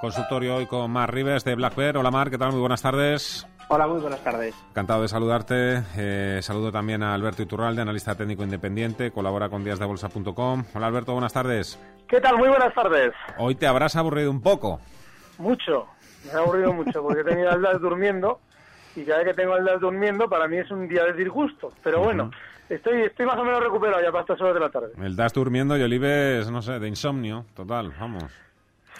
Consultorio 0.00 0.56
hoy 0.56 0.66
con 0.66 0.90
Mar 0.92 1.12
Rives 1.12 1.44
de 1.44 1.56
Black 1.56 1.74
Bear. 1.74 1.96
Hola 1.96 2.12
Mar, 2.12 2.30
¿qué 2.30 2.38
tal? 2.38 2.52
Muy 2.52 2.60
buenas 2.60 2.80
tardes. 2.82 3.46
Hola, 3.68 3.86
muy 3.88 4.00
buenas 4.00 4.22
tardes. 4.22 4.54
Encantado 4.70 5.02
de 5.02 5.08
saludarte. 5.08 5.82
Eh, 5.96 6.38
saludo 6.40 6.70
también 6.70 7.02
a 7.02 7.12
Alberto 7.14 7.42
Iturralde, 7.42 7.82
analista 7.82 8.14
técnico 8.14 8.44
independiente, 8.44 9.10
colabora 9.10 9.48
con 9.48 9.64
díasdebolsa.com. 9.64 10.64
Hola 10.72 10.86
Alberto, 10.86 11.12
buenas 11.12 11.32
tardes. 11.32 11.78
¿Qué 12.06 12.20
tal? 12.20 12.38
Muy 12.38 12.48
buenas 12.48 12.72
tardes. 12.74 13.12
Hoy 13.38 13.56
te 13.56 13.66
habrás 13.66 13.96
aburrido 13.96 14.30
un 14.30 14.40
poco. 14.40 14.80
Mucho, 15.38 15.86
me 16.24 16.30
he 16.30 16.36
aburrido 16.36 16.72
mucho 16.72 17.02
porque 17.02 17.20
he 17.20 17.24
tenido 17.24 17.50
al 17.50 17.60
DAS 17.60 17.80
durmiendo 17.80 18.38
y 18.94 19.04
cada 19.04 19.18
vez 19.18 19.28
que 19.28 19.34
tengo 19.34 19.54
al 19.54 19.64
DAS 19.64 19.80
durmiendo 19.80 20.28
para 20.28 20.46
mí 20.46 20.58
es 20.58 20.70
un 20.70 20.88
día 20.88 21.04
de 21.04 21.12
disgusto. 21.12 21.72
Pero 21.82 22.02
bueno, 22.04 22.30
estoy, 22.68 23.02
estoy 23.02 23.26
más 23.26 23.36
o 23.36 23.44
menos 23.44 23.62
recuperado 23.64 24.00
ya 24.00 24.12
para 24.12 24.22
estas 24.22 24.40
horas 24.40 24.54
de 24.54 24.60
la 24.60 24.70
tarde. 24.70 24.92
El 25.02 25.16
DAS 25.16 25.32
durmiendo 25.32 25.76
y 25.76 25.82
Olives, 25.82 26.48
no 26.50 26.62
sé, 26.62 26.78
de 26.78 26.86
insomnio, 26.86 27.46
total, 27.54 27.92
vamos. 27.98 28.47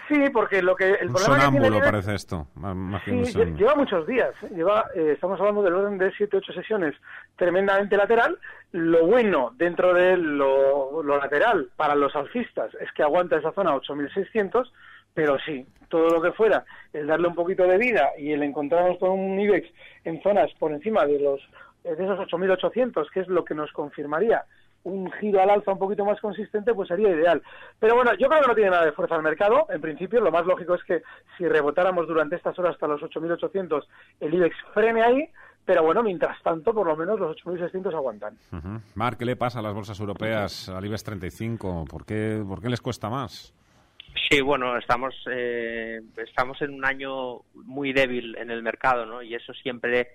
Sí, 0.09 0.31
porque 0.33 0.63
lo 0.63 0.75
que 0.75 0.95
el 0.95 1.09
Un 1.09 1.15
problema 1.15 1.35
que 1.35 1.51
tiene 1.51 1.67
sonámbulo 1.67 1.81
parece 1.81 2.15
esto, 2.15 2.47
más, 2.55 3.03
que 3.03 3.11
un 3.13 3.57
lleva 3.57 3.75
muchos 3.75 4.07
días. 4.07 4.31
¿eh? 4.43 4.49
Lleva, 4.55 4.87
eh, 4.95 5.13
estamos 5.13 5.39
hablando 5.39 5.63
del 5.63 5.75
orden 5.75 5.99
de 5.99 6.11
7-8 6.13 6.55
sesiones 6.55 6.95
tremendamente 7.37 7.97
lateral. 7.97 8.39
Lo 8.73 9.07
bueno 9.07 9.53
dentro 9.57 9.93
de 9.93 10.17
lo, 10.17 11.03
lo 11.03 11.19
lateral 11.19 11.69
para 11.77 11.95
los 11.95 12.17
alcistas 12.17 12.75
es 12.81 12.91
que 12.93 13.03
aguanta 13.03 13.37
esa 13.37 13.53
zona 13.53 13.75
8.600, 13.75 14.71
pero 15.13 15.39
sí, 15.41 15.67
todo 15.89 16.09
lo 16.09 16.23
que 16.23 16.33
fuera 16.33 16.65
el 16.95 17.07
darle 17.07 17.29
un 17.29 17.35
poquito 17.35 17.65
de 17.65 17.77
vida 17.77 18.11
y 18.17 18.33
el 18.33 18.43
encontrarnos 18.43 18.99
con 18.99 19.11
un 19.11 19.39
IBEX 19.39 19.69
en 20.05 20.23
zonas 20.23 20.51
por 20.59 20.73
encima 20.73 21.05
de 21.05 21.21
los 21.21 21.41
de 21.85 21.93
esos 21.93 22.19
8.800, 22.19 23.11
que 23.13 23.21
es 23.21 23.29
lo 23.29 23.45
que 23.45 23.55
nos 23.55 23.73
confirmaría 23.73 24.45
un 24.85 25.11
giro 25.13 25.41
al 25.43 25.51
alza 25.51 25.73
un 25.73 25.79
poquito 25.79 26.05
más 26.05 26.21
consistente, 26.21 26.75
pues 26.75 26.89
sería 26.89 27.11
ideal. 27.11 27.43
Pero 27.79 27.95
bueno, 27.95 28.13
yo 28.15 28.29
creo 28.29 28.43
que 28.43 28.49
no 28.49 28.55
tiene 28.55 28.71
nada 28.71 28.85
de 28.85 28.93
fuerza 28.93 29.17
el 29.17 29.23
mercado. 29.23 29.67
En 29.71 29.81
principio, 29.81 30.21
lo 30.21 30.31
más 30.31 30.47
lógico 30.47 30.75
es 30.75 30.85
que 30.85 31.03
si 31.37 31.47
rebotáramos 31.47 32.07
durante 32.07 32.37
estas 32.37 32.59
horas 32.59 32.75
hasta 32.75 32.87
los 32.87 33.01
8.800, 33.03 33.85
el 34.21 34.35
IBEX 34.35 34.57
frene 34.73 35.03
ahí. 35.03 35.29
Pero 35.65 35.83
bueno, 35.83 36.03
mientras 36.03 36.43
tanto, 36.43 36.73
por 36.73 36.87
lo 36.87 36.97
menos 36.97 37.21
los 37.21 37.37
8.600 37.37 37.95
aguantan. 37.95 38.39
Ujú. 38.53 38.81
Mar, 38.95 39.19
¿qué 39.19 39.27
le 39.27 39.37
pasa 39.37 39.59
a 39.59 39.63
las 39.63 39.75
bolsas 39.75 40.01
europeas, 40.01 40.71
al 40.71 40.85
IBEX 40.87 41.05
35? 41.05 41.85
¿Por 41.85 42.07
qué, 42.07 42.43
¿Por 42.47 42.63
qué 42.63 42.71
les 42.71 42.81
cuesta 42.81 43.11
más? 43.11 43.53
Sí, 44.31 44.41
bueno, 44.41 44.77
estamos 44.79 45.15
eh, 45.31 46.01
estamos 46.17 46.61
en 46.63 46.75
un 46.75 46.85
año 46.85 47.41
muy 47.55 47.93
débil 47.93 48.37
en 48.39 48.51
el 48.51 48.63
mercado, 48.63 49.07
¿no? 49.07 49.23
Y 49.23 49.35
eso 49.35 49.53
siempre 49.53 50.09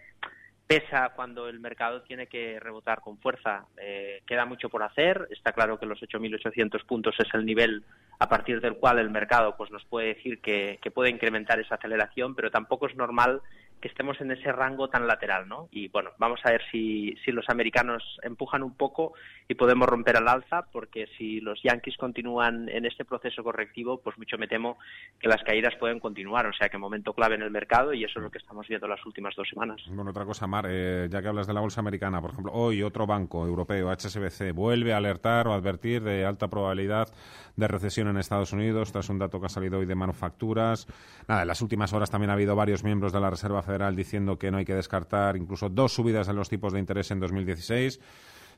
pesa 0.73 1.09
cuando 1.15 1.47
el 1.47 1.59
mercado 1.59 2.01
tiene 2.01 2.27
que 2.27 2.59
rebotar 2.59 3.01
con 3.01 3.17
fuerza. 3.19 3.65
Eh, 3.77 4.23
queda 4.25 4.45
mucho 4.45 4.69
por 4.69 4.81
hacer. 4.81 5.27
Está 5.29 5.51
claro 5.51 5.79
que 5.79 5.85
los 5.85 5.99
8.800 5.99 6.83
puntos 6.85 7.15
es 7.19 7.27
el 7.33 7.45
nivel 7.45 7.83
a 8.19 8.27
partir 8.27 8.59
del 8.59 8.75
cual 8.75 8.99
el 8.99 9.09
mercado 9.09 9.55
pues 9.55 9.69
nos 9.71 9.85
puede 9.85 10.15
decir 10.15 10.39
que, 10.41 10.79
que 10.81 10.91
puede 10.91 11.11
incrementar 11.11 11.59
esa 11.59 11.75
aceleración, 11.75 12.33
pero 12.35 12.49
tampoco 12.49 12.87
es 12.87 12.95
normal 12.95 13.41
que 13.83 13.89
estemos 13.89 14.21
en 14.21 14.31
ese 14.31 14.49
rango 14.53 14.87
tan 14.87 15.07
lateral, 15.07 15.49
¿no? 15.49 15.67
Y 15.69 15.89
bueno, 15.89 16.11
vamos 16.17 16.39
a 16.45 16.51
ver 16.51 16.61
si, 16.71 17.17
si 17.25 17.33
los 17.33 17.49
americanos 17.49 18.01
empujan 18.23 18.63
un 18.63 18.75
poco 18.77 19.11
y 19.49 19.55
podemos 19.55 19.89
romper 19.89 20.15
al 20.15 20.29
alza, 20.29 20.67
porque 20.71 21.09
si 21.17 21.41
los 21.41 21.61
Yankees 21.63 21.97
continúan 21.97 22.69
en 22.69 22.85
este 22.85 23.03
proceso 23.03 23.43
correctivo, 23.43 23.99
pues 23.99 24.17
mucho 24.17 24.37
me 24.37 24.47
temo 24.47 24.77
que 25.19 25.27
las 25.27 25.43
caídas 25.43 25.75
pueden 25.81 25.99
continuar. 25.99 26.47
O 26.47 26.53
sea 26.53 26.69
que 26.69 26.77
momento 26.77 27.11
clave 27.11 27.35
en 27.35 27.41
el 27.41 27.51
mercado 27.51 27.93
y 27.93 28.05
eso 28.05 28.19
es 28.19 28.23
lo 28.23 28.31
que 28.31 28.37
estamos 28.37 28.65
viendo 28.69 28.87
las 28.87 29.05
últimas 29.05 29.35
dos 29.35 29.49
semanas. 29.49 29.81
Bueno, 29.89 30.11
otra 30.11 30.23
cosa, 30.23 30.47
Mar, 30.47 30.65
eh, 30.69 31.09
ya 31.11 31.21
que 31.21 31.27
hablas 31.27 31.47
de 31.47 31.53
la 31.53 31.59
bolsa 31.59 31.81
americana, 31.81 32.21
por 32.21 32.31
ejemplo, 32.31 32.53
hoy 32.53 32.83
otro 32.83 33.05
banco 33.05 33.45
europeo, 33.45 33.91
HSBC, 33.91 34.53
vuelve 34.53 34.93
a 34.93 34.97
alertar 34.97 35.45
o 35.49 35.53
advertir 35.53 36.03
de 36.03 36.25
alta 36.25 36.47
probabilidad 36.47 37.09
de 37.57 37.67
recesión 37.67 38.07
en 38.07 38.15
Estados 38.15 38.53
Unidos, 38.53 38.93
tras 38.93 39.09
un 39.09 39.19
dato 39.19 39.41
que 39.41 39.47
ha 39.47 39.49
salido 39.49 39.79
hoy 39.79 39.85
de 39.85 39.95
manufacturas. 39.95 40.87
Nada, 41.27 41.41
en 41.41 41.49
las 41.49 41.61
últimas 41.61 41.91
horas 41.91 42.09
también 42.09 42.29
ha 42.29 42.33
habido 42.33 42.55
varios 42.55 42.85
miembros 42.85 43.11
de 43.11 43.19
la 43.19 43.29
Reserva 43.29 43.61
Federal 43.61 43.72
diciendo 43.95 44.37
que 44.37 44.51
no 44.51 44.57
hay 44.57 44.65
que 44.65 44.75
descartar 44.75 45.35
incluso 45.35 45.69
dos 45.69 45.93
subidas 45.93 46.27
en 46.29 46.35
los 46.35 46.49
tipos 46.49 46.73
de 46.73 46.79
interés 46.79 47.11
en 47.11 47.19
2016. 47.19 47.99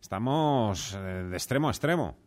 Estamos 0.01 0.93
eh, 0.93 0.97
de 0.97 1.35
extremo 1.35 1.67
a 1.67 1.71
extremo. 1.71 2.17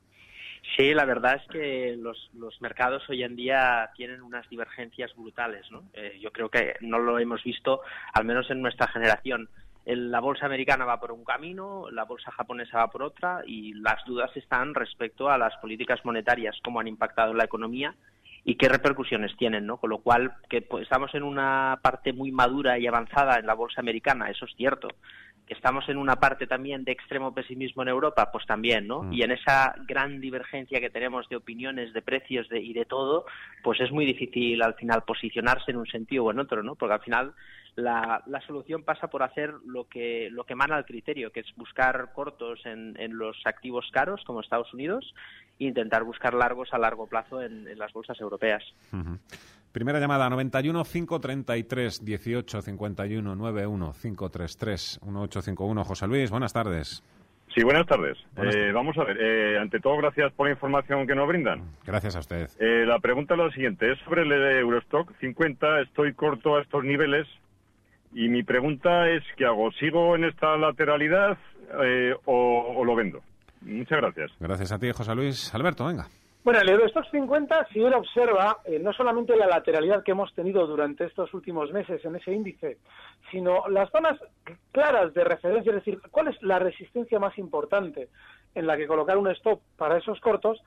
Sí, 0.77 0.95
la 0.95 1.05
verdad 1.05 1.37
es 1.37 1.49
que 1.51 1.97
los, 1.99 2.31
los 2.35 2.61
mercados 2.61 3.03
hoy 3.09 3.23
en 3.23 3.37
día 3.37 3.91
tienen 3.97 4.23
unas 4.23 4.49
divergencias 4.49 5.15
brutales. 5.17 5.71
¿no? 5.71 5.85
Eh, 5.93 6.19
yo 6.21 6.31
creo 6.33 6.49
que 6.49 6.75
no 6.81 6.99
lo 6.99 7.19
hemos 7.19 7.43
visto, 7.43 7.81
al 8.13 8.25
menos 8.25 8.51
en 8.51 8.63
nuestra 8.63 8.89
generación. 8.89 9.49
La 9.85 10.21
bolsa 10.21 10.45
americana 10.45 10.85
va 10.85 11.01
por 11.01 11.13
un 11.13 11.25
camino, 11.25 11.91
la 11.91 12.05
bolsa 12.05 12.31
japonesa 12.31 12.79
va 12.79 12.91
por 12.91 13.03
otra 13.03 13.43
y 13.47 13.73
las 13.73 14.05
dudas 14.05 14.31
están 14.37 14.75
respecto 14.75 15.31
a 15.31 15.39
las 15.39 15.57
políticas 15.57 16.05
monetarias, 16.05 16.59
cómo 16.63 16.81
han 16.81 16.89
impactado 16.89 17.31
en 17.31 17.39
la 17.39 17.45
economía 17.45 17.95
y 18.49 18.55
qué 18.55 18.67
repercusiones 18.67 19.37
tienen, 19.37 19.67
¿no? 19.67 19.77
Con 19.77 19.91
lo 19.91 19.99
cual, 19.99 20.33
que 20.49 20.63
pues, 20.63 20.85
estamos 20.85 21.15
en 21.15 21.23
una 21.23 21.81
parte 21.83 22.15
muy 22.15 22.33
madura 22.33 22.79
y 22.79 22.87
avanzada 22.87 23.39
en 23.39 23.45
la 23.45 23.53
bolsa 23.53 23.83
americana, 23.83 24.31
eso 24.31 24.47
es 24.47 24.55
cierto. 24.57 24.89
Que 25.47 25.53
estamos 25.53 25.87
en 25.91 25.99
una 25.99 26.17
parte 26.17 26.47
también 26.47 26.83
de 26.83 26.93
extremo 26.93 27.35
pesimismo 27.35 27.83
en 27.83 27.89
Europa, 27.89 28.31
pues 28.33 28.47
también, 28.47 28.87
¿no? 28.87 29.03
Mm. 29.03 29.13
Y 29.13 29.21
en 29.21 29.33
esa 29.33 29.75
gran 29.87 30.23
divergencia 30.23 30.81
que 30.81 30.89
tenemos 30.89 31.29
de 31.29 31.37
opiniones, 31.37 31.93
de 31.93 32.01
precios 32.01 32.49
de, 32.49 32.63
y 32.63 32.73
de 32.73 32.87
todo, 32.87 33.27
pues 33.63 33.81
es 33.83 33.93
muy 33.93 34.07
difícil 34.07 34.63
al 34.63 34.77
final 34.77 35.03
posicionarse 35.03 35.71
en 35.71 35.77
un 35.77 35.87
sentido 35.87 36.25
o 36.25 36.31
en 36.31 36.39
otro, 36.39 36.63
¿no? 36.63 36.75
Porque 36.75 36.95
al 36.95 37.03
final 37.03 37.35
la, 37.79 38.23
la 38.27 38.41
solución 38.41 38.83
pasa 38.83 39.07
por 39.07 39.23
hacer 39.23 39.55
lo 39.65 39.85
que, 39.85 40.29
lo 40.33 40.45
que 40.45 40.55
emana 40.55 40.77
al 40.77 40.85
criterio, 40.85 41.31
que 41.31 41.41
es 41.41 41.47
buscar 41.57 42.13
cortos 42.13 42.61
en, 42.67 42.99
en 42.99 43.17
los 43.17 43.37
activos 43.45 43.89
caros, 43.93 44.23
como 44.27 44.41
Estados 44.41 44.75
Unidos, 44.75 45.15
e 45.61 45.65
intentar 45.65 46.03
buscar 46.03 46.35
largos 46.35 46.69
a 46.73 46.79
largo 46.79 47.07
plazo 47.07 47.41
en, 47.41 47.69
en 47.69 47.79
las 47.79 47.93
bolsas 47.93 48.21
europeas. 48.21 48.65
Ujú. 48.93 49.19
Primera 49.71 50.01
llamada, 50.01 50.29
91 50.29 50.83
533 50.83 52.05
18 52.05 52.63
51 52.63 53.35
91 53.37 53.93
533 53.93 55.01
1851. 55.05 55.85
José 55.85 56.07
Luis, 56.09 56.31
buenas 56.31 56.53
tardes. 56.53 57.05
Sí, 57.55 57.63
buenas 57.63 57.87
tardes. 57.87 58.19
Buenas 58.35 58.57
Eh, 58.57 58.73
vamos 58.73 58.99
a 58.99 59.05
ver, 59.05 59.17
eh, 59.21 59.59
ante 59.59 59.79
todo, 59.79 59.97
gracias 59.99 60.33
por 60.33 60.47
la 60.47 60.53
información 60.53 61.07
que 61.07 61.15
nos 61.15 61.29
brindan. 61.29 61.63
Gracias 61.87 62.17
a 62.17 62.19
usted. 62.19 62.49
Eh, 62.59 62.85
la 62.87 62.99
pregunta 62.99 63.35
es 63.35 63.41
la 63.41 63.51
siguiente, 63.51 63.93
es 63.93 63.99
sobre 64.01 64.23
el 64.23 64.33
Eurostock 64.33 65.13
50, 65.21 65.83
estoy 65.83 66.13
corto 66.15 66.57
a 66.57 66.63
estos 66.63 66.85
niveles 66.85 67.27
y 68.13 68.29
mi 68.29 68.43
pregunta 68.43 69.09
es, 69.09 69.23
¿qué 69.37 69.45
hago? 69.45 69.71
¿Sigo 69.73 70.17
en 70.17 70.25
esta 70.25 70.57
lateralidad 70.57 71.37
eh, 71.83 72.15
o, 72.25 72.75
o 72.77 72.85
lo 72.85 72.95
vendo? 72.95 73.21
Muchas 73.63 73.99
gracias. 73.99 74.31
Gracias 74.39 74.73
a 74.73 74.79
ti, 74.79 74.91
José 74.93 75.15
Luis. 75.15 75.55
Alberto, 75.55 75.87
venga. 75.87 76.07
Bueno, 76.49 76.61
el 76.63 76.69
Eurostox 76.71 77.11
50, 77.11 77.67
si 77.73 77.81
uno 77.81 77.99
observa 77.99 78.59
eh, 78.65 78.79
no 78.79 78.93
solamente 78.95 79.37
la 79.37 79.47
lateralidad 79.47 80.03
que 80.03 80.13
hemos 80.13 80.33
tenido 80.33 80.67
durante 80.67 81.05
estos 81.05 81.35
últimos 81.35 81.71
meses 81.73 82.03
en 82.05 82.17
ese 82.17 82.33
índice, 82.33 82.79
sino 83.31 83.69
las 83.69 83.91
zonas 83.91 84.19
claras 84.73 85.13
de 85.13 85.25
referencia, 85.25 85.71
es 85.71 85.85
decir, 85.85 86.01
cuál 86.11 86.29
es 86.29 86.43
la 86.43 86.59
resistencia 86.59 87.19
más 87.19 87.37
importante 87.37 88.09
en 88.55 88.67
la 88.67 88.79
que 88.79 88.87
colocar 88.87 89.19
un 89.19 89.29
stop 89.29 89.61
para 89.77 89.99
esos 89.99 90.21
cortos, 90.21 90.59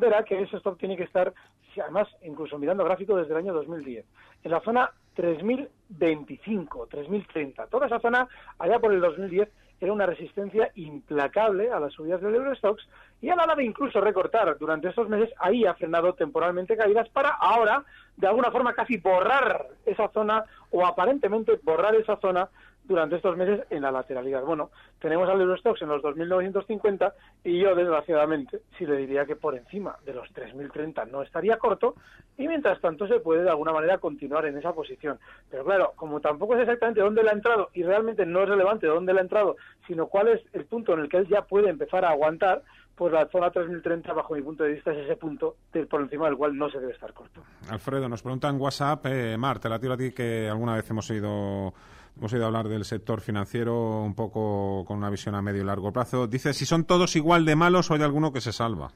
verá 0.00 0.24
que 0.24 0.40
ese 0.40 0.56
stop 0.56 0.78
tiene 0.78 0.96
que 0.96 1.04
estar, 1.04 1.32
además, 1.80 2.08
incluso 2.22 2.58
mirando 2.58 2.84
gráfico 2.84 3.16
desde 3.16 3.32
el 3.32 3.38
año 3.38 3.52
2010, 3.52 4.04
en 4.42 4.50
la 4.50 4.60
zona 4.60 4.90
3025, 5.14 6.86
3030. 6.86 7.66
Toda 7.66 7.86
esa 7.86 8.00
zona, 8.00 8.28
allá 8.58 8.78
por 8.78 8.92
el 8.92 9.00
2010, 9.00 9.48
era 9.80 9.92
una 9.92 10.06
resistencia 10.06 10.70
implacable 10.74 11.70
a 11.70 11.80
las 11.80 11.92
subidas 11.94 12.20
del 12.20 12.34
Eurostox 12.34 12.86
y 13.22 13.30
a 13.30 13.36
la 13.36 13.44
hora 13.44 13.54
de 13.54 13.64
incluso 13.64 14.00
recortar 14.00 14.56
durante 14.58 14.88
estos 14.88 15.08
meses, 15.08 15.30
ahí 15.38 15.64
ha 15.64 15.74
frenado 15.74 16.14
temporalmente 16.14 16.76
caídas 16.76 17.08
para 17.08 17.30
ahora, 17.30 17.84
de 18.16 18.26
alguna 18.26 18.50
forma, 18.50 18.74
casi 18.74 18.98
borrar 18.98 19.68
esa 19.86 20.08
zona 20.08 20.44
o 20.70 20.84
aparentemente 20.84 21.58
borrar 21.62 21.94
esa 21.94 22.16
zona 22.16 22.48
durante 22.90 23.14
estos 23.14 23.36
meses 23.36 23.60
en 23.70 23.82
la 23.82 23.92
lateralidad. 23.92 24.42
Bueno, 24.42 24.70
tenemos 24.98 25.28
al 25.28 25.40
Eurostox 25.40 25.80
en 25.80 25.90
los 25.90 26.02
2.950 26.02 27.12
y 27.44 27.60
yo, 27.60 27.76
desgraciadamente, 27.76 28.62
sí 28.76 28.84
le 28.84 28.96
diría 28.96 29.24
que 29.26 29.36
por 29.36 29.54
encima 29.54 29.94
de 30.04 30.12
los 30.12 30.28
3.030 30.34 31.08
no 31.08 31.22
estaría 31.22 31.56
corto 31.56 31.94
y 32.36 32.48
mientras 32.48 32.80
tanto 32.80 33.06
se 33.06 33.20
puede 33.20 33.44
de 33.44 33.50
alguna 33.50 33.72
manera 33.72 33.98
continuar 33.98 34.44
en 34.46 34.58
esa 34.58 34.72
posición. 34.72 35.20
Pero 35.48 35.64
claro, 35.64 35.92
como 35.94 36.20
tampoco 36.20 36.56
es 36.56 36.62
exactamente 36.62 37.00
dónde 37.00 37.22
le 37.22 37.30
ha 37.30 37.34
entrado 37.34 37.70
y 37.74 37.84
realmente 37.84 38.26
no 38.26 38.42
es 38.42 38.48
relevante 38.48 38.88
dónde 38.88 39.14
le 39.14 39.20
ha 39.20 39.22
entrado, 39.22 39.56
sino 39.86 40.08
cuál 40.08 40.26
es 40.26 40.40
el 40.52 40.64
punto 40.64 40.92
en 40.94 41.00
el 41.00 41.08
que 41.08 41.18
él 41.18 41.28
ya 41.28 41.42
puede 41.42 41.70
empezar 41.70 42.04
a 42.04 42.10
aguantar, 42.10 42.64
pues 42.96 43.12
la 43.12 43.28
zona 43.28 43.52
3030, 43.52 44.12
bajo 44.12 44.34
mi 44.34 44.42
punto 44.42 44.64
de 44.64 44.72
vista, 44.72 44.90
es 44.90 44.98
ese 44.98 45.14
punto 45.14 45.54
por 45.88 46.00
encima 46.02 46.26
del 46.26 46.36
cual 46.36 46.58
no 46.58 46.68
se 46.68 46.80
debe 46.80 46.92
estar 46.92 47.14
corto. 47.14 47.40
Alfredo, 47.70 48.08
nos 48.08 48.20
pregunta 48.20 48.48
en 48.48 48.60
WhatsApp, 48.60 49.06
eh, 49.06 49.36
Mar, 49.38 49.60
te 49.60 49.68
la 49.68 49.78
tiro 49.78 49.92
a 49.92 49.96
ti 49.96 50.10
que 50.10 50.48
alguna 50.50 50.74
vez 50.74 50.90
hemos 50.90 51.08
ido 51.10 51.72
Hemos 52.16 52.32
ido 52.32 52.44
a 52.44 52.46
hablar 52.48 52.68
del 52.68 52.84
sector 52.84 53.20
financiero 53.20 54.02
un 54.02 54.14
poco 54.14 54.84
con 54.86 54.98
una 54.98 55.10
visión 55.10 55.34
a 55.34 55.42
medio 55.42 55.62
y 55.62 55.64
largo 55.64 55.92
plazo. 55.92 56.26
Dice 56.26 56.52
si 56.52 56.66
son 56.66 56.84
todos 56.84 57.16
igual 57.16 57.44
de 57.44 57.56
malos 57.56 57.90
o 57.90 57.94
hay 57.94 58.02
alguno 58.02 58.32
que 58.32 58.40
se 58.40 58.52
salva. 58.52 58.90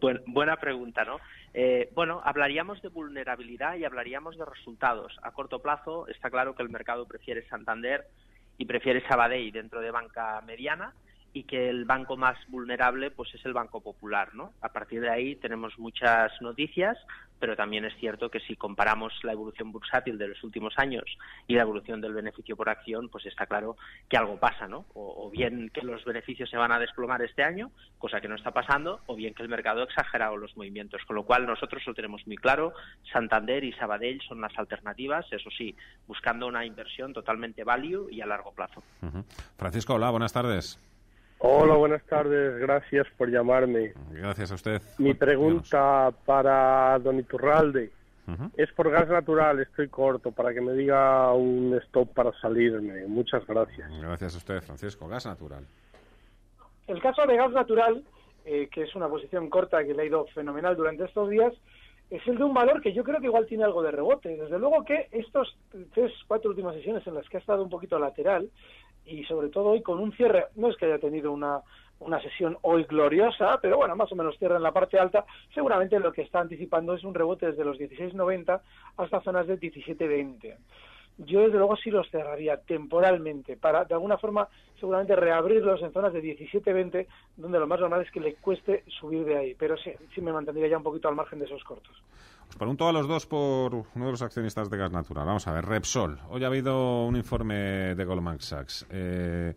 Bueno, 0.00 0.20
buena 0.26 0.56
pregunta, 0.56 1.04
¿no? 1.04 1.18
Eh, 1.54 1.90
bueno, 1.94 2.20
hablaríamos 2.24 2.82
de 2.82 2.88
vulnerabilidad 2.88 3.76
y 3.76 3.84
hablaríamos 3.84 4.36
de 4.36 4.44
resultados. 4.44 5.16
A 5.22 5.30
corto 5.30 5.60
plazo 5.60 6.08
está 6.08 6.28
claro 6.28 6.56
que 6.56 6.62
el 6.62 6.70
mercado 6.70 7.06
prefiere 7.06 7.46
Santander 7.48 8.06
y 8.58 8.64
prefiere 8.64 9.06
Sabadell 9.06 9.52
dentro 9.52 9.80
de 9.80 9.92
banca 9.92 10.40
mediana 10.40 10.92
y 11.32 11.44
que 11.44 11.68
el 11.68 11.84
banco 11.84 12.16
más 12.16 12.36
vulnerable 12.48 13.10
pues 13.10 13.34
es 13.34 13.44
el 13.46 13.52
Banco 13.52 13.80
Popular, 13.80 14.34
¿no? 14.34 14.52
A 14.60 14.68
partir 14.68 15.00
de 15.00 15.10
ahí 15.10 15.36
tenemos 15.36 15.78
muchas 15.78 16.30
noticias, 16.40 16.98
pero 17.38 17.56
también 17.56 17.84
es 17.84 17.96
cierto 17.98 18.30
que 18.30 18.38
si 18.38 18.54
comparamos 18.54 19.12
la 19.24 19.32
evolución 19.32 19.72
bursátil 19.72 20.16
de 20.18 20.28
los 20.28 20.44
últimos 20.44 20.74
años 20.76 21.04
y 21.48 21.54
la 21.54 21.62
evolución 21.62 22.00
del 22.00 22.12
beneficio 22.12 22.56
por 22.56 22.68
acción, 22.68 23.08
pues 23.08 23.26
está 23.26 23.46
claro 23.46 23.76
que 24.08 24.16
algo 24.16 24.36
pasa, 24.38 24.68
¿no? 24.68 24.84
O, 24.94 25.28
bien 25.28 25.70
que 25.70 25.82
los 25.82 26.04
beneficios 26.04 26.50
se 26.50 26.56
van 26.56 26.70
a 26.70 26.78
desplomar 26.78 27.22
este 27.22 27.42
año, 27.42 27.72
cosa 27.98 28.20
que 28.20 28.28
no 28.28 28.36
está 28.36 28.52
pasando, 28.52 29.00
o 29.06 29.16
bien 29.16 29.34
que 29.34 29.42
el 29.42 29.48
mercado 29.48 29.80
ha 29.80 29.84
exagerado 29.84 30.36
los 30.36 30.56
movimientos, 30.56 31.02
con 31.04 31.16
lo 31.16 31.24
cual 31.24 31.46
nosotros 31.46 31.82
lo 31.86 31.94
tenemos 31.94 32.24
muy 32.26 32.36
claro, 32.36 32.74
Santander 33.12 33.64
y 33.64 33.72
Sabadell 33.72 34.20
son 34.28 34.40
las 34.40 34.56
alternativas, 34.56 35.26
eso 35.32 35.50
sí, 35.50 35.74
buscando 36.06 36.46
una 36.46 36.64
inversión 36.64 37.12
totalmente 37.12 37.64
value 37.64 38.08
y 38.10 38.20
a 38.20 38.26
largo 38.26 38.52
plazo. 38.52 38.84
Francisco, 39.56 39.94
hola, 39.94 40.10
buenas 40.10 40.32
tardes. 40.32 40.78
Hola, 41.44 41.74
buenas 41.74 42.04
tardes. 42.04 42.56
Gracias 42.60 43.04
por 43.18 43.28
llamarme. 43.28 43.94
Gracias 44.12 44.52
a 44.52 44.54
usted. 44.54 44.80
Mi 44.98 45.12
pregunta 45.12 46.12
para 46.24 46.96
don 47.00 47.18
Iturralde 47.18 47.90
es 48.56 48.70
por 48.72 48.88
gas 48.90 49.08
natural. 49.08 49.58
Estoy 49.58 49.88
corto 49.88 50.30
para 50.30 50.54
que 50.54 50.60
me 50.60 50.72
diga 50.72 51.32
un 51.32 51.74
stop 51.86 52.14
para 52.14 52.32
salirme. 52.40 53.06
Muchas 53.08 53.44
gracias. 53.44 53.90
Gracias 54.00 54.34
a 54.36 54.38
usted, 54.38 54.62
Francisco. 54.62 55.08
Gas 55.08 55.26
natural. 55.26 55.64
El 56.86 57.02
caso 57.02 57.26
de 57.26 57.36
gas 57.36 57.50
natural, 57.50 58.04
eh, 58.44 58.68
que 58.72 58.82
es 58.84 58.94
una 58.94 59.08
posición 59.08 59.50
corta 59.50 59.84
que 59.84 59.94
le 59.94 60.02
ha 60.02 60.06
ido 60.06 60.24
fenomenal 60.26 60.76
durante 60.76 61.06
estos 61.06 61.28
días, 61.28 61.52
es 62.08 62.24
el 62.28 62.38
de 62.38 62.44
un 62.44 62.54
valor 62.54 62.80
que 62.80 62.92
yo 62.92 63.02
creo 63.02 63.18
que 63.18 63.26
igual 63.26 63.46
tiene 63.46 63.64
algo 63.64 63.82
de 63.82 63.90
rebote. 63.90 64.36
Desde 64.36 64.58
luego 64.60 64.84
que 64.84 65.08
estos 65.10 65.56
tres, 65.92 66.12
cuatro 66.28 66.50
últimas 66.50 66.76
sesiones 66.76 67.04
en 67.06 67.14
las 67.14 67.28
que 67.28 67.38
ha 67.38 67.40
estado 67.40 67.64
un 67.64 67.70
poquito 67.70 67.98
lateral, 67.98 68.48
y 69.06 69.24
sobre 69.24 69.48
todo 69.48 69.70
hoy 69.70 69.82
con 69.82 69.98
un 69.98 70.12
cierre, 70.12 70.46
no 70.56 70.68
es 70.68 70.76
que 70.76 70.86
haya 70.86 70.98
tenido 70.98 71.32
una, 71.32 71.60
una 72.00 72.20
sesión 72.20 72.58
hoy 72.62 72.84
gloriosa, 72.84 73.58
pero 73.60 73.76
bueno, 73.76 73.96
más 73.96 74.10
o 74.12 74.16
menos 74.16 74.38
cierra 74.38 74.56
en 74.56 74.62
la 74.62 74.72
parte 74.72 74.98
alta, 74.98 75.24
seguramente 75.54 75.98
lo 75.98 76.12
que 76.12 76.22
está 76.22 76.40
anticipando 76.40 76.94
es 76.94 77.04
un 77.04 77.14
rebote 77.14 77.46
desde 77.46 77.64
los 77.64 77.78
16.90 77.78 78.60
hasta 78.96 79.20
zonas 79.20 79.46
de 79.46 79.58
17.20. 79.58 80.56
Yo 81.18 81.40
desde 81.40 81.58
luego 81.58 81.76
sí 81.76 81.90
los 81.90 82.10
cerraría 82.10 82.56
temporalmente 82.56 83.56
para 83.56 83.84
de 83.84 83.94
alguna 83.94 84.18
forma 84.18 84.48
seguramente 84.80 85.14
reabrirlos 85.14 85.80
en 85.82 85.92
zonas 85.92 86.12
de 86.12 86.22
17-20 86.22 87.06
donde 87.36 87.58
lo 87.58 87.66
más 87.66 87.80
normal 87.80 88.02
es 88.02 88.10
que 88.10 88.20
le 88.20 88.34
cueste 88.36 88.82
subir 89.00 89.24
de 89.24 89.36
ahí, 89.36 89.54
pero 89.54 89.76
sí, 89.76 89.92
sí 90.14 90.20
me 90.20 90.32
mantendría 90.32 90.68
ya 90.68 90.78
un 90.78 90.82
poquito 90.82 91.08
al 91.08 91.14
margen 91.14 91.38
de 91.38 91.44
esos 91.44 91.62
cortos. 91.64 92.02
Os 92.48 92.56
pregunto 92.56 92.86
a 92.86 92.92
los 92.92 93.08
dos 93.08 93.26
por 93.26 93.74
uno 93.74 94.04
de 94.04 94.10
los 94.10 94.20
accionistas 94.22 94.68
de 94.68 94.76
gas 94.76 94.92
natural. 94.92 95.24
Vamos 95.24 95.46
a 95.46 95.52
ver, 95.52 95.64
Repsol. 95.64 96.18
Hoy 96.28 96.44
ha 96.44 96.48
habido 96.48 97.06
un 97.06 97.16
informe 97.16 97.94
de 97.94 98.04
Goldman 98.04 98.40
Sachs. 98.40 98.86
Eh, 98.90 99.54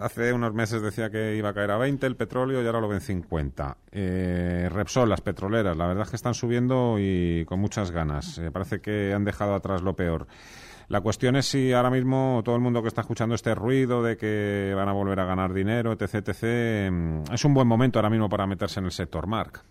hace 0.00 0.32
unos 0.32 0.54
meses 0.54 0.82
decía 0.82 1.10
que 1.10 1.36
iba 1.36 1.50
a 1.50 1.54
caer 1.54 1.70
a 1.70 1.78
20 1.78 2.06
el 2.06 2.16
petróleo 2.16 2.62
y 2.62 2.66
ahora 2.66 2.80
lo 2.80 2.88
ven 2.88 3.00
50. 3.00 3.76
Eh, 3.92 4.68
Repsol, 4.70 5.08
las 5.08 5.20
petroleras, 5.20 5.76
la 5.76 5.86
verdad 5.86 6.04
es 6.04 6.10
que 6.10 6.16
están 6.16 6.34
subiendo 6.34 6.96
y 6.98 7.44
con 7.46 7.60
muchas 7.60 7.90
ganas. 7.90 8.38
Eh, 8.38 8.50
parece 8.50 8.80
que 8.80 9.12
han 9.12 9.24
dejado 9.24 9.54
atrás 9.54 9.82
lo 9.82 9.94
peor. 9.94 10.26
La 10.88 11.02
cuestión 11.02 11.36
es 11.36 11.46
si 11.46 11.72
ahora 11.72 11.90
mismo 11.90 12.40
todo 12.44 12.54
el 12.54 12.62
mundo 12.62 12.80
que 12.80 12.88
está 12.88 13.02
escuchando 13.02 13.34
este 13.34 13.54
ruido 13.54 14.02
de 14.02 14.16
que 14.16 14.72
van 14.74 14.88
a 14.88 14.92
volver 14.92 15.20
a 15.20 15.26
ganar 15.26 15.52
dinero, 15.52 15.92
etc., 15.92 16.28
etc., 16.28 16.90
mm, 16.90 17.34
es 17.34 17.44
un 17.44 17.52
buen 17.52 17.68
momento 17.68 17.98
ahora 17.98 18.08
mismo 18.08 18.28
para 18.28 18.46
meterse 18.46 18.80
en 18.80 18.86
el 18.86 18.92
sector, 18.92 19.26
Mark. 19.26 19.62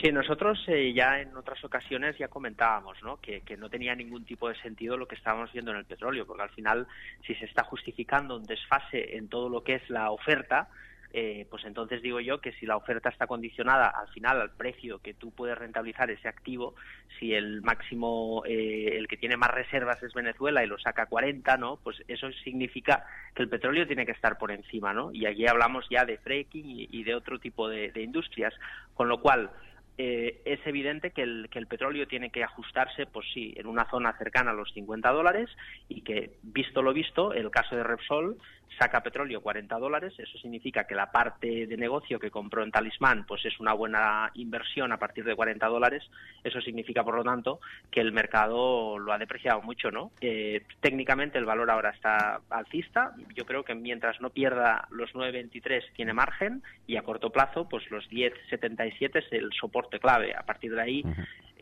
Sí, 0.00 0.12
nosotros 0.12 0.62
eh, 0.68 0.92
ya 0.94 1.20
en 1.20 1.36
otras 1.36 1.62
ocasiones 1.64 2.16
ya 2.18 2.28
comentábamos 2.28 3.02
¿no? 3.02 3.20
Que, 3.20 3.42
no 3.58 3.68
tenía 3.68 3.96
ningún 3.96 4.24
tipo 4.24 4.48
de 4.48 4.54
sentido 4.60 4.96
lo 4.96 5.08
que 5.08 5.16
estábamos 5.16 5.52
viendo 5.52 5.72
en 5.72 5.78
el 5.78 5.86
petróleo, 5.86 6.24
porque 6.24 6.42
al 6.44 6.50
final, 6.50 6.86
si 7.26 7.34
se 7.34 7.46
está 7.46 7.64
justificando 7.64 8.36
un 8.36 8.44
desfase 8.44 9.16
en 9.16 9.28
todo 9.28 9.48
lo 9.48 9.64
que 9.64 9.74
es 9.74 9.90
la 9.90 10.12
oferta, 10.12 10.68
eh, 11.12 11.46
pues 11.50 11.64
entonces 11.64 12.00
digo 12.02 12.20
yo 12.20 12.40
que 12.40 12.52
si 12.52 12.66
la 12.66 12.76
oferta 12.76 13.08
está 13.08 13.26
condicionada 13.26 13.88
al 13.88 14.08
final 14.08 14.42
al 14.42 14.50
precio 14.50 14.98
que 14.98 15.14
tú 15.14 15.32
puedes 15.32 15.58
rentabilizar 15.58 16.10
ese 16.12 16.28
activo, 16.28 16.76
si 17.18 17.34
el 17.34 17.62
máximo, 17.62 18.44
eh, 18.46 18.96
el 18.96 19.08
que 19.08 19.16
tiene 19.16 19.36
más 19.36 19.50
reservas 19.50 20.00
es 20.04 20.12
Venezuela 20.12 20.62
y 20.62 20.68
lo 20.68 20.78
saca 20.78 21.02
a 21.02 21.06
40, 21.06 21.56
¿no? 21.56 21.80
Pues 21.82 22.04
eso 22.06 22.30
significa 22.44 23.04
que 23.34 23.42
el 23.42 23.48
petróleo 23.48 23.86
tiene 23.86 24.06
que 24.06 24.12
estar 24.12 24.38
por 24.38 24.52
encima, 24.52 24.92
¿no? 24.94 25.10
Y 25.12 25.26
aquí 25.26 25.48
hablamos 25.48 25.86
ya 25.90 26.04
de 26.04 26.18
fracking 26.18 26.86
y, 26.88 27.02
de 27.02 27.14
otro 27.16 27.40
tipo 27.40 27.68
de 27.68 27.90
industrias, 28.00 28.54
con 28.94 29.08
lo 29.08 29.20
cual 29.20 29.50
eh, 29.98 30.42
es 30.44 30.64
evidente 30.64 31.10
que 31.10 31.22
el, 31.22 31.48
que 31.50 31.58
el 31.58 31.66
petróleo 31.66 32.06
tiene 32.06 32.30
que 32.30 32.44
ajustarse, 32.44 33.06
pues 33.06 33.26
sí, 33.34 33.52
en 33.56 33.66
una 33.66 33.84
zona 33.90 34.16
cercana 34.16 34.52
a 34.52 34.54
los 34.54 34.72
50 34.72 35.10
dólares 35.10 35.50
y 35.88 36.02
que, 36.02 36.38
visto 36.42 36.82
lo 36.82 36.92
visto, 36.92 37.32
el 37.32 37.50
caso 37.50 37.74
de 37.74 37.82
Repsol 37.82 38.38
saca 38.78 39.02
petróleo 39.02 39.40
40 39.40 39.78
dólares, 39.78 40.14
eso 40.18 40.38
significa 40.38 40.84
que 40.84 40.94
la 40.94 41.10
parte 41.10 41.66
de 41.66 41.76
negocio 41.76 42.18
que 42.18 42.30
compró 42.30 42.62
en 42.62 42.70
Talismán 42.70 43.24
pues 43.26 43.44
es 43.44 43.58
una 43.60 43.72
buena 43.72 44.30
inversión 44.34 44.92
a 44.92 44.98
partir 44.98 45.24
de 45.24 45.34
40 45.34 45.66
dólares, 45.66 46.02
eso 46.44 46.60
significa 46.60 47.04
por 47.04 47.16
lo 47.16 47.24
tanto 47.24 47.60
que 47.90 48.00
el 48.00 48.12
mercado 48.12 48.98
lo 48.98 49.12
ha 49.12 49.18
depreciado 49.18 49.62
mucho, 49.62 49.90
¿no? 49.90 50.12
Eh, 50.20 50.62
técnicamente 50.80 51.38
el 51.38 51.44
valor 51.44 51.70
ahora 51.70 51.90
está 51.90 52.40
alcista, 52.50 53.14
yo 53.34 53.44
creo 53.44 53.64
que 53.64 53.74
mientras 53.74 54.20
no 54.20 54.30
pierda 54.30 54.88
los 54.90 55.12
9.23 55.12 55.92
tiene 55.94 56.12
margen 56.12 56.62
y 56.86 56.96
a 56.96 57.02
corto 57.02 57.30
plazo 57.30 57.68
pues 57.68 57.90
los 57.90 58.08
10.77 58.10 59.18
es 59.18 59.32
el 59.32 59.50
soporte 59.52 59.98
clave, 59.98 60.34
a 60.34 60.42
partir 60.42 60.74
de 60.74 60.82
ahí 60.82 61.04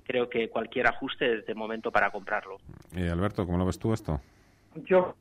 creo 0.07 0.31
que 0.31 0.49
cualquier 0.49 0.87
ajuste 0.87 1.39
es 1.39 1.47
de 1.47 1.55
momento 1.55 1.91
para 1.91 2.11
comprarlo. 2.11 2.59
Eh, 2.95 3.09
Alberto, 3.11 3.45
¿cómo 3.45 3.59
lo 3.59 3.67
ves 3.67 3.79
tú 3.79 3.93
esto? 3.93 4.21
Yo 4.85 5.17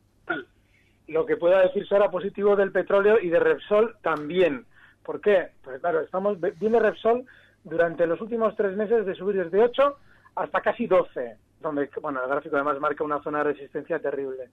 lo 1.07 1.25
que 1.25 1.37
pueda 1.37 1.61
decirse 1.61 1.93
ahora 1.93 2.09
positivo 2.09 2.55
del 2.55 2.71
petróleo 2.71 3.19
y 3.21 3.29
de 3.29 3.39
Repsol 3.39 3.95
también. 4.01 4.65
¿Por 5.03 5.21
qué? 5.21 5.49
Pues 5.63 5.79
claro, 5.79 6.01
estamos 6.01 6.37
viene 6.59 6.79
Repsol 6.79 7.25
durante 7.63 8.07
los 8.07 8.19
últimos 8.21 8.55
tres 8.55 8.75
meses 8.75 9.05
de 9.05 9.15
subir 9.15 9.43
desde 9.43 9.61
8 9.61 9.97
hasta 10.35 10.61
casi 10.61 10.87
12, 10.87 11.37
donde, 11.61 11.89
bueno, 12.01 12.23
el 12.23 12.29
gráfico 12.29 12.55
además 12.55 12.79
marca 12.79 13.03
una 13.03 13.21
zona 13.21 13.39
de 13.39 13.53
resistencia 13.53 13.99
terrible. 13.99 14.49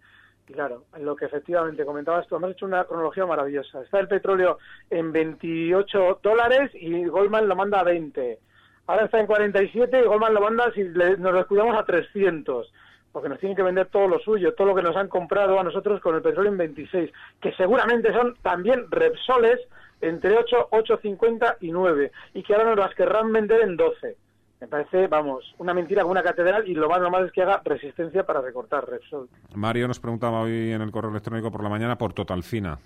Y 0.49 0.53
claro, 0.53 0.85
lo 0.99 1.17
que 1.17 1.27
efectivamente 1.27 1.85
comentabas 1.85 2.27
tú, 2.27 2.37
hemos 2.37 2.51
hecho 2.51 2.67
una 2.67 2.85
cronología 2.85 3.27
maravillosa. 3.27 3.83
Está 3.83 4.01
el 4.01 4.09
petróleo 4.09 4.59
en 4.91 5.13
28 5.13 6.21
dólares 6.23 6.71
y 6.75 7.05
Goldman 7.05 7.49
lo 7.49 7.57
manda 7.57 7.81
a 7.81 7.85
20. 7.85 8.39
Ahora 8.87 9.05
está 9.05 9.21
en 9.21 9.27
47 9.27 10.01
y 10.01 10.07
Goldman 10.07 10.35
lo 10.35 10.41
manda, 10.41 10.73
si 10.73 10.83
nos 10.85 11.33
lo 11.33 11.47
cuidamos, 11.47 11.77
a 11.77 11.85
300 11.85 12.73
porque 13.13 13.29
nos 13.29 13.39
tienen 13.39 13.57
que 13.57 13.63
vender 13.63 13.87
todo 13.87 14.09
lo 14.09 14.19
suyo, 14.19 14.55
todo 14.55 14.69
lo 14.69 14.75
que 14.75 14.83
nos 14.83 14.97
han 14.97 15.09
comprado 15.09 15.61
a 15.61 15.65
nosotros 15.65 16.01
con 16.01 16.15
el 16.15 16.23
petróleo 16.23 16.51
en 16.51 16.59
26, 16.59 17.13
que 17.41 17.53
seguramente 17.53 18.13
son 18.13 18.35
también 18.43 18.87
Repsoles 18.91 19.61
entre 20.01 20.37
8, 20.37 20.71
8.50 20.71 21.57
y 21.61 21.71
9, 21.71 22.11
y 22.35 22.43
que 22.43 22.55
ahora 22.55 22.71
nos 22.71 22.79
las 22.79 22.95
querrán 22.95 23.33
vender 23.33 23.61
en 23.61 23.77
12. 23.77 24.17
Me 24.61 24.69
parece, 24.69 25.09
vamos, 25.09 25.55
una 25.59 25.75
mentira 25.75 26.03
con 26.03 26.13
una 26.13 26.23
catedral 26.23 26.69
y 26.69 26.75
lo 26.75 26.89
más 26.89 27.01
normal 27.01 27.27
es 27.27 27.33
que 27.33 27.43
haga 27.43 27.61
resistencia 27.65 28.25
para 28.25 28.41
recortar 28.41 28.89
Repsol. 28.89 29.29
Mario 29.55 29.89
nos 29.89 29.99
preguntaba 29.99 30.41
hoy 30.41 30.71
en 30.71 30.81
el 30.81 30.93
correo 30.93 31.11
electrónico 31.11 31.51
por 31.51 31.65
la 31.65 31.69
mañana 31.69 31.99
por 31.99 32.13
Totalfina. 32.13 32.79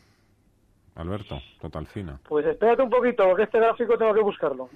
Alberto, 0.94 1.38
Totalfina. 1.60 2.18
Pues 2.26 2.46
espérate 2.46 2.82
un 2.82 2.88
poquito, 2.88 3.24
porque 3.24 3.42
este 3.42 3.58
gráfico 3.58 3.98
tengo 3.98 4.14
que 4.14 4.22
buscarlo. 4.22 4.70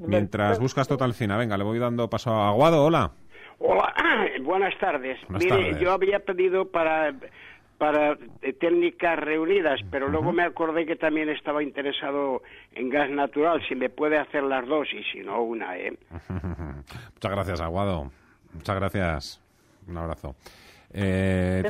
Mientras 0.00 0.58
buscas 0.58 0.88
Totalfina, 0.88 1.36
venga, 1.36 1.56
le 1.56 1.62
voy 1.62 1.78
dando 1.78 2.10
paso 2.10 2.32
a 2.32 2.48
Aguado, 2.48 2.84
hola. 2.84 3.12
Hola, 3.58 3.94
buenas 4.42 4.76
tardes. 4.78 5.18
Mire, 5.28 5.78
yo 5.80 5.92
había 5.92 6.20
pedido 6.20 6.66
para 6.66 7.14
para 7.78 8.18
técnicas 8.58 9.16
reunidas, 9.20 9.80
pero 9.88 10.08
luego 10.08 10.32
me 10.32 10.42
acordé 10.42 10.84
que 10.84 10.96
también 10.96 11.28
estaba 11.28 11.62
interesado 11.62 12.42
en 12.74 12.90
gas 12.90 13.08
natural, 13.08 13.62
si 13.68 13.76
me 13.76 13.88
puede 13.88 14.18
hacer 14.18 14.42
las 14.42 14.66
dos 14.66 14.88
y 14.92 15.04
si 15.04 15.20
no 15.20 15.42
una, 15.42 15.78
¿eh? 15.78 15.96
Muchas 17.14 17.30
gracias, 17.30 17.60
Aguado. 17.60 18.10
Muchas 18.52 18.76
gracias. 18.76 19.40
Un 19.86 19.96
abrazo. 19.96 20.34
Eh, 20.92 21.62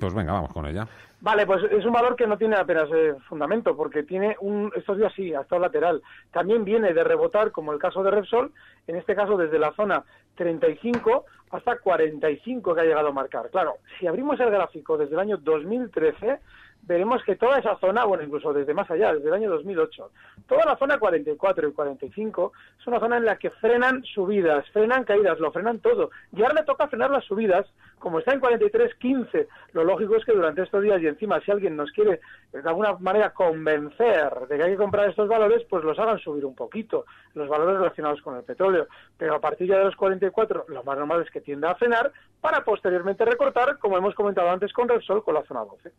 Pues 0.00 0.14
venga, 0.14 0.32
vamos 0.32 0.52
con 0.52 0.66
ella. 0.66 0.86
Vale, 1.20 1.46
pues 1.46 1.64
es 1.70 1.84
un 1.84 1.92
valor 1.92 2.14
que 2.14 2.26
no 2.26 2.36
tiene 2.36 2.56
apenas 2.56 2.88
eh, 2.94 3.14
fundamento, 3.28 3.76
porque 3.76 4.02
tiene 4.02 4.36
un, 4.40 4.70
estos 4.76 4.98
días 4.98 5.12
sí, 5.14 5.34
ha 5.34 5.40
estado 5.40 5.62
lateral. 5.62 6.02
También 6.30 6.64
viene 6.64 6.92
de 6.92 7.02
rebotar, 7.02 7.52
como 7.52 7.72
el 7.72 7.78
caso 7.78 8.02
de 8.02 8.10
Repsol, 8.10 8.52
en 8.86 8.96
este 8.96 9.14
caso 9.14 9.36
desde 9.36 9.58
la 9.58 9.72
zona 9.72 10.04
35 10.36 11.24
hasta 11.50 11.78
45 11.78 12.74
que 12.74 12.80
ha 12.80 12.84
llegado 12.84 13.08
a 13.08 13.12
marcar. 13.12 13.48
Claro, 13.50 13.78
si 13.98 14.06
abrimos 14.06 14.38
el 14.40 14.50
gráfico 14.50 14.98
desde 14.98 15.14
el 15.14 15.20
año 15.20 15.36
2013, 15.38 16.40
veremos 16.86 17.22
que 17.24 17.36
toda 17.36 17.58
esa 17.58 17.76
zona, 17.78 18.04
bueno, 18.04 18.24
incluso 18.24 18.52
desde 18.52 18.72
más 18.72 18.90
allá, 18.90 19.12
desde 19.12 19.28
el 19.28 19.34
año 19.34 19.50
2008, 19.50 20.10
toda 20.46 20.64
la 20.64 20.76
zona 20.76 20.98
44 20.98 21.68
y 21.68 21.72
45 21.72 22.52
es 22.78 22.86
una 22.86 23.00
zona 23.00 23.16
en 23.16 23.24
la 23.24 23.36
que 23.36 23.50
frenan 23.50 24.04
subidas, 24.04 24.64
frenan 24.70 25.04
caídas, 25.04 25.38
lo 25.40 25.50
frenan 25.52 25.80
todo. 25.80 26.10
Y 26.32 26.42
ahora 26.42 26.54
le 26.54 26.62
toca 26.62 26.88
frenar 26.88 27.10
las 27.10 27.24
subidas, 27.24 27.66
como 27.98 28.20
está 28.20 28.32
en 28.32 28.40
43, 28.40 28.94
15. 28.94 29.48
Lo 29.72 29.84
lógico 29.84 30.16
es 30.16 30.24
que 30.24 30.32
durante 30.32 30.62
estos 30.62 30.82
días, 30.82 31.02
y 31.02 31.08
encima 31.08 31.40
si 31.40 31.50
alguien 31.50 31.76
nos 31.76 31.90
quiere 31.90 32.20
de 32.52 32.68
alguna 32.68 32.94
manera 32.94 33.30
convencer 33.30 34.46
de 34.48 34.56
que 34.56 34.62
hay 34.62 34.70
que 34.72 34.76
comprar 34.76 35.10
estos 35.10 35.28
valores, 35.28 35.64
pues 35.68 35.82
los 35.82 35.98
hagan 35.98 36.18
subir 36.18 36.44
un 36.44 36.54
poquito, 36.54 37.04
los 37.34 37.48
valores 37.48 37.78
relacionados 37.78 38.22
con 38.22 38.36
el 38.36 38.44
petróleo. 38.44 38.86
Pero 39.18 39.34
a 39.34 39.40
partir 39.40 39.68
ya 39.68 39.78
de 39.78 39.84
los 39.84 39.96
44, 39.96 40.66
lo 40.68 40.84
más 40.84 40.96
normal 40.96 41.22
es 41.22 41.30
que 41.30 41.40
tienda 41.40 41.72
a 41.72 41.74
frenar 41.74 42.12
para 42.40 42.62
posteriormente 42.62 43.24
recortar, 43.24 43.78
como 43.78 43.98
hemos 43.98 44.14
comentado 44.14 44.48
antes 44.48 44.72
con 44.72 44.88
Repsol, 44.88 45.24
con 45.24 45.34
la 45.34 45.42
zona 45.42 45.64
12. 45.64 45.90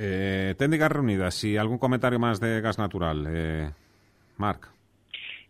Eh, 0.00 0.54
técnicas 0.56 0.92
reunidas 0.92 1.42
y 1.42 1.56
algún 1.56 1.78
comentario 1.78 2.20
más 2.20 2.38
de 2.38 2.60
gas 2.60 2.78
natural. 2.78 3.26
Eh, 3.28 3.72
Marc. 4.36 4.77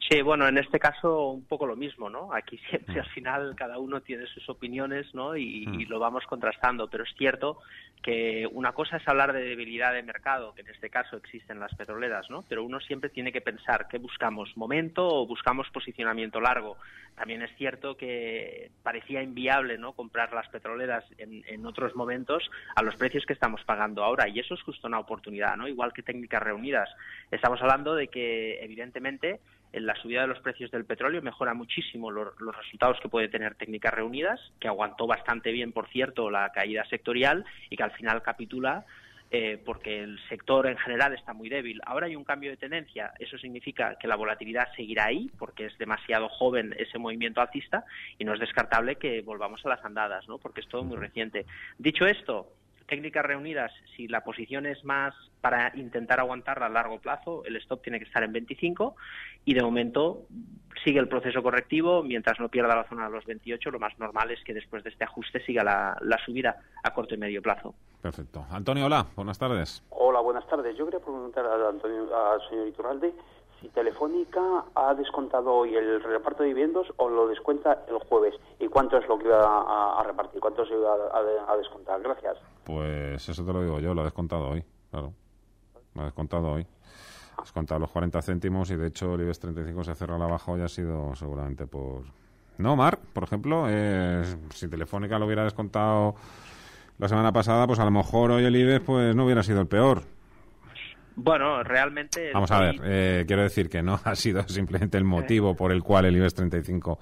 Sí, 0.09 0.23
bueno, 0.23 0.49
en 0.49 0.57
este 0.57 0.79
caso 0.79 1.33
un 1.33 1.45
poco 1.45 1.67
lo 1.67 1.77
mismo, 1.77 2.09
¿no? 2.09 2.33
Aquí 2.33 2.59
siempre 2.71 2.97
mm. 2.97 3.01
al 3.01 3.11
final 3.11 3.55
cada 3.57 3.79
uno 3.79 4.01
tiene 4.01 4.27
sus 4.27 4.49
opiniones, 4.49 5.15
¿no? 5.15 5.37
Y, 5.37 5.65
y, 5.65 5.67
mm. 5.67 5.89
lo 5.89 5.99
vamos 5.99 6.25
contrastando, 6.27 6.89
pero 6.89 7.05
es 7.05 7.15
cierto 7.17 7.59
que 8.03 8.49
una 8.53 8.73
cosa 8.73 8.99
es 8.99 9.09
hablar 9.09 9.33
de 9.33 9.43
debilidad 9.43 9.93
de 9.93 10.05
mercado, 10.05 10.55
que 10.55 10.63
en 10.63 10.69
este 10.69 10.89
caso 10.89 11.17
existen 11.17 11.59
las 11.59 11.75
petroleras, 11.75 12.31
¿no? 12.31 12.43
Pero 12.49 12.65
uno 12.65 12.81
siempre 12.81 13.11
tiene 13.11 13.33
que 13.33 13.41
pensar 13.41 13.87
qué 13.89 13.99
buscamos, 13.99 14.57
momento 14.57 15.07
o 15.07 15.27
buscamos 15.27 15.69
posicionamiento 15.71 16.41
largo. 16.41 16.79
También 17.17 17.43
es 17.43 17.55
cierto 17.57 17.97
que 17.97 18.71
parecía 18.83 19.23
inviable, 19.23 19.77
¿no? 19.77 19.93
Comprar 19.93 20.33
las 20.33 20.49
petroleras 20.49 21.05
en, 21.19 21.45
en 21.49 21.67
otros 21.67 21.97
momentos 21.97 22.49
a 22.77 22.83
los 22.83 22.95
precios 22.97 23.27
que 23.27 23.33
estamos 23.33 23.63
pagando 23.65 24.05
ahora 24.05 24.29
y 24.29 24.39
eso 24.39 24.55
es 24.55 24.63
justo 24.63 24.87
una 24.87 25.01
oportunidad, 25.01 25.57
¿no? 25.57 25.69
Igual 25.69 25.93
que 25.93 26.03
técnicas 26.03 26.43
reunidas. 26.43 26.89
Estamos 27.31 27.61
hablando 27.61 27.95
de 27.95 28.07
que 28.07 28.63
evidentemente 28.63 29.41
en 29.73 29.87
la 29.87 29.95
subida 29.97 30.23
de 30.23 30.27
los 30.29 30.41
precios 30.41 30.71
del 30.71 30.85
petróleo 30.85 31.23
mejora 31.23 31.55
muchísimo 31.55 32.11
los, 32.11 32.29
resultados 32.57 32.99
que 33.01 33.09
puede 33.09 33.29
tener 33.29 33.55
Técnicas 33.55 33.95
Reunidas, 33.95 34.41
que 34.61 34.69
aguantó 34.69 35.07
bastante 35.07 35.53
bien, 35.53 35.73
por 35.73 35.89
cierto, 35.89 36.31
la 36.31 36.51
caída 36.53 36.85
sectorial 36.87 37.45
y 37.71 37.77
que 37.77 37.83
al 37.83 37.93
final 37.93 38.23
capitula 38.23 38.85
eh, 39.31 39.61
porque 39.63 40.03
el 40.03 40.19
sector 40.31 40.67
en 40.67 40.79
general 40.79 41.13
está 41.13 41.35
muy 41.35 41.51
débil. 41.51 41.83
Ahora 41.85 42.07
hay 42.07 42.17
un 42.17 42.25
cambio 42.25 42.51
de 42.51 42.57
tendencia, 42.57 43.13
eso 43.19 43.37
significa 43.37 43.97
que 43.97 44.09
la 44.09 44.17
volatilidad 44.17 44.69
seguirá 44.75 45.05
ahí, 45.05 45.31
porque 45.39 45.67
es 45.67 45.77
demasiado 45.77 46.31
joven 46.31 46.75
ese 46.79 46.99
movimiento 46.99 47.43
alcista 47.43 47.85
y 48.19 48.25
no 48.25 48.33
es 48.33 48.41
descartable 48.41 48.97
que 48.97 49.21
volvamos 49.21 49.65
a 49.67 49.69
las 49.69 49.85
andadas, 49.85 50.27
¿no? 50.29 50.39
porque 50.39 50.63
es 50.63 50.69
todo 50.69 50.83
muy 50.83 50.97
reciente. 50.97 51.45
Dicho 51.77 52.07
esto, 52.07 52.51
técnicas 52.89 53.25
reunidas, 53.25 53.71
si 53.97 54.09
la 54.09 54.25
posición 54.25 54.67
es 54.67 54.85
más 54.85 55.15
para 55.41 55.73
intentar 55.77 56.19
aguantarla 56.19 56.67
a 56.67 56.71
largo 56.71 56.99
plazo, 56.99 57.45
el 57.45 57.57
stop 57.57 57.83
tiene 57.83 57.99
que 57.99 58.07
estar 58.07 58.23
en 58.25 58.33
25 58.33 58.97
y 59.45 59.55
de 59.55 59.63
momento 59.63 60.23
sigue 60.83 60.99
el 60.99 61.09
proceso 61.09 61.43
correctivo. 61.43 62.03
Mientras 62.03 62.41
no 62.41 62.49
pierda 62.49 62.75
la 62.75 62.89
zona 62.89 63.07
de 63.07 63.13
los 63.13 63.25
28, 63.27 63.71
lo 63.71 63.79
más 63.79 63.97
normal 63.99 64.31
es 64.31 64.43
que 64.43 64.55
después 64.55 64.83
de 64.83 64.91
este 64.91 65.05
ajuste 65.05 65.45
siga 65.45 65.63
la, 65.63 66.19
subida 66.25 66.57
a 66.83 66.93
corto 66.93 67.15
y 67.15 67.19
medio 67.19 67.43
plazo. 67.43 67.75
Perfecto. 68.01 68.47
Antonio, 68.51 68.87
hola, 68.87 69.07
buenas 69.15 69.39
tardes. 69.39 69.85
Hola, 69.91 70.21
buenas 70.21 70.47
tardes. 70.49 70.77
Yo 70.77 70.87
quería 70.87 71.01
preguntar 71.01 71.45
al 71.47 72.49
señor 72.49 72.69
Iturralde 72.69 73.13
si 73.61 73.69
Telefónica 73.69 74.65
ha 74.75 74.95
descontado 74.95 75.53
hoy 75.53 75.75
el 75.75 76.03
reparto 76.03 76.43
de 76.43 76.51
dividendos 76.51 76.93
o 76.97 77.09
lo 77.09 77.29
descuenta 77.29 77.85
el 77.89 77.99
jueves 77.99 78.35
y 78.61 78.69
cuánto 78.69 78.99
es 78.99 79.09
lo 79.09 79.19
que 79.19 79.29
va 79.29 79.99
a, 79.99 80.03
repartir, 80.05 80.41
cuánto 80.41 80.65
se 80.65 80.77
va 80.77 80.95
a, 81.49 81.57
descontar. 81.57 82.01
Gracias. 82.01 82.37
Pues 82.65 83.29
eso 83.29 83.45
te 83.45 83.53
lo 83.53 83.63
digo 83.63 83.81
yo, 83.81 83.95
lo 83.95 84.03
ha 84.03 84.05
descontado 84.05 84.49
hoy, 84.51 84.65
claro. 84.91 85.13
Lo 85.95 86.03
ha 86.03 86.05
descontado 86.05 86.53
hoy. 86.53 86.67
Ha 87.37 87.43
descontado 87.43 87.81
los 87.81 87.91
40 87.91 88.23
céntimos 88.23 88.71
y 88.71 88.77
de 88.77 88.89
hecho 88.89 89.15
el 89.15 89.23
IBEX 89.23 89.41
35 89.41 89.85
se 89.85 89.91
ha 89.93 89.95
cerrado 89.95 90.25
abajo 90.25 90.57
y 90.57 90.63
ha 90.63 90.69
sido 90.69 91.15
seguramente 91.15 91.67
por... 91.67 92.03
No, 92.59 92.75
Marc, 92.75 93.01
por 93.13 93.23
ejemplo, 93.23 93.67
si 94.53 94.69
Telefónica 94.69 95.19
lo 95.19 95.27
hubiera 95.27 95.45
descontado 95.45 96.17
la 96.99 97.09
semana 97.09 97.33
pasada, 97.33 97.69
pues 97.69 97.79
a 97.79 97.85
lo 97.85 97.93
mejor 97.93 98.33
hoy 98.33 98.45
el 98.45 98.57
IBEX 98.57 98.85
pues 98.85 99.15
no 99.15 99.25
hubiera 99.25 99.45
sido 99.45 99.61
el 99.61 99.69
peor 99.69 100.03
bueno, 101.19 101.65
realmente... 101.65 102.31
Vamos 102.33 102.51
a 102.53 102.61
ver, 102.61 102.81
eh, 102.85 103.25
quiero 103.27 103.43
decir 103.43 103.69
que 103.69 103.83
no 103.83 103.99
ha 104.05 104.15
sido 104.15 104.43
simplemente 104.49 104.97
el 104.97 105.05
motivo 105.05 105.57
por 105.57 105.73
el 105.73 105.83
cual 105.83 106.05
el 106.05 106.17
IBEX 106.17 106.35
35 106.35 106.99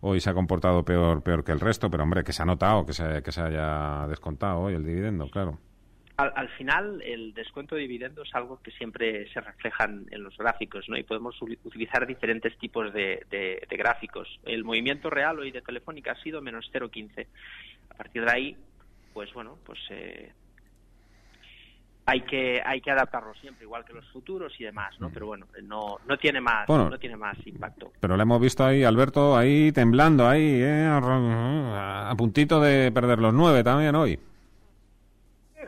hoy 0.00 0.20
se 0.20 0.30
ha 0.30 0.34
comportado 0.34 0.84
peor, 0.84 1.22
peor 1.22 1.44
que 1.44 1.52
el 1.52 1.60
resto, 1.60 1.90
pero 1.90 2.02
hombre, 2.02 2.24
que 2.24 2.32
se 2.32 2.42
ha 2.42 2.46
notado 2.46 2.86
que 2.86 2.94
se, 2.94 3.22
que 3.22 3.30
se 3.30 3.42
haya 3.42 4.06
descontado 4.08 4.60
hoy 4.60 4.74
el 4.74 4.84
dividendo, 4.84 5.28
claro. 5.28 5.58
Al, 6.16 6.48
final, 6.56 7.00
el 7.02 7.32
descuento 7.32 7.76
de 7.76 7.82
dividendo 7.82 8.22
es 8.22 8.34
algo 8.34 8.60
que 8.60 8.72
siempre 8.72 9.30
se 9.32 9.40
refleja 9.40 9.84
en 9.84 10.22
los 10.24 10.36
gráficos, 10.36 10.88
¿no? 10.88 10.96
Y 10.96 11.04
podemos 11.04 11.40
utilizar 11.40 12.08
diferentes 12.08 12.58
tipos 12.58 12.92
de, 12.92 13.24
de 13.30 13.76
gráficos. 13.76 14.40
El 14.44 14.64
movimiento 14.64 15.10
real 15.10 15.38
hoy 15.38 15.52
de 15.52 15.62
Telefónica 15.62 16.12
ha 16.12 16.20
sido 16.20 16.42
menos 16.42 16.68
0,15. 16.72 17.24
A 17.90 17.94
partir 17.94 18.24
de 18.24 18.32
ahí, 18.32 18.56
pues 19.12 19.32
bueno, 19.32 19.58
pues 19.64 19.78
eh, 19.90 20.32
hay 22.08 22.22
que 22.22 22.62
hay 22.64 22.80
que 22.80 22.90
adaptarlo 22.90 23.34
siempre 23.34 23.64
igual 23.64 23.84
que 23.84 23.92
los 23.92 24.06
futuros 24.08 24.58
y 24.58 24.64
demás 24.64 24.98
no 24.98 25.10
mm. 25.10 25.12
pero 25.12 25.26
bueno 25.26 25.46
no 25.62 25.98
no 26.06 26.16
tiene 26.16 26.40
más 26.40 26.66
no 26.66 26.98
tiene 26.98 27.16
más 27.16 27.36
impacto 27.46 27.92
pero 28.00 28.16
le 28.16 28.22
hemos 28.22 28.40
visto 28.40 28.64
ahí 28.64 28.82
Alberto 28.82 29.36
ahí 29.36 29.72
temblando 29.72 30.26
ahí 30.26 30.58
¿eh? 30.62 30.88
a 30.90 32.14
puntito 32.16 32.60
de 32.60 32.90
perder 32.92 33.18
los 33.18 33.34
nueve 33.34 33.62
también 33.62 33.94
hoy 33.94 34.18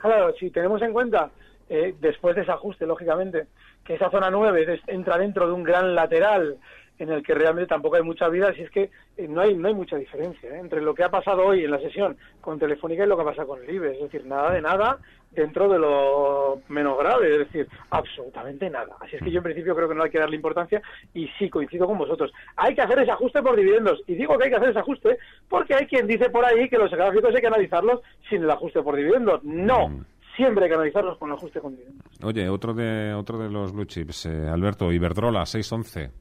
claro 0.01 0.33
si 0.41 0.51
tenemos 0.51 0.81
en 0.81 0.95
cuenta 0.95 1.31
eh, 1.69 1.95
después 2.01 2.35
de 2.35 2.43
ese 2.43 2.53
ajuste 2.53 2.87
lógicamente 2.87 3.49
que 3.85 3.95
esa 3.95 4.11
zona 4.11 4.31
9 4.31 4.81
entra 4.87 5.19
dentro 5.19 5.47
de 5.47 5.53
un 5.53 5.63
gran 5.63 5.95
lateral 5.95 6.57
en 7.01 7.11
el 7.11 7.23
que 7.23 7.35
realmente 7.35 7.69
tampoco 7.69 7.97
hay 7.97 8.03
mucha 8.03 8.29
vida, 8.29 8.53
si 8.55 8.63
es 8.63 8.71
que 8.71 8.91
eh, 9.17 9.27
no 9.29 9.41
hay 9.41 9.55
no 9.55 9.69
hay 9.69 9.75
mucha 9.75 9.97
diferencia 9.97 10.59
entre 10.59 10.83
lo 10.83 10.95
que 10.95 11.03
ha 11.03 11.09
pasado 11.09 11.47
hoy 11.47 11.65
en 11.65 11.71
la 11.71 11.81
sesión 11.81 12.17
con 12.41 12.59
Telefónica 12.59 13.05
y 13.05 13.09
lo 13.09 13.17
que 13.17 13.25
pasa 13.25 13.47
con 13.47 13.63
el 13.63 13.71
IBE, 13.71 13.93
es 13.93 14.01
decir, 14.01 14.27
nada 14.27 14.53
de 14.53 14.61
nada, 14.61 14.99
dentro 15.31 15.69
de 15.69 15.79
lo 15.79 16.61
menos 16.69 16.99
grave, 16.99 17.33
es 17.33 17.39
decir, 17.39 17.69
absolutamente 17.91 18.69
nada. 18.69 18.97
Así 19.01 19.17
es 19.17 19.23
que 19.23 19.31
yo 19.31 19.39
en 19.39 19.45
principio 19.45 19.75
creo 19.75 19.89
que 19.89 19.95
no 19.95 20.03
hay 20.03 20.11
que 20.11 20.19
darle 20.19 20.37
importancia 20.37 20.83
y 21.15 21.29
sí 21.39 21.49
coincido 21.49 21.87
con 21.87 21.99
vosotros. 21.99 22.33
Hay 22.57 22.75
que 22.75 22.83
hacer 22.83 22.99
ese 22.99 23.13
ajuste 23.13 23.43
por 23.43 23.57
dividendos 23.57 24.03
y 24.07 24.15
digo 24.15 24.37
que 24.37 24.45
hay 24.45 24.51
que 24.51 24.57
hacer 24.57 24.71
ese 24.71 24.81
ajuste 24.81 25.19
porque 25.49 25.75
hay 25.75 25.87
quien 25.87 26.07
dice 26.07 26.31
por 26.31 26.45
ahí 26.45 26.69
que 26.69 26.79
los 26.79 26.91
gráficos 26.91 27.35
hay 27.35 27.41
que 27.41 27.47
analizarlos 27.47 28.01
sin 28.29 28.43
el 28.43 28.51
ajuste 28.51 28.83
por 28.83 28.97
dividendos. 28.97 29.43
No. 29.45 29.89
Mm. 29.89 30.05
Siempre 30.37 30.65
hay 30.65 30.71
que 30.71 30.77
analizarlos 30.77 31.19
con 31.19 31.31
el 31.31 31.37
ajuste 31.37 31.61
con 31.61 31.77
dividendos. 31.77 32.07
Oye, 32.23 32.49
otro 32.49 32.75
de 32.75 33.15
otro 33.15 33.39
de 33.39 33.51
los 33.51 33.73
blue 33.73 33.85
chips, 33.85 34.27
eh, 34.27 34.49
Alberto, 34.49 34.93
Iberdrola, 34.93 35.47
611. 35.47 36.20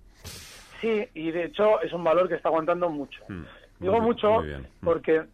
Sí, 0.82 1.08
y 1.14 1.32
de 1.32 1.46
hecho 1.46 1.82
es 1.82 1.92
un 1.94 2.04
valor 2.04 2.28
que 2.28 2.36
está 2.36 2.50
aguantando 2.50 2.90
mucho. 2.90 3.24
Mm. 3.28 3.44
Digo 3.80 4.02
mucho 4.02 4.42
mm. 4.42 4.84
porque 4.84 5.26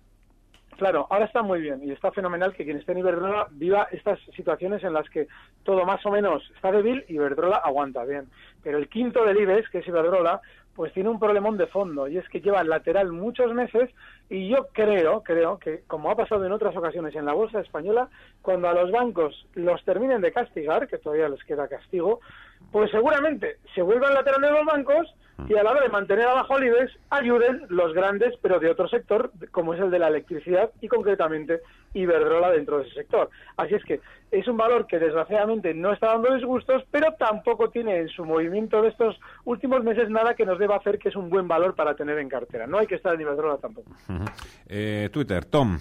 Claro, 0.77 1.07
ahora 1.09 1.25
está 1.25 1.41
muy 1.41 1.61
bien 1.61 1.81
y 1.83 1.91
está 1.91 2.11
fenomenal 2.11 2.53
que 2.53 2.65
quien 2.65 2.77
esté 2.77 2.91
en 2.91 2.97
Iberdrola 2.97 3.47
viva 3.51 3.87
estas 3.91 4.19
situaciones 4.35 4.83
en 4.83 4.93
las 4.93 5.09
que 5.09 5.27
todo 5.63 5.85
más 5.85 6.05
o 6.05 6.11
menos 6.11 6.43
está 6.53 6.71
débil 6.71 7.05
y 7.07 7.13
Iberdrola 7.13 7.57
aguanta 7.57 8.03
bien. 8.03 8.27
Pero 8.61 8.77
el 8.77 8.89
quinto 8.89 9.23
del 9.23 9.39
IBEX, 9.39 9.69
que 9.69 9.77
es 9.79 9.87
Iberdrola, 9.87 10.41
pues 10.75 10.91
tiene 10.91 11.07
un 11.07 11.19
problemón 11.19 11.57
de 11.57 11.67
fondo 11.67 12.09
y 12.09 12.17
es 12.17 12.27
que 12.27 12.41
lleva 12.41 12.61
lateral 12.65 13.13
muchos 13.13 13.53
meses 13.53 13.89
y 14.29 14.49
yo 14.49 14.67
creo, 14.73 15.23
creo 15.23 15.57
que 15.59 15.83
como 15.87 16.11
ha 16.11 16.15
pasado 16.17 16.45
en 16.45 16.51
otras 16.51 16.75
ocasiones 16.75 17.15
en 17.15 17.25
la 17.25 17.31
bolsa 17.31 17.61
española, 17.61 18.09
cuando 18.41 18.67
a 18.67 18.73
los 18.73 18.91
bancos 18.91 19.47
los 19.53 19.81
terminen 19.85 20.19
de 20.19 20.33
castigar, 20.33 20.89
que 20.89 20.97
todavía 20.97 21.29
les 21.29 21.43
queda 21.45 21.69
castigo, 21.69 22.19
pues 22.72 22.91
seguramente 22.91 23.57
se 23.74 23.81
vuelvan 23.81 24.13
laterales 24.13 24.51
los 24.51 24.65
bancos 24.65 25.15
y 25.50 25.53
a 25.55 25.63
la 25.63 25.72
hora 25.72 25.81
de 25.81 25.89
mantener 25.89 26.27
abajo 26.27 26.57
el 26.57 26.89
ayuden 27.10 27.65
los 27.69 27.93
grandes, 27.93 28.34
pero 28.41 28.60
de 28.60 28.69
otro 28.69 28.88
sector, 28.88 29.31
como 29.51 29.74
es 29.74 29.81
el 29.81 29.91
de 29.91 30.00
la 30.00 30.07
electricidad 30.07 30.72
y 30.81 30.88
concretamente 30.88 31.62
Iberdrola 31.93 32.51
dentro 32.51 32.77
de 32.77 32.86
ese 32.86 32.95
sector. 32.95 33.29
Así 33.57 33.75
es 33.75 33.84
que 33.84 34.00
es 34.31 34.48
un 34.48 34.57
valor 34.57 34.88
que 34.88 34.98
desgraciadamente 34.98 35.74
no 35.74 35.93
está 35.93 36.07
dando 36.07 36.34
disgustos, 36.34 36.84
pero 36.89 37.13
tampoco 37.13 37.69
tiene 37.69 37.98
en 38.00 38.10
su 38.10 38.25
movimiento 38.25 38.81
de 38.81 38.89
estos 38.89 39.19
últimos 39.43 39.84
meses 39.84 40.10
nada 40.10 40.36
que 40.36 40.45
nos 40.45 40.57
deba 40.57 40.77
hacer 40.77 41.00
que 41.00 41.10
es 41.10 41.15
un 41.15 41.29
buen 41.29 41.48
valor 41.48 41.75
para 41.75 41.95
tener 41.95 42.17
en 42.19 42.29
cartera. 42.29 42.65
No 42.65 42.79
hay 42.79 42.88
que 42.88 42.95
estar 42.95 43.13
en 43.13 43.22
Iberdrola 43.22 43.57
tampoco. 43.57 43.91
Eh, 44.67 45.10
Twitter, 45.12 45.45
Tom, 45.45 45.77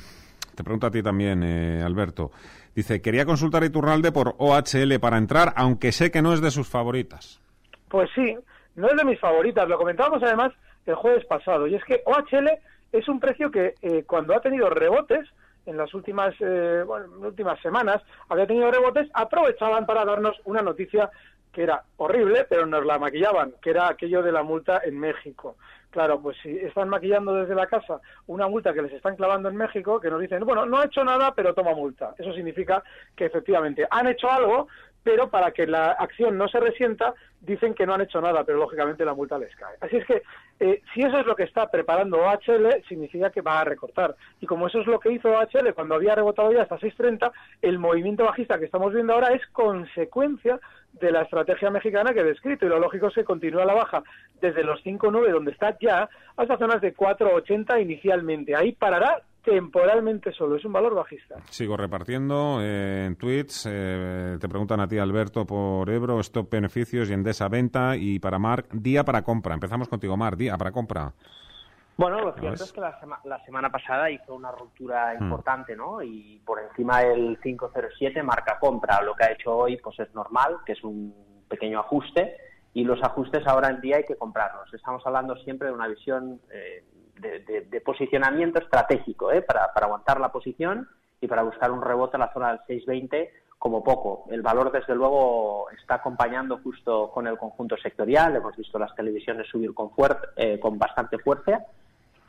te 0.55 0.63
pregunto 0.65 0.87
a 0.87 0.91
ti 0.91 1.03
también, 1.03 1.43
eh, 1.43 1.83
Alberto. 1.83 2.33
Dice, 2.75 3.01
quería 3.01 3.25
consultar 3.25 3.63
a 3.63 3.67
Iturralde 3.67 4.11
por 4.11 4.35
OHL 4.39 4.99
para 5.01 5.19
entrar, 5.19 5.53
aunque 5.57 5.93
sé 5.93 6.11
que 6.11 6.23
no 6.23 6.33
es 6.33 6.41
de 6.41 6.51
sus 6.51 6.69
favoritas. 6.69 7.41
Pues 7.89 8.11
sí, 8.15 8.37
no 8.75 8.89
es 8.89 8.97
de 8.97 9.05
mis 9.05 9.21
favoritas. 9.21 9.69
Lo 9.69 9.79
comentábamos 9.79 10.23
además 10.23 10.53
el 10.87 10.95
jueves 10.97 11.25
pasado. 11.27 11.67
Y 11.67 11.77
es 11.77 11.85
que 11.85 12.03
OHL 12.05 12.51
es 12.93 13.09
un 13.09 13.21
precio 13.21 13.51
que 13.51 13.75
eh, 13.83 14.05
cuando 14.07 14.35
ha 14.35 14.41
tenido 14.41 14.69
rebotes, 14.71 15.29
en 15.67 15.77
las 15.77 15.93
últimas, 15.95 16.35
eh, 16.41 16.85
últimas 17.19 17.61
semanas, 17.61 18.03
había 18.29 18.47
tenido 18.47 18.71
rebotes, 18.71 19.09
aprovechaban 19.15 19.87
para 19.87 20.05
darnos 20.05 20.41
una 20.45 20.63
noticia 20.63 21.11
que 21.53 21.63
era 21.63 21.85
horrible, 21.97 22.47
pero 22.49 22.67
nos 22.67 22.85
la 22.85 22.99
maquillaban, 22.99 23.55
que 23.63 23.71
era 23.71 23.89
aquello 23.89 24.23
de 24.23 24.33
la 24.33 24.43
multa 24.43 24.83
en 24.85 24.99
México. 24.99 25.57
Claro, 25.91 26.21
pues 26.21 26.37
si 26.43 26.51
están 26.59 26.89
maquillando 26.89 27.33
desde 27.35 27.55
la 27.55 27.69
casa 27.69 28.01
una 28.27 28.49
multa 28.49 28.75
que 28.75 28.83
les 28.83 28.93
están 28.93 29.15
clavando 29.15 29.49
en 29.49 29.57
México, 29.57 30.01
que 30.01 30.11
nos 30.11 30.21
dicen, 30.21 30.45
bueno, 30.45 30.67
no 30.67 30.79
ha 30.79 30.87
hecho 30.87 31.05
nada, 31.05 31.33
pero 31.37 31.55
toma 31.55 31.73
multa. 31.73 32.15
Eso 32.19 32.33
significa 32.33 32.83
que 33.15 33.27
efectivamente 33.27 33.87
han 33.89 34.09
hecho 34.09 34.29
algo, 34.29 34.67
pero 35.05 35.29
para 35.29 35.53
que 35.53 35.67
la 35.67 35.93
acción 35.93 36.37
no 36.37 36.49
se 36.49 36.59
resienta, 36.59 37.15
dicen 37.41 37.75
que 37.75 37.87
no 37.87 37.95
han 37.95 38.01
hecho 38.01 38.21
nada, 38.21 38.43
pero 38.43 38.59
lógicamente 38.59 39.05
la 39.05 39.15
multa 39.15 39.39
les 39.39 39.55
cae. 39.55 39.77
Así 39.81 39.97
es 39.97 40.07
que 40.07 40.23
eh, 40.61 40.83
si 40.93 41.03
eso 41.03 41.19
es 41.19 41.27
lo 41.27 41.37
que 41.37 41.43
está 41.43 41.71
preparando 41.71 42.19
OHL, 42.19 42.83
significa 42.89 43.31
que 43.31 43.43
va 43.43 43.61
a 43.61 43.65
recortar. 43.65 44.17
Y 44.41 44.47
como 44.47 44.67
eso 44.67 44.81
es 44.81 44.87
lo 44.87 44.99
que 44.99 45.13
hizo 45.13 45.29
OHL 45.29 45.75
cuando 45.75 45.95
había 45.95 46.15
rebotado 46.15 46.53
ya 46.53 46.63
hasta 46.63 46.79
6.30, 46.79 47.31
el 47.61 47.79
movimiento 47.79 48.25
bajista 48.25 48.59
que 48.59 48.65
estamos 48.65 48.95
viendo 48.95 49.13
ahora 49.13 49.35
es 49.35 49.47
consecuencia 49.49 50.59
de 50.95 51.13
la 51.13 51.23
estrategia 51.23 51.71
mexicana 51.71 52.15
que 52.15 52.21
he 52.21 52.25
descrito. 52.25 52.65
Y 52.65 52.71
lo 52.71 52.79
lógico 52.79 53.09
es 53.09 53.15
que 53.15 53.25
continúa 53.25 53.67
la 53.67 53.75
baja 53.75 54.03
desde 54.41 54.65
los 54.65 54.83
5.9, 54.83 55.31
donde 55.31 55.53
está 55.53 55.77
ya, 55.79 56.09
hasta 56.37 56.57
zonas 56.57 56.81
de 56.81 56.95
4.80 56.95 57.83
inicialmente. 57.83 58.57
Ahí 58.57 58.73
parará 58.73 59.23
temporalmente 59.45 60.33
solo, 60.33 60.57
es 60.57 60.65
un 60.65 60.73
valor 60.73 60.95
bajista. 60.95 61.37
Sigo 61.51 61.77
repartiendo 61.77 62.59
eh, 62.61 63.05
en 63.07 63.17
tweets, 63.17 63.69
eh, 63.71 64.39
te 64.41 64.49
preguntan 64.49 64.81
a 64.81 64.89
ti 64.89 64.99
Alberto 64.99 65.45
por 65.45 65.89
Ebro, 65.91 66.19
stop 66.21 66.51
beneficios 66.51 67.11
y 67.11 67.13
Endesa 67.13 67.49
venta 67.49 67.97
y 67.97 68.19
para 68.19 68.39
Marc, 68.39 68.73
día 68.73 69.05
para 69.05 69.23
compra. 69.23 69.55
Empezamos 69.55 69.89
contigo 69.89 70.17
Marc, 70.17 70.37
día 70.37 70.57
para 70.57 70.73
compra. 70.73 71.13
Bueno, 71.97 72.21
lo 72.21 72.33
cierto 72.33 72.65
es 72.65 72.73
que 72.73 72.81
la, 72.81 73.45
semana 73.45 73.71
pasada 73.71 74.11
hizo 74.11 74.35
una 74.35 74.51
ruptura 74.51 75.15
hmm. 75.15 75.23
importante, 75.23 75.77
¿no? 75.77 76.03
Y 76.03 76.41
por 76.45 76.61
encima 76.61 77.03
del 77.03 77.39
507 77.41 78.23
marca 78.23 78.59
compra. 78.59 79.01
Lo 79.03 79.15
que 79.15 79.25
ha 79.25 79.33
hecho 79.33 79.55
hoy, 79.57 79.77
pues 79.77 80.01
es 80.01 80.13
normal, 80.13 80.57
que 80.67 80.73
es 80.73 80.83
un 80.83 81.15
pequeño 81.49 81.81
ajuste. 81.81 82.37
Y 82.73 82.83
los 82.83 83.01
ajustes 83.05 83.47
ahora 83.47 83.69
en 83.69 83.81
día 83.81 83.99
hay 83.99 84.05
que 84.05 84.17
comprarlos. 84.17 84.75
Estamos 84.75 85.07
hablando 85.07 85.37
siempre 85.37 85.69
de 85.69 85.75
una 85.75 85.87
visión 85.87 86.41
eh, 86.51 86.83
de, 87.21 87.81
posicionamiento 87.85 88.59
estratégico 88.59 89.31
¿eh? 89.31 89.43
para, 89.43 89.65
aguantar 89.75 90.21
la 90.21 90.33
posición 90.33 90.89
y 91.21 91.27
para 91.27 91.43
buscar 91.43 91.71
un 91.71 91.83
rebote 91.83 92.17
en 92.17 92.21
la 92.21 92.33
zona 92.33 92.49
del 92.49 92.59
620 92.67 93.33
como 93.59 93.83
poco. 93.83 94.27
El 94.31 94.43
valor, 94.43 94.71
desde 94.73 94.95
luego, 94.95 95.71
está 95.71 95.97
acompañando 95.97 96.59
justo 96.59 97.11
con 97.11 97.27
el 97.27 97.39
conjunto 97.39 97.77
sectorial. 97.77 98.37
Hemos 98.37 98.57
visto 98.57 98.79
las 98.79 98.95
televisiones 98.95 99.49
subir 99.49 99.73
con, 99.73 99.91
eh, 100.37 100.59
con 100.61 100.79
bastante 100.79 101.19
fuerza 101.19 101.65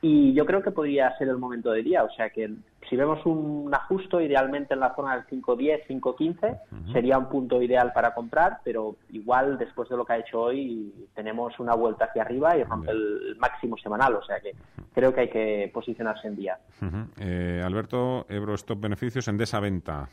y 0.08 0.36
yo 0.36 0.46
creo 0.46 0.62
que 0.62 0.70
podría 0.70 1.18
ser 1.18 1.30
el 1.30 1.40
momento 1.40 1.72
de 1.72 1.82
día. 1.82 2.04
O 2.04 2.12
sea 2.12 2.30
que 2.30 2.52
si 2.88 2.96
vemos 2.96 3.26
un 3.26 3.74
ajuste, 3.74 4.24
idealmente 4.24 4.76
en 4.76 4.82
la 4.82 4.94
zona 4.94 5.16
del 5.16 5.26
5.10, 5.42 5.88
5.15, 5.88 6.94
sería 6.94 7.18
un 7.18 7.28
punto 7.28 7.60
ideal 7.60 7.92
para 7.92 8.14
comprar, 8.14 8.60
pero 8.64 8.98
igual 9.10 9.58
después 9.58 9.90
de 9.90 9.98
lo 9.98 10.06
que 10.06 10.14
ha 10.14 10.18
hecho 10.20 10.42
hoy, 10.42 10.94
tenemos 11.16 11.60
una 11.60 11.74
vuelta 11.74 12.06
hacia 12.06 12.22
arriba 12.22 12.56
y 12.56 12.64
rompe 12.64 12.92
el 12.92 13.36
máximo 13.40 13.80
semanal. 13.80 14.14
O 14.14 14.24
sea 14.24 14.40
que 14.40 14.52
creo 14.94 15.12
que 15.12 15.22
hay 15.22 15.30
que 15.30 15.72
posicionarse 15.74 16.28
en 16.28 16.36
día. 16.36 16.60
Eh, 17.20 17.64
Alberto, 17.66 18.28
Ebro 18.30 18.54
Stop 18.54 18.82
Beneficios 18.82 19.28
en 19.28 19.40
desaventa. 19.40 20.08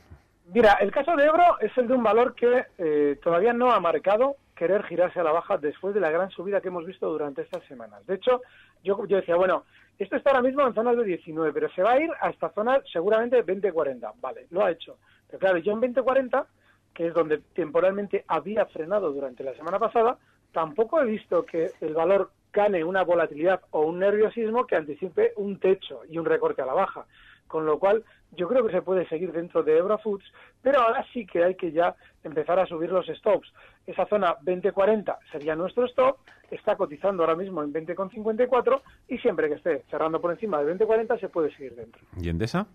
Mira, 0.54 0.78
el 0.80 0.90
caso 0.90 1.14
de 1.16 1.26
Ebro 1.26 1.60
es 1.60 1.76
el 1.76 1.86
de 1.86 1.92
un 1.92 2.02
valor 2.02 2.34
que 2.34 2.64
eh, 2.78 3.18
todavía 3.22 3.52
no 3.52 3.70
ha 3.70 3.78
marcado 3.78 4.36
querer 4.54 4.84
girarse 4.84 5.18
a 5.18 5.24
la 5.24 5.32
baja 5.32 5.58
después 5.58 5.94
de 5.94 6.00
la 6.00 6.10
gran 6.10 6.30
subida 6.30 6.60
que 6.60 6.68
hemos 6.68 6.86
visto 6.86 7.10
durante 7.10 7.42
estas 7.42 7.64
semanas. 7.64 8.06
De 8.06 8.14
hecho, 8.14 8.42
yo, 8.84 9.04
yo 9.06 9.16
decía, 9.16 9.36
bueno, 9.36 9.64
esto 9.98 10.16
está 10.16 10.30
ahora 10.30 10.42
mismo 10.42 10.66
en 10.66 10.74
zonas 10.74 10.96
de 10.96 11.04
19, 11.04 11.52
pero 11.52 11.68
se 11.70 11.82
va 11.82 11.92
a 11.92 12.00
ir 12.00 12.10
hasta 12.20 12.50
zonas 12.50 12.82
seguramente 12.92 13.44
20-40. 13.44 14.12
Vale, 14.20 14.46
lo 14.50 14.64
ha 14.64 14.70
hecho. 14.70 14.98
Pero 15.26 15.38
claro, 15.38 15.58
yo 15.58 15.72
en 15.72 15.80
20-40, 15.80 16.46
que 16.94 17.06
es 17.08 17.14
donde 17.14 17.38
temporalmente 17.54 18.24
había 18.26 18.66
frenado 18.66 19.12
durante 19.12 19.44
la 19.44 19.54
semana 19.54 19.78
pasada, 19.78 20.18
tampoco 20.52 21.00
he 21.00 21.06
visto 21.06 21.44
que 21.44 21.70
el 21.80 21.94
valor 21.94 22.30
gane 22.52 22.84
una 22.84 23.02
volatilidad 23.02 23.62
o 23.70 23.82
un 23.82 23.98
nerviosismo 23.98 24.66
que 24.66 24.76
anticipe 24.76 25.32
un 25.36 25.58
techo 25.58 26.02
y 26.08 26.18
un 26.18 26.26
recorte 26.26 26.62
a 26.62 26.66
la 26.66 26.74
baja. 26.74 27.06
Con 27.52 27.66
lo 27.66 27.78
cual, 27.78 28.02
yo 28.30 28.48
creo 28.48 28.66
que 28.66 28.72
se 28.72 28.80
puede 28.80 29.06
seguir 29.10 29.30
dentro 29.30 29.62
de 29.62 29.76
Eurofoods, 29.76 30.24
pero 30.62 30.80
ahora 30.80 31.04
sí 31.12 31.26
que 31.26 31.44
hay 31.44 31.54
que 31.54 31.70
ya 31.70 31.94
empezar 32.24 32.58
a 32.58 32.64
subir 32.64 32.90
los 32.90 33.06
stops. 33.08 33.52
Esa 33.86 34.06
zona 34.06 34.38
20.40 34.38 35.18
sería 35.30 35.54
nuestro 35.54 35.84
stop, 35.84 36.16
está 36.50 36.76
cotizando 36.76 37.22
ahora 37.22 37.36
mismo 37.36 37.62
en 37.62 37.70
20,54 37.74 38.80
y 39.08 39.18
siempre 39.18 39.50
que 39.50 39.56
esté 39.56 39.84
cerrando 39.90 40.18
por 40.18 40.30
encima 40.30 40.62
de 40.62 40.74
20.40 40.74 41.20
se 41.20 41.28
puede 41.28 41.54
seguir 41.54 41.74
dentro. 41.74 42.00
¿Y 42.18 42.30
Endesa? 42.30 42.66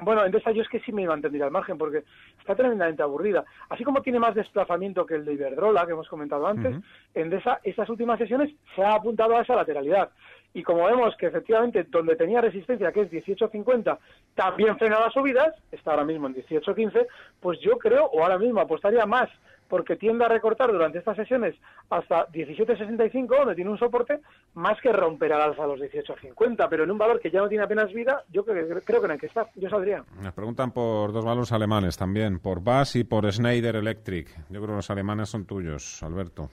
Bueno, 0.00 0.24
Endesa 0.24 0.52
yo 0.52 0.62
es 0.62 0.68
que 0.68 0.80
sí 0.80 0.90
me 0.90 1.06
mantendría 1.06 1.44
al 1.44 1.50
margen 1.50 1.76
porque 1.76 2.04
está 2.40 2.54
tremendamente 2.54 3.02
aburrida. 3.02 3.44
Así 3.68 3.84
como 3.84 4.00
tiene 4.00 4.18
más 4.18 4.34
desplazamiento 4.34 5.04
que 5.04 5.16
el 5.16 5.26
de 5.26 5.34
Iberdrola, 5.34 5.84
que 5.84 5.92
hemos 5.92 6.08
comentado 6.08 6.46
antes, 6.46 6.76
Endesa 7.12 7.60
estas 7.62 7.90
últimas 7.90 8.18
sesiones 8.18 8.54
se 8.74 8.82
ha 8.82 8.94
apuntado 8.94 9.36
a 9.36 9.42
esa 9.42 9.54
lateralidad. 9.54 10.08
Y 10.54 10.62
como 10.62 10.84
vemos 10.84 11.16
que 11.16 11.26
efectivamente 11.26 11.84
donde 11.90 12.16
tenía 12.16 12.40
resistencia, 12.40 12.92
que 12.92 13.02
es 13.02 13.10
18.50, 13.10 13.98
también 14.34 14.78
frena 14.78 15.00
las 15.00 15.12
subidas, 15.12 15.54
está 15.72 15.90
ahora 15.90 16.04
mismo 16.04 16.28
en 16.28 16.36
18.15, 16.36 17.06
pues 17.40 17.58
yo 17.60 17.76
creo, 17.76 18.06
o 18.06 18.22
ahora 18.22 18.38
mismo 18.38 18.60
apostaría 18.60 19.04
más 19.04 19.28
porque 19.68 19.96
tiende 19.96 20.24
a 20.24 20.28
recortar 20.28 20.70
durante 20.70 20.98
estas 20.98 21.16
sesiones 21.16 21.56
hasta 21.90 22.28
17.65, 22.28 23.26
donde 23.26 23.54
tiene 23.54 23.70
un 23.70 23.78
soporte, 23.78 24.20
más 24.54 24.80
que 24.80 24.92
romper 24.92 25.32
al 25.32 25.42
alza 25.42 25.66
los 25.66 25.80
18.50, 25.80 26.68
pero 26.68 26.84
en 26.84 26.90
un 26.90 26.98
valor 26.98 27.18
que 27.18 27.30
ya 27.30 27.40
no 27.40 27.48
tiene 27.48 27.64
apenas 27.64 27.92
vida, 27.92 28.22
yo 28.30 28.44
creo, 28.44 28.80
creo 28.84 29.00
que 29.00 29.06
no 29.08 29.12
hay 29.14 29.18
que 29.18 29.26
estar. 29.26 29.48
Yo 29.56 29.68
saldría. 29.68 30.04
Nos 30.22 30.32
preguntan 30.32 30.70
por 30.70 31.12
dos 31.12 31.24
valores 31.24 31.50
alemanes 31.50 31.96
también, 31.96 32.38
por 32.38 32.62
BAS 32.62 32.96
y 32.96 33.04
por 33.04 33.30
Schneider 33.32 33.76
Electric. 33.76 34.28
Yo 34.48 34.60
creo 34.60 34.68
que 34.68 34.76
los 34.76 34.90
alemanes 34.90 35.28
son 35.28 35.44
tuyos, 35.44 36.02
Alberto. 36.02 36.50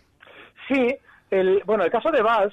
Sí, 0.68 0.98
el, 1.30 1.62
bueno, 1.66 1.84
el 1.84 1.92
caso 1.92 2.12
de 2.12 2.22
BAS 2.22 2.52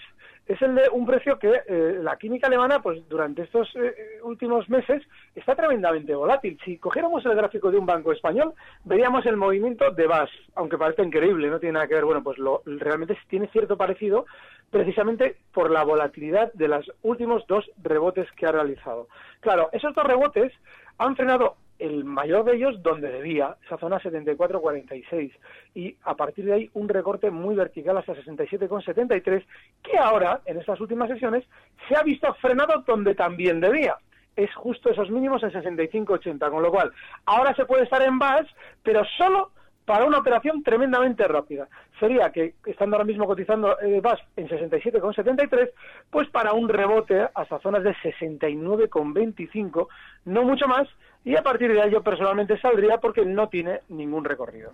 es 0.49 0.61
el 0.63 0.75
de 0.75 0.89
un 0.91 1.05
precio 1.05 1.39
que 1.39 1.61
eh, 1.67 1.99
la 2.03 2.17
química 2.17 2.47
alemana, 2.47 2.81
pues 2.81 3.07
durante 3.07 3.43
estos 3.43 3.69
eh, 3.77 4.19
últimos 4.23 4.69
meses, 4.71 5.03
está 5.35 5.55
tremendamente 5.55 6.15
volátil. 6.15 6.59
Si 6.65 6.79
cogiéramos 6.79 7.25
el 7.27 7.35
gráfico 7.35 7.71
de 7.71 7.77
un 7.77 7.85
banco 7.85 8.13
español, 8.13 8.55
veríamos 8.85 9.27
el 9.27 9.37
movimiento 9.37 9.91
de 9.91 10.07
BAS, 10.07 10.31
aunque 10.55 10.79
parece 10.79 11.03
increíble, 11.03 11.51
no 11.51 11.61
tiene 11.61 11.75
nada 11.75 11.87
que 11.87 11.95
ver, 11.95 12.07
bueno, 12.07 12.23
pues 12.23 12.39
lo, 12.39 12.63
realmente 12.65 13.17
tiene 13.29 13.49
cierto 13.49 13.77
parecido, 13.77 14.25
precisamente 14.71 15.37
por 15.53 15.71
la 15.71 15.85
volatilidad 15.85 16.51
de 16.55 16.69
los 16.69 16.91
últimos 17.03 17.47
dos 17.47 17.71
rebotes 17.83 18.27
que 18.33 18.47
ha 18.47 18.53
realizado. 18.53 19.09
Claro, 19.41 19.69
esos 19.73 19.95
dos 19.95 20.05
rebotes 20.05 20.53
han 20.97 21.15
frenado 21.15 21.57
el 21.79 22.05
mayor 22.05 22.45
de 22.45 22.57
ellos 22.57 22.83
donde 22.83 23.11
debía, 23.11 23.57
esa 23.65 23.79
zona 23.79 24.01
74,46, 24.01 25.33
y 25.75 25.97
a 26.05 26.15
partir 26.15 26.45
de 26.47 26.53
ahí 26.53 26.71
un 26.75 26.89
recorte 26.89 27.31
muy 27.31 27.55
vertical 27.55 27.97
hasta 27.97 28.15
67,73, 28.15 29.45
que 29.83 29.99
ahora, 29.99 30.41
en 30.45 30.59
estas 30.59 30.81
últimas 30.81 31.09
sesiones, 31.09 31.45
se 31.89 31.97
ha 31.97 32.03
visto 32.03 32.33
frenado 32.35 32.83
donde 32.87 33.15
también 33.15 33.61
debía. 33.61 33.97
Es 34.37 34.55
justo 34.55 34.91
esos 34.91 35.11
mínimos 35.11 35.43
en 35.43 35.51
65,80, 35.51 36.51
con 36.51 36.63
lo 36.63 36.71
cual 36.71 36.93
ahora 37.27 37.55
se 37.55 37.65
puede 37.65 37.85
estar 37.85 38.03
en 38.03 38.19
BAS, 38.19 38.47
pero 38.83 39.05
solo 39.17 39.51
para 39.89 40.05
una 40.05 40.19
operación 40.19 40.63
tremendamente 40.63 41.27
rápida. 41.27 41.67
Sería 41.99 42.31
que, 42.31 42.55
estando 42.67 42.97
ahora 42.97 43.07
mismo 43.07 43.27
cotizando 43.27 43.79
el 43.79 44.03
BAS 44.03 44.21
en 44.37 44.47
67,73, 44.47 45.71
pues 46.11 46.29
para 46.29 46.53
un 46.53 46.69
rebote 46.69 47.27
hasta 47.35 47.59
zonas 47.61 47.83
de 47.83 47.95
69,25, 47.95 49.89
no 50.27 50.43
mucho 50.43 50.69
más, 50.69 50.87
y 51.29 51.37
a 51.37 51.43
partir 51.43 51.71
de 51.71 51.83
ahí 51.83 51.91
yo 51.91 52.03
personalmente 52.03 52.59
saldría 52.59 52.97
porque 52.99 53.23
no 53.23 53.51
tiene 53.51 53.81
ningún 53.91 54.25
recorrido. 54.25 54.73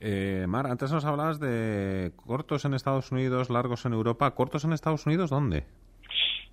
Eh, 0.00 0.44
Mar, 0.46 0.66
antes 0.66 0.92
nos 0.92 1.06
hablabas 1.06 1.40
de 1.40 2.12
cortos 2.26 2.66
en 2.66 2.74
Estados 2.74 3.10
Unidos, 3.10 3.48
largos 3.48 3.86
en 3.86 3.94
Europa. 3.94 4.30
¿Cortos 4.32 4.66
en 4.66 4.74
Estados 4.74 5.06
Unidos 5.06 5.30
dónde? 5.30 5.64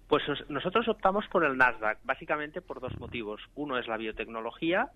Pues 0.08 0.24
nosotros 0.48 0.88
optamos 0.88 1.26
por 1.28 1.44
el 1.44 1.58
Nasdaq, 1.58 1.98
básicamente 2.06 2.62
por 2.62 2.80
dos 2.80 2.98
motivos. 2.98 3.42
Uno 3.56 3.78
es 3.78 3.88
la 3.88 3.98
biotecnología 3.98 4.88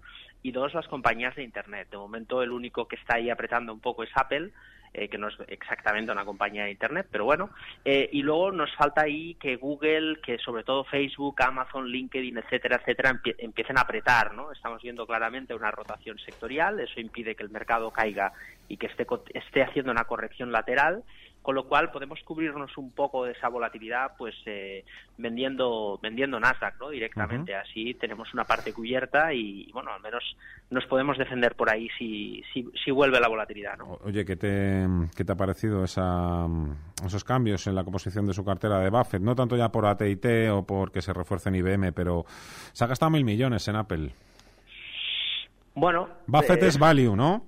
y 0.42 0.54
dos 0.54 0.74
las 0.74 0.88
compañías 0.88 1.36
de 1.36 1.44
Internet. 1.44 1.90
De 1.92 1.98
momento 1.98 2.42
el 2.42 2.52
único 2.52 2.88
que 2.88 2.96
está 2.96 3.18
ahí 3.18 3.30
apretando 3.30 3.74
un 3.74 3.82
poco 3.82 4.04
es 4.04 4.10
Apple, 4.16 4.54
eh, 4.94 5.08
que 5.08 5.18
no 5.18 5.28
es 5.28 5.36
exactamente 5.48 6.12
una 6.12 6.26
compañía 6.26 6.66
de 6.66 6.72
Internet, 6.72 7.08
pero 7.12 7.26
bueno. 7.26 7.50
Eh, 7.86 8.10
y 8.12 8.22
luego 8.22 8.52
nos 8.52 8.74
falta 8.76 9.02
ahí 9.02 9.36
que 9.36 9.56
Google, 9.56 10.20
que 10.22 10.38
sobre 10.40 10.64
todo 10.64 10.84
Facebook, 10.84 11.42
Amazon, 11.42 11.88
LinkedIn, 11.88 12.38
etcétera, 12.38 12.78
etcétera, 12.78 13.20
empiecen 13.38 13.78
a 13.78 13.82
apretar, 13.82 14.34
¿no? 14.34 14.52
Estamos 14.52 14.82
viendo 14.82 15.06
claramente 15.06 15.54
una 15.54 15.72
rotación 15.72 16.18
sectorial, 16.20 16.80
eso 16.80 17.00
impide 17.00 17.36
que 17.36 17.44
el 17.44 17.50
mercado 17.50 17.92
caiga 17.92 18.34
y 18.68 18.78
que 18.78 18.88
esté, 18.88 19.06
esté 19.34 19.64
haciendo 19.64 19.92
una 19.92 20.06
corrección 20.06 20.52
lateral 20.52 21.04
con 21.48 21.56
lo 21.56 21.66
cual 21.66 21.92
podemos 21.92 22.20
cubrirnos 22.26 22.78
un 22.78 22.92
poco 22.92 23.24
de 23.24 23.32
esa 23.32 23.48
volatilidad 23.48 24.12
pues 24.18 24.36
eh, 24.46 24.84
vendiendo 25.18 25.98
vendiendo 26.04 26.38
Nasdaq 26.42 26.78
no 26.78 26.90
directamente. 26.90 27.56
Así 27.56 27.94
tenemos 27.94 28.34
una 28.34 28.44
parte 28.44 28.74
cubierta 28.74 29.34
y 29.34 29.72
bueno 29.72 29.94
al 29.94 30.02
menos 30.02 30.22
nos 30.70 30.86
podemos 30.88 31.18
defender 31.18 31.56
por 31.56 31.72
ahí 31.72 31.88
si, 31.98 32.44
si, 32.52 32.70
si 32.84 32.92
vuelve 32.92 33.22
la 33.22 33.30
volatilidad 33.30 33.78
¿no? 33.78 33.98
oye 34.04 34.26
¿qué 34.26 34.36
te, 34.36 34.86
qué 35.16 35.24
te 35.24 35.32
ha 35.32 35.36
parecido 35.38 35.86
esa, 35.86 36.46
esos 37.06 37.24
cambios 37.24 37.66
en 37.68 37.76
la 37.76 37.86
composición 37.86 38.26
de 38.26 38.34
su 38.34 38.44
cartera 38.44 38.80
de 38.80 38.90
Buffett 38.90 39.22
no 39.22 39.34
tanto 39.34 39.56
ya 39.56 39.72
por 39.72 39.86
AT&T 39.86 40.50
o 40.50 40.68
porque 40.68 41.02
se 41.02 41.14
refuerce 41.14 41.48
en 41.48 41.56
IBM 41.56 41.94
pero 41.94 42.26
se 42.74 42.84
ha 42.84 42.88
gastado 42.88 43.10
mil 43.10 43.24
millones 43.24 43.66
en 43.70 43.78
Apple. 43.78 44.12
Bueno 45.76 46.10
Buffett 46.28 46.62
eh, 46.64 46.68
es 46.68 46.78
value 46.78 47.16
¿no? 47.16 47.46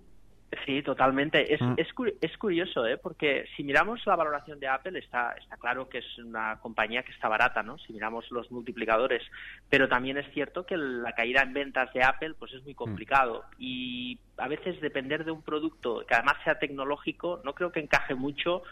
Sí, 0.65 0.81
totalmente. 0.81 1.53
Es, 1.53 1.61
Mm. 1.61 1.75
es, 1.77 1.87
es 2.21 2.37
curioso, 2.39 2.85
¿eh? 2.87 2.97
porque 2.97 3.45
si 3.55 3.63
miramos 3.63 4.03
la 4.07 4.15
valoración 4.15 4.59
de 4.59 4.67
Apple, 4.67 4.97
está, 4.97 5.33
está 5.33 5.57
claro 5.57 5.87
que 5.87 5.99
es 5.99 6.17
una 6.17 6.57
compañía 6.59 7.03
que 7.03 7.11
está 7.11 7.27
barata, 7.27 7.61
¿no? 7.61 7.77
Si 7.77 7.93
miramos 7.93 8.29
los 8.31 8.49
multiplicadores. 8.51 9.21
Pero 9.69 9.87
también 9.87 10.17
es 10.17 10.31
cierto 10.33 10.65
que 10.65 10.75
la 10.75 11.13
caída 11.13 11.43
en 11.43 11.53
ventas 11.53 11.93
de 11.93 12.03
Apple 12.03 12.33
pues 12.39 12.51
es 12.53 12.63
muy 12.63 12.73
complicado. 12.73 13.45
Y 13.59 14.17
a 14.37 14.47
veces 14.47 14.81
depender 14.81 15.23
de 15.23 15.31
un 15.31 15.43
producto 15.43 16.03
que 16.07 16.15
además 16.15 16.37
sea 16.43 16.57
tecnológico, 16.57 17.41
no 17.45 17.53
creo 17.53 17.71
que 17.71 17.79
encaje 17.81 18.15
mucho 18.15 18.63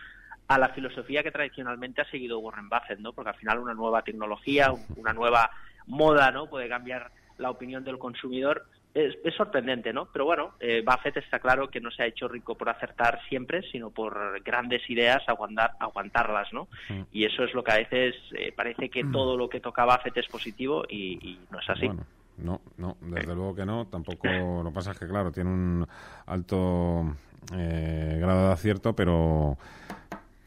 a 0.47 0.57
la 0.57 0.69
filosofía 0.69 1.21
que 1.23 1.31
tradicionalmente 1.31 2.01
ha 2.01 2.09
seguido 2.09 2.39
Warren 2.39 2.69
Buffett, 2.69 2.99
¿no? 2.99 3.13
Porque 3.13 3.29
al 3.31 3.35
final 3.37 3.59
una 3.59 3.73
nueva 3.75 4.01
tecnología, 4.01 4.71
un- 4.71 4.85
una 4.95 5.13
nueva 5.13 5.51
moda, 5.85 6.31
¿no? 6.31 6.49
Puede 6.49 6.69
cambiar 6.69 7.11
la 7.37 7.51
opinión 7.51 7.83
del 7.83 7.99
consumidor. 7.99 8.65
Es, 8.97 9.15
es 9.23 9.35
sorprendente, 9.35 9.93
¿no? 9.93 10.07
Pero 10.11 10.25
bueno, 10.25 10.53
eh, 10.59 10.83
Buffett 10.83 11.17
está 11.17 11.37
claro 11.37 11.69
que 11.69 11.79
no 11.79 11.91
se 11.91 12.01
ha 12.01 12.07
hecho 12.07 12.27
rico 12.27 12.55
por 12.55 12.67
acertar 12.67 13.19
siempre, 13.29 13.61
sino 13.71 13.91
por 13.91 14.41
grandes 14.43 14.89
ideas 14.89 15.21
aguantar, 15.27 15.73
aguantarlas, 15.79 16.51
¿no? 16.51 16.67
Y 17.11 17.23
eso 17.25 17.43
es 17.43 17.53
lo 17.53 17.63
que 17.63 17.71
a 17.73 17.77
veces 17.77 18.15
eh, 18.31 18.51
parece 18.51 18.89
que 18.89 19.03
todo 19.03 19.37
lo 19.37 19.49
que 19.49 19.59
toca 19.59 19.85
Buffett 19.85 20.17
es 20.17 20.27
positivo 20.27 20.83
y, 20.89 21.19
y 21.21 21.39
no 21.51 21.59
es 21.59 21.69
así. 21.69 21.85
Bueno, 21.85 22.05
no, 22.37 22.61
no, 22.77 22.97
desde 23.01 23.35
luego 23.35 23.53
que 23.53 23.65
no. 23.65 23.85
Tampoco 23.85 24.27
lo 24.63 24.71
pasa 24.73 24.91
es 24.91 24.99
que, 24.99 25.07
claro, 25.07 25.31
tiene 25.31 25.51
un 25.51 25.87
alto 26.25 27.15
eh, 27.55 28.17
grado 28.19 28.47
de 28.47 28.53
acierto, 28.53 28.95
pero 28.95 29.57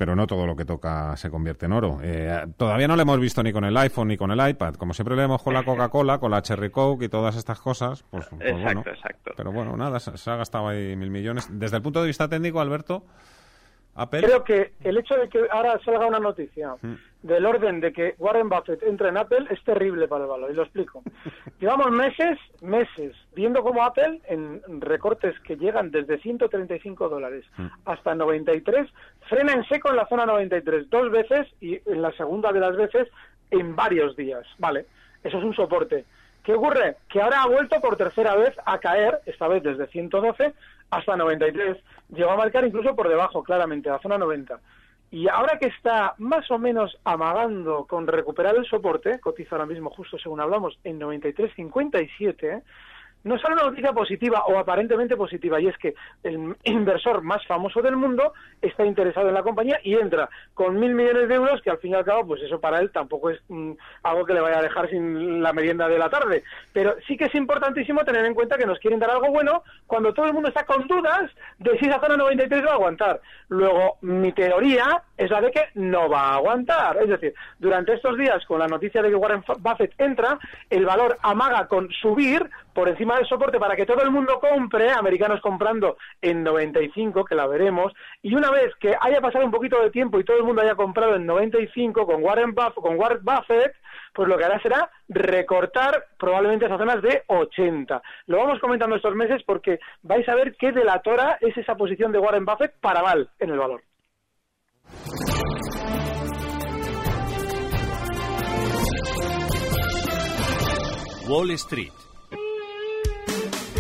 pero 0.01 0.17
no 0.17 0.27
todo 0.27 0.47
lo 0.47 0.57
que 0.57 0.65
toca 0.65 1.15
se 1.19 1.29
convierte 1.29 1.67
en 1.67 1.73
oro. 1.73 1.99
Eh, 2.03 2.47
todavía 2.57 2.89
no 2.89 2.97
lo 2.97 3.03
hemos 3.03 3.21
visto 3.21 3.43
ni 3.43 3.53
con 3.53 3.67
el 3.67 3.77
iPhone 3.77 4.09
ni 4.09 4.17
con 4.17 4.31
el 4.31 4.49
iPad. 4.49 4.77
Como 4.77 4.95
siempre 4.95 5.15
lo 5.15 5.21
vemos 5.21 5.43
con 5.43 5.53
la 5.53 5.63
Coca-Cola, 5.63 6.17
con 6.17 6.31
la 6.31 6.41
Cherry 6.41 6.71
Coke 6.71 7.05
y 7.05 7.09
todas 7.11 7.37
estas 7.37 7.61
cosas, 7.61 8.03
pues, 8.09 8.25
pues 8.31 8.41
Exacto, 8.41 8.63
bueno. 8.63 8.85
exacto. 8.87 9.33
Pero 9.37 9.53
bueno, 9.53 9.77
nada, 9.77 10.01
se, 10.01 10.17
se 10.17 10.31
ha 10.31 10.37
gastado 10.37 10.69
ahí 10.69 10.97
mil 10.97 11.11
millones. 11.11 11.49
Desde 11.51 11.77
el 11.77 11.83
punto 11.83 12.01
de 12.01 12.07
vista 12.07 12.29
técnico, 12.29 12.63
Alberto, 12.63 13.05
Apple... 13.95 14.23
Creo 14.23 14.45
que 14.45 14.73
el 14.83 14.99
hecho 14.99 15.15
de 15.17 15.29
que 15.29 15.47
ahora 15.51 15.79
salga 15.85 16.07
una 16.07 16.21
noticia 16.21 16.77
Mm. 16.83 16.95
del 17.23 17.45
orden 17.45 17.81
de 17.81 17.93
que 17.93 18.15
Warren 18.19 18.49
Buffett 18.49 18.83
entre 18.83 19.09
en 19.09 19.19
Apple 19.19 19.47
es 19.51 19.63
terrible 19.65 20.09
para 20.09 20.25
el 20.25 20.31
valor, 20.31 20.51
y 20.51 20.55
lo 20.55 20.63
explico. 20.63 21.03
Llevamos 21.61 21.91
meses, 21.91 22.39
meses, 22.63 23.15
viendo 23.35 23.63
cómo 23.63 23.85
Apple, 23.85 24.21
en 24.29 24.63
recortes 24.81 25.39
que 25.41 25.57
llegan 25.57 25.91
desde 25.91 26.19
135 26.19 27.09
dólares 27.09 27.45
hasta 27.85 28.15
93, 28.15 28.89
frena 29.29 29.53
en 29.53 29.65
seco 29.65 29.91
en 29.91 29.97
la 29.97 30.07
zona 30.09 30.25
93 30.27 30.89
dos 30.89 31.11
veces 31.11 31.47
y 31.61 31.81
en 31.87 32.01
la 32.01 32.13
segunda 32.13 32.53
de 32.53 32.61
las 32.61 32.77
veces 32.77 33.09
en 33.51 33.77
varios 33.77 34.17
días. 34.17 34.47
Vale, 34.59 34.87
eso 35.23 35.39
es 35.39 35.45
un 35.45 35.55
soporte. 35.55 36.05
¿Qué 36.43 36.55
ocurre? 36.55 36.97
Que 37.11 37.21
ahora 37.21 37.43
ha 37.43 37.49
vuelto 37.49 37.79
por 37.83 37.97
tercera 37.97 38.35
vez 38.35 38.57
a 38.65 38.79
caer, 38.79 39.21
esta 39.27 39.47
vez 39.47 39.63
desde 39.63 39.87
112 39.89 40.55
hasta 40.91 41.17
93. 41.17 41.77
Llegó 42.11 42.31
a 42.31 42.37
marcar 42.37 42.65
incluso 42.67 42.95
por 42.95 43.09
debajo, 43.09 43.43
claramente, 43.43 43.89
la 43.89 44.01
zona 44.01 44.19
90. 44.19 44.61
Y 45.13 45.29
ahora 45.29 45.59
que 45.59 45.67
está 45.67 46.15
más 46.19 46.49
o 46.51 46.59
menos 46.59 46.97
amagando 47.05 47.85
con 47.87 48.07
recuperar 48.07 48.57
el 48.57 48.67
soporte, 48.67 49.19
cotiza 49.19 49.57
ahora 49.57 49.67
mismo 49.67 49.91
justo 49.91 50.19
según 50.19 50.41
hablamos 50.41 50.79
en 50.85 51.01
93.57, 51.01 52.63
nos 53.25 53.41
sale 53.41 53.55
una 53.55 53.65
noticia 53.65 53.93
positiva 53.93 54.45
o 54.47 54.59
aparentemente 54.59 55.17
positiva 55.17 55.61
y 55.61 55.69
es 55.69 55.77
que 55.79 55.95
el 56.23 56.57
inversor 56.65 57.23
más 57.23 57.45
famoso 57.47 57.83
del 57.83 57.97
mundo 57.97 58.33
está 58.63 58.85
interesado 58.85 59.29
en 59.29 59.35
la 59.35 59.43
compañía 59.43 59.79
y 59.83 59.95
entra 59.95 60.29
con 60.55 60.79
mil 60.79 60.95
millones 60.95 61.29
de 61.29 61.35
euros 61.35 61.61
que 61.63 61.71
al 61.71 61.79
fin 61.79 61.93
y 61.93 61.95
al 61.95 62.05
cabo 62.05 62.27
pues 62.27 62.43
eso 62.43 62.61
para 62.61 62.81
él 62.81 62.91
tampoco 62.91 63.31
es 63.31 63.41
mm, 63.49 63.73
algo 64.03 64.25
que 64.25 64.35
le 64.35 64.41
vaya 64.41 64.59
a 64.59 64.63
dejar 64.63 64.89
sin 64.89 65.43
la 65.43 65.53
merienda 65.53 65.89
de 65.89 65.99
la 65.99 66.09
tarde. 66.09 66.43
Pero 66.73 66.97
sí 67.07 67.17
que 67.17 67.27
es 67.27 67.35
importantísimo 67.35 68.05
tener 68.05 68.25
en 68.25 68.35
cuenta 68.35 68.57
que 68.57 68.67
nos 68.67 68.79
quieren 68.79 69.01
dar 69.01 69.11
algo 69.11 69.31
bueno 69.31 69.63
cuando 69.87 70.13
todo 70.15 70.27
el 70.27 70.33
mundo 70.33 70.49
está 70.49 70.65
con 70.65 70.87
dudas 70.87 71.31
de 71.59 71.79
si 71.79 71.87
esa 71.87 72.01
zona 72.01 72.17
93 72.17 72.65
va 72.65 72.71
a 72.71 72.75
aguantar. 72.75 73.21
Luego 73.49 73.99
mi 74.03 74.33
teoría 74.33 75.03
es 75.17 75.31
la 75.31 75.41
de 75.41 75.51
que 75.51 75.65
no 75.75 76.09
va 76.09 76.31
a 76.31 76.35
aguantar. 76.37 76.97
Es 77.03 77.09
decir 77.09 77.35
durante 77.59 77.95
estos 77.95 78.17
días 78.17 78.45
con 78.47 78.59
la 78.59 78.69
noticia 78.69 79.03
de 79.03 79.11
que 79.11 79.17
Warren 79.17 79.45
Buffett 79.59 79.95
entra 79.99 80.39
el 80.69 80.87
valor 80.87 81.19
amaga 81.23 81.67
con 81.67 81.91
subir 81.91 82.49
por 82.75 82.89
encima 82.89 83.17
del 83.17 83.27
soporte 83.27 83.59
para 83.59 83.77
que 83.77 83.87
todo 83.87 84.03
el 84.03 84.11
mundo 84.11 84.41
compre, 84.41 84.91
americanos 84.91 85.41
comprando 85.41 85.97
en 86.21 86.43
95, 86.43 87.25
que 87.25 87.35
la 87.35 87.47
veremos, 87.47 87.93
y 88.23 88.35
una 88.35 88.51
vez 88.51 88.75
que 88.81 88.95
haya 89.01 89.21
pasado 89.21 89.45
un 89.45 89.51
poquito 89.51 89.81
de 89.83 89.91
tiempo 89.91 90.19
y 90.19 90.25
todo 90.25 90.37
el 90.37 90.45
mundo 90.45 90.63
haya 90.63 90.75
comprado 90.75 91.17
en 91.17 91.27
95 91.27 92.07
con 92.07 92.23
Warren 92.23 92.55
Buffett, 92.55 92.75
con 92.75 92.99
Warren 92.99 93.25
Buffett 93.25 93.75
pues 94.13 94.29
lo 94.29 94.37
que 94.37 94.45
hará 94.45 94.61
será 94.61 94.91
recortar 95.09 96.07
probablemente 96.19 96.67
esas 96.67 96.79
zonas 96.79 97.03
de 97.03 97.23
80. 97.27 98.03
Lo 98.27 98.39
vamos 98.39 98.59
comentando 98.61 98.97
estos 98.97 99.15
meses 99.15 99.43
porque 99.45 99.79
vais 100.03 100.29
a 100.29 100.35
ver 100.35 100.57
qué 100.57 100.73
delatora 100.73 101.39
es 101.41 101.57
esa 101.57 101.77
posición 101.77 102.13
de 102.13 102.19
Warren 102.19 102.45
Buffett 102.45 102.75
para 102.81 103.03
mal 103.03 103.31
en 103.39 103.51
el 103.51 103.59
valor. 103.59 103.83
Wall 111.29 111.51
Street. 111.53 112.10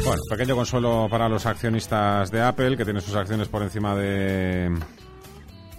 Bueno, 0.04 0.22
pequeño 0.28 0.56
consuelo 0.56 1.08
para 1.10 1.28
los 1.28 1.46
accionistas 1.46 2.30
de 2.30 2.40
Apple, 2.40 2.76
que 2.76 2.84
tienen 2.84 3.02
sus 3.02 3.14
acciones 3.14 3.48
por 3.48 3.62
encima 3.62 3.94
de 3.94 4.70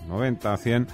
90, 0.07 0.57
100. 0.57 0.88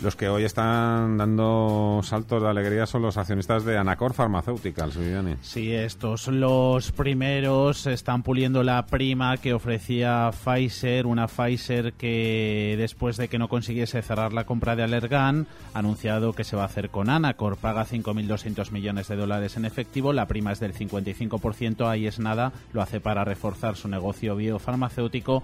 Los 0.00 0.14
que 0.14 0.28
hoy 0.28 0.44
están 0.44 1.16
dando 1.18 2.00
saltos 2.04 2.40
de 2.40 2.48
alegría 2.48 2.86
son 2.86 3.02
los 3.02 3.16
accionistas 3.16 3.64
de 3.64 3.76
Anacor 3.76 4.14
Pharmaceuticals, 4.14 4.96
Viviani. 4.96 5.34
Sí, 5.40 5.72
estos 5.72 6.28
los 6.28 6.92
primeros 6.92 7.84
están 7.88 8.22
puliendo 8.22 8.62
la 8.62 8.86
prima 8.86 9.38
que 9.38 9.54
ofrecía 9.54 10.30
Pfizer, 10.30 11.04
una 11.04 11.26
Pfizer 11.26 11.94
que 11.94 12.76
después 12.78 13.16
de 13.16 13.26
que 13.26 13.40
no 13.40 13.48
consiguiese 13.48 14.00
cerrar 14.02 14.32
la 14.32 14.46
compra 14.46 14.76
de 14.76 14.84
Allergan, 14.84 15.48
ha 15.74 15.80
anunciado 15.80 16.32
que 16.32 16.44
se 16.44 16.54
va 16.54 16.62
a 16.62 16.66
hacer 16.66 16.90
con 16.90 17.10
Anacor, 17.10 17.56
paga 17.56 17.84
5.200 17.84 18.70
millones 18.70 19.08
de 19.08 19.16
dólares 19.16 19.56
en 19.56 19.64
efectivo, 19.64 20.12
la 20.12 20.28
prima 20.28 20.52
es 20.52 20.60
del 20.60 20.74
55%, 20.74 21.88
ahí 21.88 22.06
es 22.06 22.20
nada, 22.20 22.52
lo 22.72 22.82
hace 22.82 23.00
para 23.00 23.24
reforzar 23.24 23.74
su 23.74 23.88
negocio 23.88 24.36
biofarmacéutico 24.36 25.42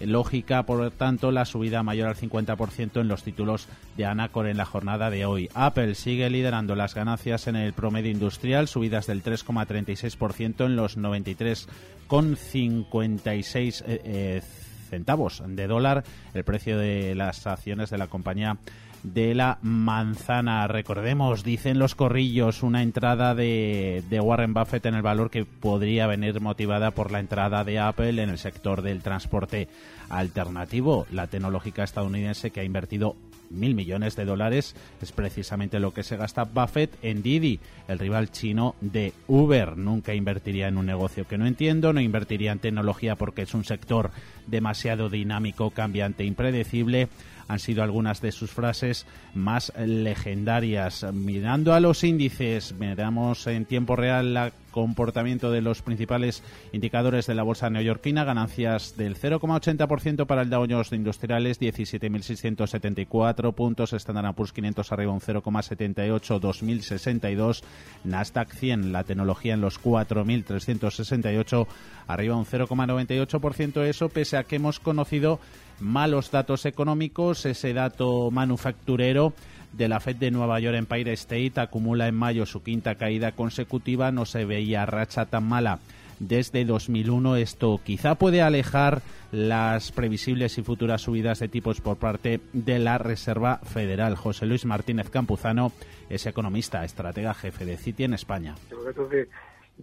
lógica, 0.00 0.64
por 0.64 0.90
tanto, 0.90 1.30
la 1.30 1.44
subida 1.44 1.82
mayor 1.82 2.08
al 2.08 2.16
50% 2.16 3.00
en 3.00 3.08
los 3.08 3.22
títulos 3.22 3.68
de 3.96 4.06
Anacor 4.06 4.46
en 4.46 4.56
la 4.56 4.64
jornada 4.64 5.10
de 5.10 5.26
hoy. 5.26 5.48
Apple 5.54 5.94
sigue 5.94 6.30
liderando 6.30 6.74
las 6.74 6.94
ganancias 6.94 7.46
en 7.46 7.56
el 7.56 7.72
promedio 7.72 8.10
industrial, 8.10 8.68
subidas 8.68 9.06
del 9.06 9.22
3,36% 9.22 10.66
en 10.66 10.76
los 10.76 10.98
93,56 10.98 13.84
eh, 13.86 14.00
eh, 14.04 14.42
centavos 14.90 15.42
de 15.46 15.66
dólar, 15.66 16.04
el 16.34 16.44
precio 16.44 16.78
de 16.78 17.14
las 17.14 17.46
acciones 17.46 17.88
de 17.90 17.98
la 17.98 18.06
compañía 18.06 18.56
de 19.04 19.34
la 19.34 19.58
manzana. 19.62 20.66
Recordemos, 20.66 21.44
dicen 21.44 21.78
los 21.78 21.94
corrillos, 21.94 22.62
una 22.62 22.82
entrada 22.82 23.34
de, 23.34 24.02
de, 24.10 24.20
Warren 24.20 24.54
Buffett 24.54 24.86
en 24.86 24.94
el 24.94 25.02
valor 25.02 25.30
que 25.30 25.44
podría 25.44 26.06
venir 26.06 26.40
motivada 26.40 26.90
por 26.90 27.12
la 27.12 27.20
entrada 27.20 27.62
de 27.62 27.78
Apple 27.78 28.22
en 28.22 28.30
el 28.30 28.38
sector 28.38 28.82
del 28.82 29.02
transporte 29.02 29.68
alternativo. 30.08 31.06
La 31.12 31.26
tecnológica 31.26 31.84
estadounidense 31.84 32.50
que 32.50 32.60
ha 32.60 32.64
invertido 32.64 33.14
mil 33.50 33.74
millones 33.74 34.16
de 34.16 34.24
dólares 34.24 34.74
es 35.00 35.12
precisamente 35.12 35.78
lo 35.78 35.92
que 35.92 36.02
se 36.02 36.16
gasta 36.16 36.44
Buffett 36.44 36.96
en 37.02 37.22
Didi, 37.22 37.60
el 37.88 37.98
rival 37.98 38.30
chino 38.30 38.74
de 38.80 39.12
Uber. 39.28 39.76
Nunca 39.76 40.14
invertiría 40.14 40.68
en 40.68 40.78
un 40.78 40.86
negocio 40.86 41.26
que 41.26 41.38
no 41.38 41.46
entiendo, 41.46 41.92
no 41.92 42.00
invertiría 42.00 42.52
en 42.52 42.58
tecnología 42.58 43.16
porque 43.16 43.42
es 43.42 43.54
un 43.54 43.64
sector 43.64 44.10
demasiado 44.46 45.08
dinámico, 45.08 45.70
cambiante, 45.70 46.24
impredecible 46.24 47.08
han 47.48 47.58
sido 47.58 47.82
algunas 47.82 48.20
de 48.20 48.32
sus 48.32 48.50
frases 48.50 49.06
más 49.34 49.72
legendarias. 49.76 51.06
Mirando 51.12 51.74
a 51.74 51.80
los 51.80 52.04
índices, 52.04 52.74
miramos 52.74 53.46
en 53.46 53.64
tiempo 53.64 53.96
real 53.96 54.36
el 54.36 54.52
comportamiento 54.74 55.50
de 55.52 55.60
los 55.62 55.82
principales 55.82 56.42
indicadores 56.72 57.26
de 57.28 57.34
la 57.36 57.44
bolsa 57.44 57.70
neoyorquina, 57.70 58.24
ganancias 58.24 58.96
del 58.96 59.16
0,80% 59.16 60.26
para 60.26 60.42
el 60.42 60.50
Dow 60.50 60.66
Jones 60.68 60.90
de 60.90 60.96
Industriales, 60.96 61.60
17.674 61.60 63.54
puntos, 63.54 63.92
Standard 63.92 64.34
Poor's 64.34 64.52
500 64.52 64.90
arriba 64.90 65.12
un 65.12 65.20
0,78, 65.20 66.40
2.062, 66.40 67.62
Nasdaq 68.02 68.52
100, 68.52 68.92
la 68.92 69.04
tecnología 69.04 69.54
en 69.54 69.60
los 69.60 69.80
4.368 69.80 71.66
arriba 72.08 72.36
un 72.36 72.44
0,98%, 72.44 73.82
eso 73.84 74.08
pese 74.08 74.36
a 74.36 74.42
que 74.44 74.56
hemos 74.56 74.80
conocido 74.80 75.38
malos 75.80 76.30
datos 76.30 76.66
económicos, 76.66 77.46
ese 77.46 77.72
dato 77.72 78.30
manufacturero 78.30 79.32
de 79.72 79.88
la 79.88 80.00
Fed 80.00 80.16
de 80.16 80.30
Nueva 80.30 80.60
York 80.60 80.76
Empire 80.76 81.12
State 81.14 81.52
acumula 81.56 82.06
en 82.08 82.14
mayo 82.14 82.46
su 82.46 82.62
quinta 82.62 82.94
caída 82.94 83.32
consecutiva, 83.32 84.12
no 84.12 84.24
se 84.24 84.44
veía 84.44 84.86
racha 84.86 85.26
tan 85.26 85.48
mala 85.48 85.80
desde 86.18 86.64
2001. 86.64 87.36
Esto 87.36 87.80
quizá 87.82 88.14
puede 88.14 88.42
alejar 88.42 89.02
las 89.32 89.92
previsibles 89.92 90.58
y 90.58 90.62
futuras 90.62 91.02
subidas 91.02 91.40
de 91.40 91.48
tipos 91.48 91.80
por 91.80 91.96
parte 91.96 92.40
de 92.52 92.78
la 92.78 92.98
Reserva 92.98 93.58
Federal. 93.58 94.16
José 94.16 94.46
Luis 94.46 94.64
Martínez 94.64 95.10
Campuzano 95.10 95.72
es 96.08 96.26
economista, 96.26 96.84
estratega 96.84 97.34
jefe 97.34 97.64
de 97.64 97.76
Citi 97.76 98.04
en 98.04 98.14
España. 98.14 98.54
Los 98.70 98.84
datos 98.84 99.10
de, 99.10 99.28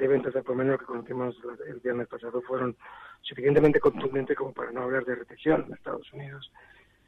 ventas 0.08 0.34
de 0.34 0.42
promedio 0.42 0.78
que 0.78 0.86
conocimos 0.86 1.36
el 1.68 1.80
viernes 1.80 2.08
pasado 2.08 2.42
fueron 2.42 2.76
suficientemente 3.22 3.80
contundentes 3.80 4.38
como 4.38 4.54
para 4.54 4.72
no 4.72 4.82
hablar 4.82 5.06
de 5.06 5.16
recesión 5.16 5.66
en 5.68 5.74
Estados 5.74 6.12
Unidos. 6.14 6.52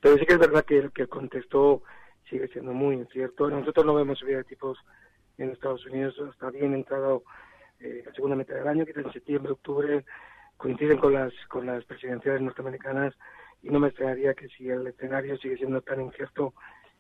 Pero 0.02 0.18
sí 0.18 0.26
que 0.26 0.34
es 0.34 0.40
verdad 0.40 0.66
que 0.66 0.78
el, 0.78 0.92
que 0.92 1.04
el 1.04 1.10
contexto 1.10 1.84
sigue 2.30 2.48
siendo 2.50 2.74
muy 2.74 2.96
incierto. 2.96 3.50
Nosotros 3.50 3.86
no 3.86 3.96
vemos 3.96 4.20
subida 4.20 4.38
de 4.38 4.44
tipos 4.44 4.78
en 5.38 5.52
Estados 5.52 5.86
Unidos 5.86 6.16
hasta 6.30 6.50
bien 6.52 6.74
entrado 6.74 7.24
eh, 7.80 8.04
la 8.06 8.14
segunda 8.14 8.36
mitad 8.36 8.56
del 8.56 8.68
año, 8.68 8.86
quizás 8.86 9.06
en 9.06 9.14
septiembre, 9.14 9.52
octubre, 9.52 10.06
coinciden 10.58 10.98
con 10.98 11.14
las, 11.14 11.34
con 11.48 11.66
las 11.66 11.84
presidenciales 11.86 12.42
norteamericanas 12.42 13.14
y 13.62 13.70
no 13.70 13.80
me 13.80 13.90
extrañaría 13.90 14.34
que 14.34 14.48
si 14.50 14.70
el 14.70 14.88
escenario 14.88 15.38
sigue 15.38 15.58
siendo 15.58 15.82
tan 15.82 16.02
incierto, 16.02 16.54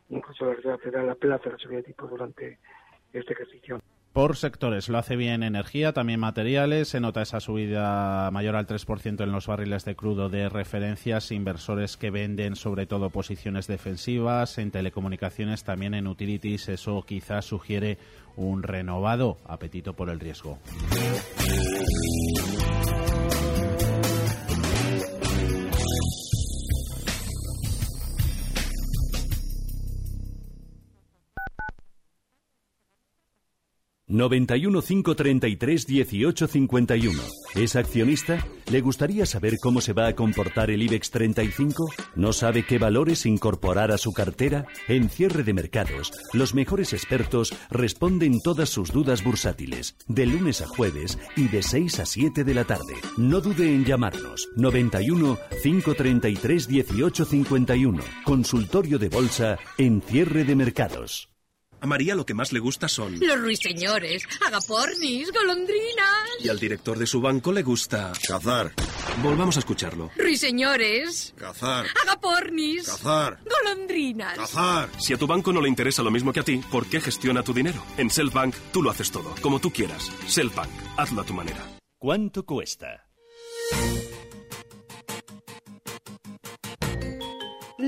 incluso 0.10 0.45
la 0.45 0.56
Reserva 0.56 0.78
Federal 0.78 1.08
la 1.08 1.15
plaza 1.15 1.49
la 1.49 1.58
subida 1.58 1.78
de 1.78 1.84
tipos 1.84 2.10
durante 2.10 2.60
este 3.13 3.34
ejercicio 3.34 3.82
por 4.13 4.38
sectores. 4.38 4.89
Lo 4.89 4.99
hace 4.99 5.15
bien 5.15 5.43
energía, 5.43 5.91
también 5.91 6.19
materiales. 6.19 6.88
Se 6.89 6.99
nota 6.99 7.23
esa 7.23 7.39
subida 7.39 8.30
mayor 8.32 8.56
al 8.56 8.67
3% 8.67 9.23
en 9.23 9.32
los 9.32 9.47
barriles 9.47 9.84
de 9.86 9.95
crudo 9.95 10.30
de 10.30 10.49
referencias. 10.49 11.32
Inversores 11.32 11.97
que 11.97 12.12
venden 12.12 12.56
sobre 12.56 12.86
todo 12.86 13.10
posiciones 13.10 13.67
defensivas. 13.67 14.60
En 14.60 14.71
telecomunicaciones, 14.71 15.63
también 15.63 15.95
en 15.95 16.08
utilities. 16.08 16.69
Eso 16.69 17.04
quizás 17.06 17.45
sugiere 17.45 17.97
un 18.36 18.63
renovado 18.63 19.38
apetito 19.45 19.93
por 19.93 20.10
el 20.10 20.19
riesgo. 20.19 20.60
91 34.13 34.84
533 34.84 35.89
1851. 35.89 37.19
¿Es 37.56 37.76
accionista? 37.76 38.45
¿Le 38.71 38.80
gustaría 38.80 39.26
saber 39.26 39.58
cómo 39.60 39.82
se 39.82 39.93
va 39.93 40.06
a 40.06 40.13
comportar 40.13 40.69
el 40.69 40.84
IBEX 40.84 41.10
35? 41.10 41.89
¿No 42.15 42.32
sabe 42.32 42.63
qué 42.63 42.78
valores 42.78 43.26
incorporar 43.26 43.91
a 43.91 43.97
su 43.97 44.13
cartera? 44.13 44.67
En 44.88 45.10
cierre 45.10 45.41
de 45.41 45.54
mercados, 45.54 46.12
los 46.32 46.54
mejores 46.54 46.93
expertos 46.93 47.56
responden 47.71 48.39
todas 48.39 48.69
sus 48.69 48.91
dudas 48.91 49.23
bursátiles, 49.23 49.95
de 50.08 50.28
lunes 50.28 50.62
a 50.62 50.67
jueves 50.67 51.17
y 51.36 51.47
de 51.47 51.63
6 51.63 51.99
a 51.99 52.06
7 52.06 52.43
de 52.43 52.54
la 52.54 52.65
tarde. 52.65 52.93
No 53.17 53.41
dude 53.41 53.73
en 53.73 53.84
llamarnos. 53.84 54.47
91 54.56 55.39
533 55.63 56.69
1851. 56.69 58.04
Consultorio 58.26 58.99
de 58.99 59.10
bolsa 59.10 59.58
en 59.80 60.04
cierre 60.04 60.43
de 60.43 60.56
mercados. 60.56 61.33
A 61.84 61.86
María 61.86 62.15
lo 62.15 62.26
que 62.26 62.34
más 62.34 62.54
le 62.54 62.60
gusta 62.60 62.88
son... 62.88 63.19
Los 63.19 63.41
ruiseñores, 63.41 64.24
agapornis, 64.48 65.30
golondrinas. 65.34 66.30
Y 66.39 66.48
al 66.48 66.58
director 66.58 66.98
de 66.98 67.06
su 67.06 67.19
banco 67.19 67.52
le 67.52 67.62
gusta... 67.62 68.13
Cazar. 68.26 68.72
Volvamos 69.22 69.58
a 69.58 69.60
escucharlo. 69.60 70.10
Ruiseñores. 70.15 71.34
Cazar. 71.36 71.86
Agapornis. 72.04 72.88
Cazar. 72.88 73.38
Golondrinas. 73.43 74.38
Cazar. 74.38 74.89
Si 74.98 75.13
a 75.13 75.17
tu 75.17 75.28
banco 75.28 75.52
no 75.52 75.60
le 75.60 75.67
interesa 75.67 76.02
lo 76.04 76.10
mismo 76.10 76.32
que 76.32 76.39
a 76.39 76.43
ti, 76.43 76.62
¿por 76.72 76.86
qué 76.86 77.02
gestiona 77.02 77.43
tu 77.43 77.54
dinero? 77.54 77.84
En 77.98 78.10
Selfbank 78.10 78.56
tú 78.72 78.82
lo 78.82 78.89
haces 78.89 79.12
todo, 79.12 79.36
como 79.41 79.60
tú 79.60 79.69
quieras. 79.69 80.10
Selfbank, 80.26 80.72
hazlo 80.96 81.19
a 81.19 81.26
tu 81.26 81.34
manera. 81.34 81.67
¿Cuánto 82.00 82.46
cuesta? 82.46 83.10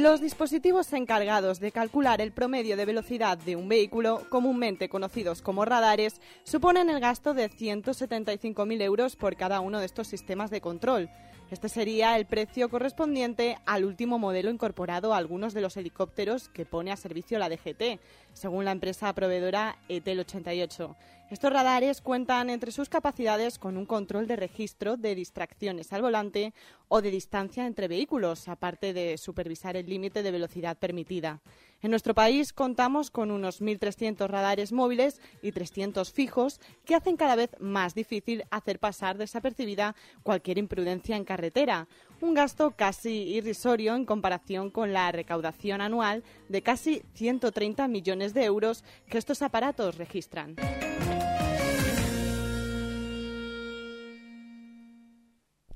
Los 0.05 0.21
dispositivos 0.21 0.93
encargados 0.93 1.59
de 1.59 1.71
calcular 1.71 2.21
el 2.21 2.31
promedio 2.31 2.77
de 2.77 2.85
velocidad 2.85 3.39
de 3.39 3.55
un 3.55 3.67
vehículo, 3.67 4.21
comúnmente 4.29 4.87
conocidos 4.87 5.41
como 5.41 5.65
radares, 5.65 6.21
suponen 6.43 6.91
el 6.91 6.99
gasto 6.99 7.33
de 7.33 7.49
175.000 7.49 8.81
euros 8.83 9.15
por 9.15 9.35
cada 9.35 9.61
uno 9.61 9.79
de 9.79 9.87
estos 9.87 10.07
sistemas 10.07 10.51
de 10.51 10.61
control. 10.61 11.09
Este 11.49 11.69
sería 11.69 12.15
el 12.17 12.27
precio 12.27 12.69
correspondiente 12.69 13.57
al 13.65 13.83
último 13.83 14.19
modelo 14.19 14.51
incorporado 14.51 15.11
a 15.11 15.17
algunos 15.17 15.55
de 15.55 15.61
los 15.61 15.75
helicópteros 15.75 16.49
que 16.49 16.67
pone 16.67 16.91
a 16.91 16.97
servicio 16.97 17.39
la 17.39 17.49
DGT, 17.49 17.99
según 18.33 18.63
la 18.63 18.73
empresa 18.73 19.11
proveedora 19.13 19.79
ETEL 19.89 20.19
88. 20.19 20.95
Estos 21.31 21.51
radares 21.51 22.01
cuentan 22.01 22.51
entre 22.51 22.71
sus 22.71 22.87
capacidades 22.87 23.57
con 23.57 23.77
un 23.77 23.87
control 23.87 24.27
de 24.27 24.35
registro 24.35 24.95
de 24.95 25.15
distracciones 25.15 25.91
al 25.91 26.03
volante 26.03 26.53
o 26.87 27.01
de 27.01 27.09
distancia 27.09 27.65
entre 27.65 27.87
vehículos, 27.87 28.47
aparte 28.47 28.93
de 28.93 29.17
supervisar 29.17 29.75
el 29.75 29.87
límite 29.87 30.21
de 30.21 30.31
velocidad 30.31 30.77
permitida. 30.77 31.41
En 31.81 31.89
nuestro 31.89 32.13
país 32.13 32.53
contamos 32.53 33.09
con 33.09 33.31
unos 33.31 33.59
1.300 33.59 34.27
radares 34.27 34.71
móviles 34.71 35.19
y 35.41 35.51
300 35.51 36.11
fijos 36.11 36.61
que 36.85 36.93
hacen 36.93 37.17
cada 37.17 37.35
vez 37.35 37.49
más 37.59 37.95
difícil 37.95 38.43
hacer 38.51 38.77
pasar 38.77 39.17
desapercibida 39.17 39.95
cualquier 40.21 40.59
imprudencia 40.59 41.17
en 41.17 41.25
carretera, 41.25 41.87
un 42.21 42.35
gasto 42.35 42.71
casi 42.77 43.33
irrisorio 43.35 43.95
en 43.95 44.05
comparación 44.05 44.69
con 44.69 44.93
la 44.93 45.11
recaudación 45.11 45.81
anual 45.81 46.23
de 46.49 46.61
casi 46.61 47.01
130 47.15 47.87
millones 47.87 48.35
de 48.35 48.45
euros 48.45 48.83
que 49.09 49.17
estos 49.17 49.41
aparatos 49.41 49.97
registran. 49.97 50.55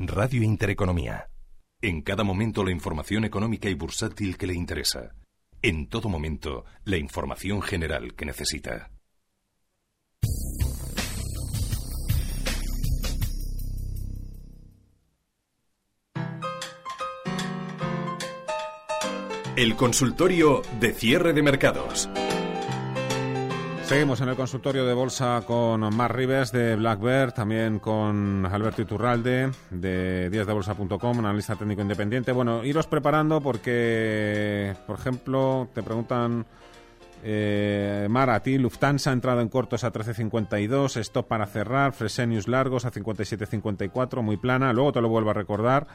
Radio 0.01 0.43
Intereconomía. 0.43 1.29
En 1.81 2.01
cada 2.03 2.23
momento 2.23 2.63
la 2.63 2.71
información 2.71 3.25
económica 3.25 3.69
y 3.69 3.73
bursátil 3.73 4.38
que 4.38 4.47
le 4.47 4.53
interesa. 4.53 5.13
En 5.62 5.89
todo 5.89 6.07
momento 6.07 6.63
la 6.85 6.95
información 6.95 7.62
general 7.62 8.15
que 8.15 8.25
necesita. 8.25 8.91
El 19.57 19.75
consultorio 19.75 20.62
de 20.79 20.93
cierre 20.93 21.33
de 21.33 21.41
mercados. 21.43 22.09
Seguimos 23.89 24.21
en 24.21 24.30
el 24.30 24.36
consultorio 24.36 24.86
de 24.86 24.93
bolsa 24.93 25.41
con 25.47 25.80
Mar 25.95 26.15
Rives 26.15 26.52
de 26.52 26.75
Blackbird, 26.75 27.34
también 27.34 27.80
con 27.80 28.45
Alberto 28.45 28.84
Iturralde 28.84 29.49
de 29.71 30.30
díasdebolsa.com, 30.30 31.17
analista 31.17 31.56
técnico 31.56 31.82
independiente. 31.82 32.32
Bueno, 32.32 32.63
iros 32.63 32.86
preparando 32.86 33.41
porque, 33.41 34.75
por 34.86 34.99
ejemplo, 34.99 35.69
te 35.73 35.82
preguntan, 35.82 36.45
eh, 37.23 38.06
Mar, 38.12 38.30
a 38.30 38.41
ti, 38.41 38.60
Lufthansa 38.60 39.10
ha 39.10 39.13
entrado 39.13 39.41
en 39.41 39.49
cortos 39.49 39.84
a 39.84 39.91
13.52, 39.91 40.97
stop 40.97 41.28
para 41.28 41.47
cerrar, 41.47 41.91
Fresenius 41.91 42.47
largos 42.47 42.86
a 42.86 42.91
57.54, 42.91 44.21
muy 44.21 44.38
plana, 44.38 44.71
luego 44.71 44.93
te 44.93 45.02
lo 45.02 45.10
vuelvo 45.10 45.32
a 45.32 45.34
recordar. 45.34 45.88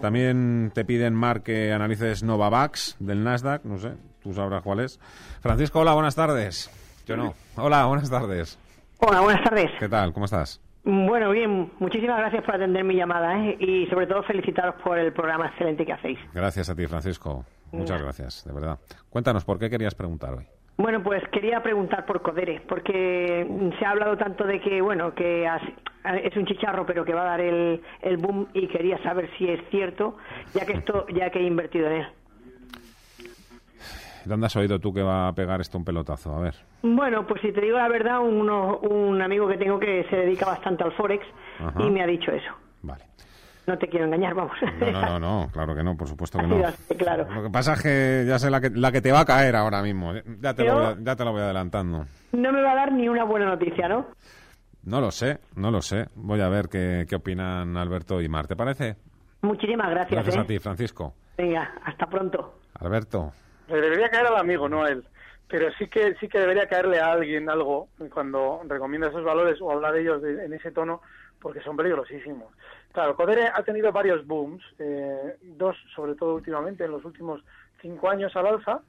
También 0.00 0.70
te 0.72 0.84
piden, 0.84 1.14
Mar, 1.14 1.42
que 1.42 1.72
analices 1.72 2.22
Novavax 2.22 2.94
del 3.00 3.24
Nasdaq, 3.24 3.64
no 3.64 3.76
sé, 3.76 3.94
tú 4.22 4.32
sabrás 4.34 4.62
cuál 4.62 4.78
es. 4.78 5.00
Francisco, 5.40 5.80
hola, 5.80 5.94
buenas 5.94 6.14
tardes. 6.14 6.70
Yo 7.10 7.16
no. 7.16 7.34
Hola, 7.56 7.86
buenas 7.86 8.08
tardes. 8.08 8.56
Hola, 9.00 9.20
buenas 9.20 9.42
tardes. 9.42 9.68
¿Qué 9.80 9.88
tal? 9.88 10.12
¿Cómo 10.12 10.26
estás? 10.26 10.60
Bueno, 10.84 11.32
bien. 11.32 11.72
Muchísimas 11.80 12.18
gracias 12.18 12.44
por 12.44 12.54
atender 12.54 12.84
mi 12.84 12.94
llamada 12.94 13.36
¿eh? 13.36 13.56
y 13.58 13.86
sobre 13.86 14.06
todo 14.06 14.22
felicitaros 14.22 14.76
por 14.84 14.96
el 14.96 15.12
programa 15.12 15.48
excelente 15.48 15.84
que 15.84 15.92
hacéis. 15.92 16.20
Gracias 16.32 16.70
a 16.70 16.76
ti, 16.76 16.86
Francisco. 16.86 17.44
Muchas 17.72 18.00
gracias, 18.00 18.44
de 18.44 18.52
verdad. 18.52 18.78
Cuéntanos, 19.08 19.44
¿por 19.44 19.58
qué 19.58 19.68
querías 19.68 19.96
preguntar 19.96 20.34
hoy? 20.34 20.46
Bueno, 20.76 21.02
pues 21.02 21.20
quería 21.32 21.60
preguntar 21.64 22.06
por 22.06 22.22
Codere, 22.22 22.62
porque 22.68 23.44
se 23.76 23.84
ha 23.84 23.90
hablado 23.90 24.16
tanto 24.16 24.44
de 24.44 24.60
que, 24.60 24.80
bueno, 24.80 25.12
que 25.12 25.50
es 26.22 26.36
un 26.36 26.46
chicharro, 26.46 26.86
pero 26.86 27.04
que 27.04 27.12
va 27.12 27.22
a 27.22 27.30
dar 27.30 27.40
el, 27.40 27.82
el 28.02 28.18
boom 28.18 28.46
y 28.54 28.68
quería 28.68 29.02
saber 29.02 29.28
si 29.36 29.48
es 29.48 29.60
cierto, 29.70 30.16
ya 30.54 30.64
que 30.64 30.74
esto, 30.74 31.06
ya 31.08 31.28
que 31.30 31.40
he 31.40 31.42
invertido 31.42 31.88
en 31.88 31.92
él. 31.92 32.06
¿Dónde 34.24 34.46
has 34.46 34.56
oído 34.56 34.78
tú 34.78 34.92
que 34.92 35.02
va 35.02 35.28
a 35.28 35.32
pegar 35.32 35.60
esto 35.60 35.78
un 35.78 35.84
pelotazo? 35.84 36.34
A 36.34 36.40
ver. 36.40 36.54
Bueno, 36.82 37.26
pues 37.26 37.40
si 37.42 37.52
te 37.52 37.60
digo 37.60 37.78
la 37.78 37.88
verdad, 37.88 38.20
un 38.20 39.20
amigo 39.22 39.48
que 39.48 39.56
tengo 39.58 39.78
que 39.78 40.04
se 40.10 40.16
dedica 40.16 40.46
bastante 40.46 40.84
al 40.84 40.92
Forex 40.92 41.24
y 41.78 41.90
me 41.90 42.02
ha 42.02 42.06
dicho 42.06 42.30
eso. 42.32 42.52
Vale. 42.82 43.04
No 43.66 43.78
te 43.78 43.88
quiero 43.88 44.06
engañar, 44.06 44.34
vamos. 44.34 44.56
No, 44.80 44.90
no, 44.90 45.20
no, 45.20 45.48
claro 45.52 45.74
que 45.74 45.82
no, 45.82 45.96
por 45.96 46.08
supuesto 46.08 46.38
que 46.38 46.46
no. 46.48 46.56
claro. 46.98 47.26
Lo 47.32 47.42
que 47.44 47.50
pasa 47.50 47.74
es 47.74 47.82
que 47.82 48.24
ya 48.26 48.38
sé 48.38 48.50
la 48.50 48.60
que, 48.60 48.70
la 48.70 48.90
que 48.90 49.00
te 49.00 49.12
va 49.12 49.20
a 49.20 49.24
caer 49.24 49.54
ahora 49.54 49.82
mismo. 49.82 50.12
Ya 50.40 50.54
te, 50.54 50.64
lo 50.64 50.74
voy, 50.74 51.04
ya 51.04 51.14
te 51.14 51.24
lo 51.24 51.32
voy 51.32 51.42
adelantando. 51.42 52.04
No 52.32 52.52
me 52.52 52.62
va 52.62 52.72
a 52.72 52.74
dar 52.74 52.92
ni 52.92 53.08
una 53.08 53.24
buena 53.24 53.46
noticia, 53.46 53.88
¿no? 53.88 54.06
No 54.82 55.00
lo 55.00 55.10
sé, 55.10 55.38
no 55.56 55.70
lo 55.70 55.82
sé. 55.82 56.06
Voy 56.16 56.40
a 56.40 56.48
ver 56.48 56.68
qué, 56.68 57.04
qué 57.08 57.16
opinan 57.16 57.76
Alberto 57.76 58.20
y 58.20 58.28
Mar. 58.28 58.46
¿Te 58.46 58.56
parece? 58.56 58.96
Muchísimas 59.42 59.90
gracias. 59.90 60.10
Gracias 60.10 60.36
a 60.36 60.40
¿eh? 60.40 60.44
ti, 60.46 60.58
Francisco. 60.58 61.14
Venga, 61.36 61.70
hasta 61.84 62.06
pronto. 62.06 62.60
Alberto. 62.80 63.32
Debería 63.70 64.10
caer 64.10 64.26
al 64.26 64.36
amigo, 64.36 64.68
no 64.68 64.84
a 64.84 64.90
él. 64.90 65.04
Pero 65.48 65.70
sí 65.78 65.88
que 65.88 66.14
sí 66.16 66.28
que 66.28 66.38
debería 66.38 66.68
caerle 66.68 67.00
a 67.00 67.12
alguien 67.12 67.50
algo 67.50 67.88
cuando 68.12 68.62
recomienda 68.66 69.08
esos 69.08 69.24
valores 69.24 69.60
o 69.60 69.70
habla 69.70 69.90
de 69.90 70.02
ellos 70.02 70.22
en 70.22 70.52
ese 70.52 70.70
tono, 70.70 71.02
porque 71.40 71.60
son 71.60 71.76
peligrosísimos. 71.76 72.54
Claro, 72.92 73.16
Codere 73.16 73.50
ha 73.52 73.62
tenido 73.62 73.92
varios 73.92 74.26
booms, 74.26 74.62
eh, 74.78 75.36
dos 75.42 75.76
sobre 75.94 76.14
todo 76.14 76.34
últimamente, 76.34 76.84
en 76.84 76.90
los 76.90 77.04
últimos 77.04 77.42
cinco 77.80 78.10
años 78.10 78.34
al 78.36 78.46
alza, 78.46 78.80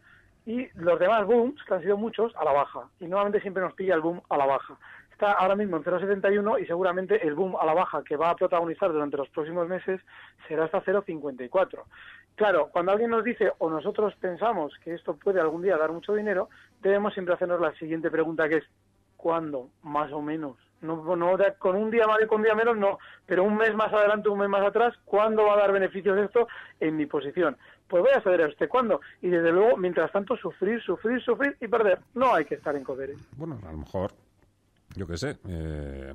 y 0.45 0.67
los 0.75 0.99
demás 0.99 1.25
booms, 1.25 1.63
que 1.63 1.73
han 1.73 1.81
sido 1.81 1.97
muchos, 1.97 2.35
a 2.35 2.43
la 2.43 2.51
baja. 2.51 2.87
Y 2.99 3.05
nuevamente 3.05 3.41
siempre 3.41 3.63
nos 3.63 3.73
pilla 3.73 3.95
el 3.95 4.01
boom 4.01 4.21
a 4.29 4.37
la 4.37 4.45
baja. 4.45 4.77
Está 5.21 5.33
ahora 5.33 5.55
mismo 5.55 5.77
en 5.77 5.83
0,71 5.83 6.63
y 6.63 6.65
seguramente 6.65 7.27
el 7.27 7.35
boom 7.35 7.55
a 7.55 7.63
la 7.63 7.75
baja 7.75 8.03
que 8.03 8.15
va 8.17 8.31
a 8.31 8.35
protagonizar 8.35 8.91
durante 8.91 9.17
los 9.17 9.29
próximos 9.29 9.67
meses 9.67 10.01
será 10.47 10.65
hasta 10.65 10.83
0,54. 10.83 11.83
Claro, 12.33 12.69
cuando 12.71 12.91
alguien 12.91 13.11
nos 13.11 13.23
dice 13.23 13.51
o 13.59 13.69
nosotros 13.69 14.15
pensamos 14.15 14.73
que 14.83 14.95
esto 14.95 15.15
puede 15.15 15.39
algún 15.39 15.61
día 15.61 15.77
dar 15.77 15.91
mucho 15.91 16.15
dinero, 16.15 16.49
debemos 16.81 17.13
siempre 17.13 17.35
hacernos 17.35 17.61
la 17.61 17.71
siguiente 17.75 18.09
pregunta 18.09 18.49
que 18.49 18.55
es 18.55 18.63
¿cuándo? 19.15 19.69
Más 19.83 20.11
o 20.11 20.23
menos. 20.23 20.57
No, 20.81 21.03
con 21.59 21.75
un 21.75 21.91
día 21.91 22.07
más 22.07 22.17
y 22.23 22.25
con 22.25 22.39
un 22.39 22.45
día 22.45 22.55
menos, 22.55 22.75
no, 22.75 22.97
pero 23.27 23.43
un 23.43 23.57
mes 23.57 23.75
más 23.75 23.93
adelante, 23.93 24.27
un 24.27 24.39
mes 24.39 24.49
más 24.49 24.65
atrás, 24.65 24.95
¿cuándo 25.05 25.45
va 25.45 25.53
a 25.53 25.57
dar 25.57 25.71
beneficios 25.71 26.17
esto 26.17 26.47
en 26.79 26.97
mi 26.97 27.05
posición? 27.05 27.55
Pues 27.87 28.01
voy 28.01 28.11
a 28.11 28.23
saber 28.23 28.41
a 28.41 28.47
usted 28.47 28.67
cuándo. 28.67 29.01
Y 29.21 29.27
desde 29.27 29.51
luego, 29.51 29.77
mientras 29.77 30.11
tanto, 30.11 30.35
sufrir, 30.35 30.81
sufrir, 30.81 31.21
sufrir 31.21 31.55
y 31.61 31.67
perder. 31.67 31.99
No 32.15 32.33
hay 32.33 32.45
que 32.45 32.55
estar 32.55 32.75
en 32.75 32.83
Codere. 32.83 33.13
Bueno, 33.37 33.59
a 33.67 33.71
lo 33.71 33.77
mejor, 33.77 34.11
yo 34.95 35.07
qué 35.07 35.17
sé, 35.17 35.37
eh, 35.47 36.13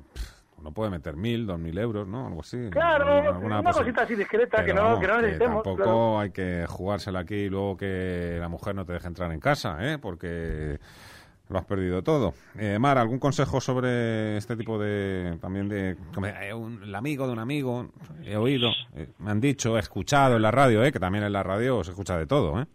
uno 0.59 0.71
puede 0.71 0.89
meter 0.89 1.15
mil, 1.15 1.45
dos 1.45 1.59
mil 1.59 1.77
euros, 1.77 2.07
¿no? 2.07 2.27
Algo 2.27 2.41
así. 2.41 2.69
Claro, 2.71 3.33
Alguna- 3.33 3.59
una 3.61 3.71
cosita 3.71 4.03
así 4.03 4.15
discreta 4.15 4.65
que 4.65 4.73
no, 4.73 4.99
que 4.99 5.07
no 5.07 5.21
necesitemos. 5.21 5.63
tampoco 5.63 5.75
claro. 5.83 6.19
hay 6.19 6.31
que 6.31 6.65
jugársela 6.67 7.19
aquí 7.19 7.35
y 7.35 7.49
luego 7.49 7.77
que 7.77 8.37
la 8.39 8.49
mujer 8.49 8.73
no 8.75 8.83
te 8.85 8.93
deje 8.93 9.07
entrar 9.07 9.31
en 9.31 9.39
casa, 9.39 9.77
¿eh? 9.81 9.97
Porque 9.99 10.79
lo 11.49 11.59
has 11.59 11.65
perdido 11.65 12.01
todo. 12.03 12.33
Eh, 12.57 12.77
Mar, 12.79 12.97
¿algún 12.97 13.19
consejo 13.19 13.61
sobre 13.61 14.35
este 14.35 14.57
tipo 14.57 14.77
de... 14.79 15.37
también 15.39 15.69
de... 15.69 15.95
como, 16.13 16.25
eh, 16.27 16.53
un- 16.53 16.83
el 16.83 16.93
amigo 16.95 17.25
de 17.27 17.33
un 17.33 17.39
amigo? 17.39 17.89
He 18.25 18.35
oído, 18.35 18.69
eh, 18.95 19.09
me 19.19 19.31
han 19.31 19.39
dicho, 19.39 19.77
he 19.77 19.79
escuchado 19.79 20.35
en 20.37 20.41
la 20.41 20.51
radio, 20.51 20.83
¿eh? 20.83 20.91
Que 20.91 20.99
también 20.99 21.23
en 21.23 21.31
la 21.33 21.43
radio 21.43 21.83
se 21.83 21.91
escucha 21.91 22.17
de 22.17 22.25
todo, 22.25 22.59
¿eh? 22.59 22.65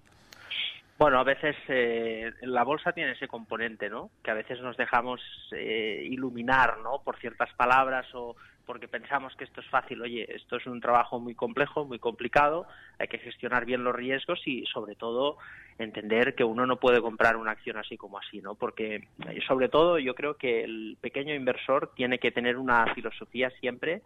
Bueno, 1.02 1.18
a 1.18 1.24
veces 1.24 1.56
eh, 1.66 2.30
la 2.42 2.62
bolsa 2.62 2.92
tiene 2.92 3.10
ese 3.10 3.26
componente, 3.26 3.90
¿no? 3.90 4.12
Que 4.22 4.30
a 4.30 4.34
veces 4.34 4.60
nos 4.60 4.76
dejamos 4.76 5.20
eh, 5.50 6.06
iluminar, 6.08 6.78
¿no? 6.78 7.02
Por 7.02 7.18
ciertas 7.18 7.52
palabras 7.54 8.06
o 8.14 8.36
porque 8.66 8.86
pensamos 8.86 9.34
que 9.34 9.42
esto 9.42 9.62
es 9.62 9.66
fácil. 9.68 10.00
Oye, 10.00 10.32
esto 10.32 10.58
es 10.58 10.66
un 10.68 10.80
trabajo 10.80 11.18
muy 11.18 11.34
complejo, 11.34 11.84
muy 11.84 11.98
complicado. 11.98 12.68
Hay 13.00 13.08
que 13.08 13.18
gestionar 13.18 13.64
bien 13.64 13.82
los 13.82 13.96
riesgos 13.96 14.46
y, 14.46 14.64
sobre 14.66 14.94
todo, 14.94 15.38
entender 15.76 16.36
que 16.36 16.44
uno 16.44 16.66
no 16.66 16.76
puede 16.76 17.02
comprar 17.02 17.36
una 17.36 17.50
acción 17.50 17.78
así 17.78 17.96
como 17.96 18.18
así, 18.20 18.40
¿no? 18.40 18.54
Porque, 18.54 19.08
eh, 19.28 19.40
sobre 19.48 19.68
todo, 19.68 19.98
yo 19.98 20.14
creo 20.14 20.36
que 20.36 20.62
el 20.62 20.98
pequeño 21.00 21.34
inversor 21.34 21.90
tiene 21.96 22.20
que 22.20 22.30
tener 22.30 22.56
una 22.58 22.94
filosofía 22.94 23.50
siempre 23.58 24.02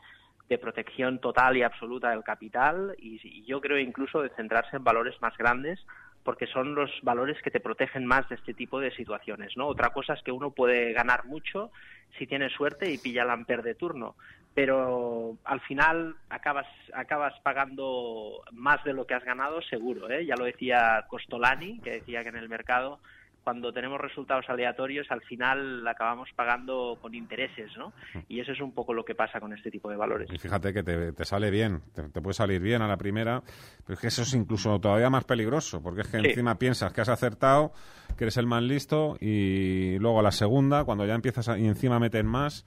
de 0.49 0.57
protección 0.57 1.21
total 1.21 1.59
y 1.59 1.63
absoluta 1.63 2.09
del 2.09 2.25
capital 2.25 2.95
y, 2.99 3.21
y 3.23 3.45
yo 3.45 3.61
creo 3.61 3.79
incluso 3.79 4.23
de 4.23 4.31
centrarse 4.31 4.77
en 4.77 4.85
valores 4.85 5.21
más 5.21 5.37
grandes 5.37 5.85
porque 6.27 6.49
son 6.49 6.75
los 6.75 6.91
valores 7.03 7.41
que 7.41 7.53
te 7.53 7.61
protegen 7.61 8.05
más 8.05 8.29
de 8.29 8.35
este 8.35 8.53
tipo 8.53 8.81
de 8.81 8.91
situaciones, 8.91 9.57
¿no? 9.57 9.69
Otra 9.69 9.91
cosa 9.91 10.15
es 10.15 10.23
que 10.25 10.33
uno 10.33 10.51
puede 10.51 10.93
ganar 10.93 11.25
mucho 11.25 11.71
si 12.19 12.27
tiene 12.27 12.51
suerte 12.51 12.91
y 12.91 12.99
pilla 12.99 13.23
el 13.23 13.31
amper 13.31 13.62
de 13.62 13.77
turno, 13.77 14.17
pero 14.53 15.37
al 15.45 15.61
final 15.61 16.17
acabas 16.29 16.67
acabas 16.93 17.33
pagando 17.45 18.43
más 18.51 18.83
de 18.83 18.93
lo 18.93 19.07
que 19.07 19.15
has 19.15 19.25
ganado 19.25 19.62
seguro, 19.62 20.11
¿eh? 20.11 20.27
Ya 20.27 20.35
lo 20.35 20.47
decía 20.47 21.05
Costolani, 21.09 21.79
que 21.79 21.93
decía 21.93 22.25
que 22.25 22.31
en 22.31 22.37
el 22.37 22.49
mercado 22.49 22.99
cuando 23.47 23.73
tenemos 23.73 24.01
resultados 24.01 24.45
aleatorios 24.49 25.07
al 25.09 25.21
final 25.23 25.87
acabamos 25.87 26.29
pagando 26.35 26.99
con 27.01 27.15
intereses, 27.15 27.71
¿no? 27.79 27.93
Y 28.29 28.41
eso 28.41 28.51
es 28.51 28.61
un 28.61 28.73
poco 28.73 28.93
lo 28.93 29.05
que 29.05 29.15
pasa 29.15 29.39
con 29.39 29.53
este 29.53 29.71
tipo 29.71 29.89
de 29.89 29.95
valores. 29.95 30.29
Y 30.33 30.37
fíjate 30.37 30.75
que 30.75 30.83
te, 30.83 31.13
te 31.13 31.25
sale 31.25 31.49
bien, 31.53 31.81
te, 31.95 32.09
te 32.09 32.21
puede 32.21 32.35
salir 32.35 32.61
bien 32.61 32.83
a 32.83 32.89
la 32.89 32.97
primera, 32.97 33.41
pero 33.85 33.95
es 33.95 34.01
que 34.01 34.09
eso 34.09 34.23
es 34.23 34.35
incluso 34.35 34.81
todavía 34.81 35.11
más 35.11 35.23
peligroso, 35.23 35.81
porque 35.81 36.01
es 36.01 36.09
que 36.09 36.19
Sí. 36.19 36.27
encima 36.31 36.57
piensas 36.59 36.93
que 36.93 37.03
has 37.03 37.09
acertado, 37.09 37.71
que 38.19 38.25
eres 38.25 38.37
el 38.37 38.47
más 38.49 38.65
listo, 38.65 39.17
y 39.21 39.97
luego 40.01 40.19
a 40.19 40.23
la 40.25 40.33
segunda, 40.33 40.83
cuando 40.83 41.07
ya 41.07 41.15
empiezas 41.15 41.49
a- 41.49 41.57
y 41.57 41.69
encima 41.69 42.01
meten 42.01 42.27
más. 42.27 42.67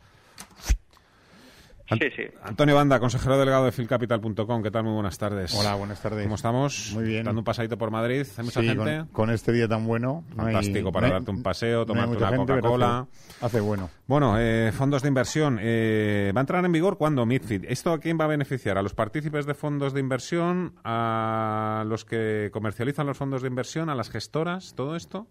Sí, 1.90 2.10
sí. 2.16 2.24
Antonio 2.44 2.76
Banda, 2.76 3.00
consejero 3.00 3.38
delegado 3.40 3.66
de 3.66 3.72
filcapital.com, 3.72 4.62
¿qué 4.62 4.70
tal? 4.70 4.84
Muy 4.84 4.94
buenas 4.94 5.18
tardes. 5.18 5.54
Hola, 5.56 5.76
buenas 5.76 6.00
tardes. 6.02 6.24
¿Cómo 6.24 6.36
estamos? 6.36 6.92
Muy 6.94 7.04
bien. 7.04 7.24
Dando 7.24 7.40
un 7.42 7.46
pasadito 7.46 7.78
por 7.78 7.90
Madrid, 7.90 8.26
¿hay 8.38 8.44
mucha 8.46 8.62
Sí, 8.62 8.68
gente? 8.68 8.98
Con, 8.98 9.08
con 9.08 9.30
este 9.32 9.52
día 9.52 9.68
tan 9.68 9.86
bueno. 9.88 10.24
no 10.36 10.46
hay- 10.46 10.54
Fantástico, 10.54 10.92
para 10.92 11.08
no 11.08 11.14
hay- 11.14 11.20
darte 11.20 11.32
un 11.32 11.42
paseo, 11.44 11.86
tomarte 11.86 12.18
una 12.18 12.36
Coca-Cola. 12.38 13.08
Hace, 13.40 13.46
hace 13.46 13.60
bueno. 13.62 13.90
Bueno, 14.08 14.36
eh, 14.40 14.72
fondos 14.72 15.02
de 15.02 15.08
inversión. 15.08 15.58
eh, 15.62 16.32
¿Va 16.36 16.42
a 16.42 16.44
entrar 16.44 16.64
en 16.64 16.72
vigor 16.72 16.98
cuándo, 16.98 17.26
MIFID? 17.26 17.66
¿Esto 17.68 17.92
a 17.92 18.00
quién 18.00 18.20
va 18.20 18.26
a 18.26 18.28
beneficiar? 18.28 18.78
¿A 18.78 18.82
los 18.84 18.94
partícipes 18.94 19.46
de 19.46 19.54
fondos 19.56 19.94
de 19.94 20.00
inversión? 20.00 20.76
¿A 20.84 21.84
los 21.88 22.06
que 22.06 22.50
comercializan 22.54 23.08
los 23.08 23.18
fondos 23.18 23.42
de 23.42 23.48
inversión? 23.48 23.90
¿A 23.90 23.96
las 23.96 24.10
gestoras? 24.10 24.74
¿Todo 24.76 24.96
esto? 24.96 25.28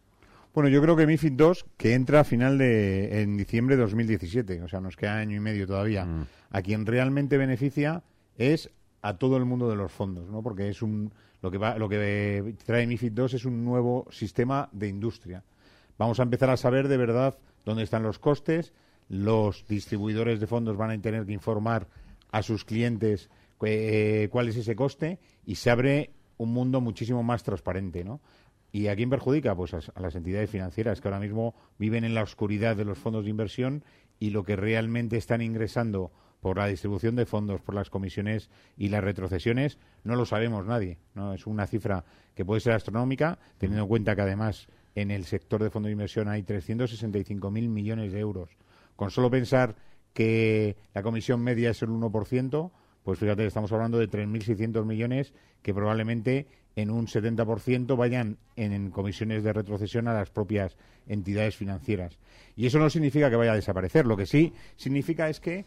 Bueno, 0.55 0.69
yo 0.69 0.83
creo 0.83 0.97
que 0.97 1.07
MIFID 1.07 1.33
2, 1.33 1.67
que 1.77 1.95
entra 1.95 2.21
a 2.21 2.25
final 2.25 2.59
de 2.59 3.23
en 3.23 3.37
diciembre 3.37 3.77
de 3.77 3.83
2017, 3.83 4.63
o 4.63 4.69
sea, 4.69 4.81
nos 4.81 4.97
queda 4.97 5.19
año 5.19 5.37
y 5.37 5.41
medio 5.41 5.67
todavía. 5.67 6.05
Mm. 6.05 6.27
A 6.51 6.63
quien 6.63 6.87
realmente 6.87 7.37
beneficia 7.37 8.03
es 8.37 8.71
a 9.03 9.19
todo 9.19 9.37
el 9.37 9.45
mundo 9.45 9.69
de 9.69 9.77
los 9.77 9.93
fondos, 9.93 10.29
¿no? 10.29 10.43
Porque 10.43 10.69
es 10.69 10.83
un 10.83 11.13
lo 11.41 11.51
que 11.51 11.59
va, 11.59 11.79
lo 11.79 11.89
que 11.89 12.57
trae 12.65 12.87
MIFID 12.87 13.13
2 13.13 13.35
es 13.35 13.45
un 13.45 13.65
nuevo 13.65 14.07
sistema 14.11 14.69
de 14.73 14.89
industria. 14.89 15.45
Vamos 15.97 16.19
a 16.21 16.25
empezar 16.25 16.51
a 16.51 16.57
saber 16.57 16.89
de 16.89 16.97
verdad 16.97 17.39
dónde 17.65 17.85
están 17.85 18.03
los 18.03 18.19
costes. 18.19 18.73
Los 19.09 19.67
distribuidores 19.69 20.41
de 20.41 20.47
fondos 20.47 20.77
van 20.77 20.91
a 20.91 21.01
tener 21.01 21.27
que 21.27 21.33
informar 21.33 21.87
a 22.31 22.43
sus 22.43 22.65
clientes 22.65 23.31
eh, 23.63 24.29
cuál 24.31 24.49
es 24.49 24.57
ese 24.57 24.77
coste 24.77 25.19
y 25.47 25.55
se 25.55 25.71
abre 25.71 26.11
un 26.37 26.53
mundo 26.53 26.81
muchísimo 26.81 27.23
más 27.23 27.43
transparente, 27.43 28.05
¿no? 28.05 28.21
¿Y 28.71 28.89
a 28.89 28.97
quién 28.97 29.11
perjudica? 29.11 29.55
Pues 29.55 29.75
a, 29.75 29.81
las 30.01 30.15
entidades 30.15 30.51
financieras 30.51 31.01
que 31.01 31.09
ahora 31.09 31.21
mismo 31.21 31.55
viven 31.79 32.05
en 32.05 32.15
la 32.15 32.23
oscuridad 32.23 32.77
de 32.77 32.85
los 32.85 32.99
fondos 32.99 33.25
de 33.25 33.31
inversión 33.31 33.85
y 34.19 34.31
lo 34.31 34.45
que 34.45 34.57
realmente 34.57 35.17
están 35.17 35.41
ingresando 35.43 36.13
por 36.41 36.59
la 36.59 36.67
distribución 36.67 37.17
de 37.17 37.27
fondos, 37.27 37.61
por 37.61 37.75
las 37.75 37.91
comisiones 37.91 38.51
y 38.77 38.89
las 38.89 39.03
retrocesiones, 39.03 39.79
no 40.05 40.15
lo 40.15 40.25
sabemos 40.25 40.67
nadie. 40.67 40.99
¿no? 41.15 41.33
Es 41.33 41.47
una 41.47 41.67
cifra 41.67 42.05
que 42.35 42.45
puede 42.45 42.61
ser 42.61 42.75
astronómica, 42.75 43.39
teniendo 43.59 43.83
en 43.83 43.89
cuenta 43.89 44.15
que 44.15 44.23
además 44.23 44.69
en 44.95 45.11
el 45.11 45.25
sector 45.25 45.63
de 45.63 45.71
fondos 45.71 45.89
de 45.89 45.93
inversión 45.93 46.29
hay 46.29 46.43
365.000 46.43 47.51
millones 47.69 48.13
de 48.13 48.21
euros. 48.21 48.51
Con 48.95 49.11
solo 49.11 49.31
pensar 49.31 49.77
que 50.13 50.77
la 50.95 51.03
comisión 51.03 51.41
media 51.41 51.71
es 51.71 51.83
el 51.83 51.89
1%, 51.91 52.71
pues 53.09 53.21
fíjate, 53.21 53.47
estamos 53.47 53.73
hablando 53.73 53.97
de 53.97 54.07
3.600 54.07 54.85
millones 54.85 55.33
que 55.63 55.73
probablemente 55.73 56.47
en 56.77 56.91
un 56.91 57.07
70% 57.07 57.97
vayan 57.97 58.37
en, 58.55 58.91
comisiones 58.91 59.43
de 59.43 59.55
retrocesión 59.55 60.09
a 60.09 60.13
las 60.13 60.29
propias 60.29 60.77
entidades 61.07 61.57
financieras. 61.57 62.19
Y 62.55 62.67
eso 62.67 62.79
no 62.79 62.91
significa 62.91 63.31
que 63.31 63.37
vaya 63.37 63.53
a 63.53 63.55
desaparecer. 63.55 64.05
Lo 64.05 64.15
que 64.15 64.27
sí 64.27 64.53
significa 64.77 65.31
es 65.31 65.41
que 65.41 65.65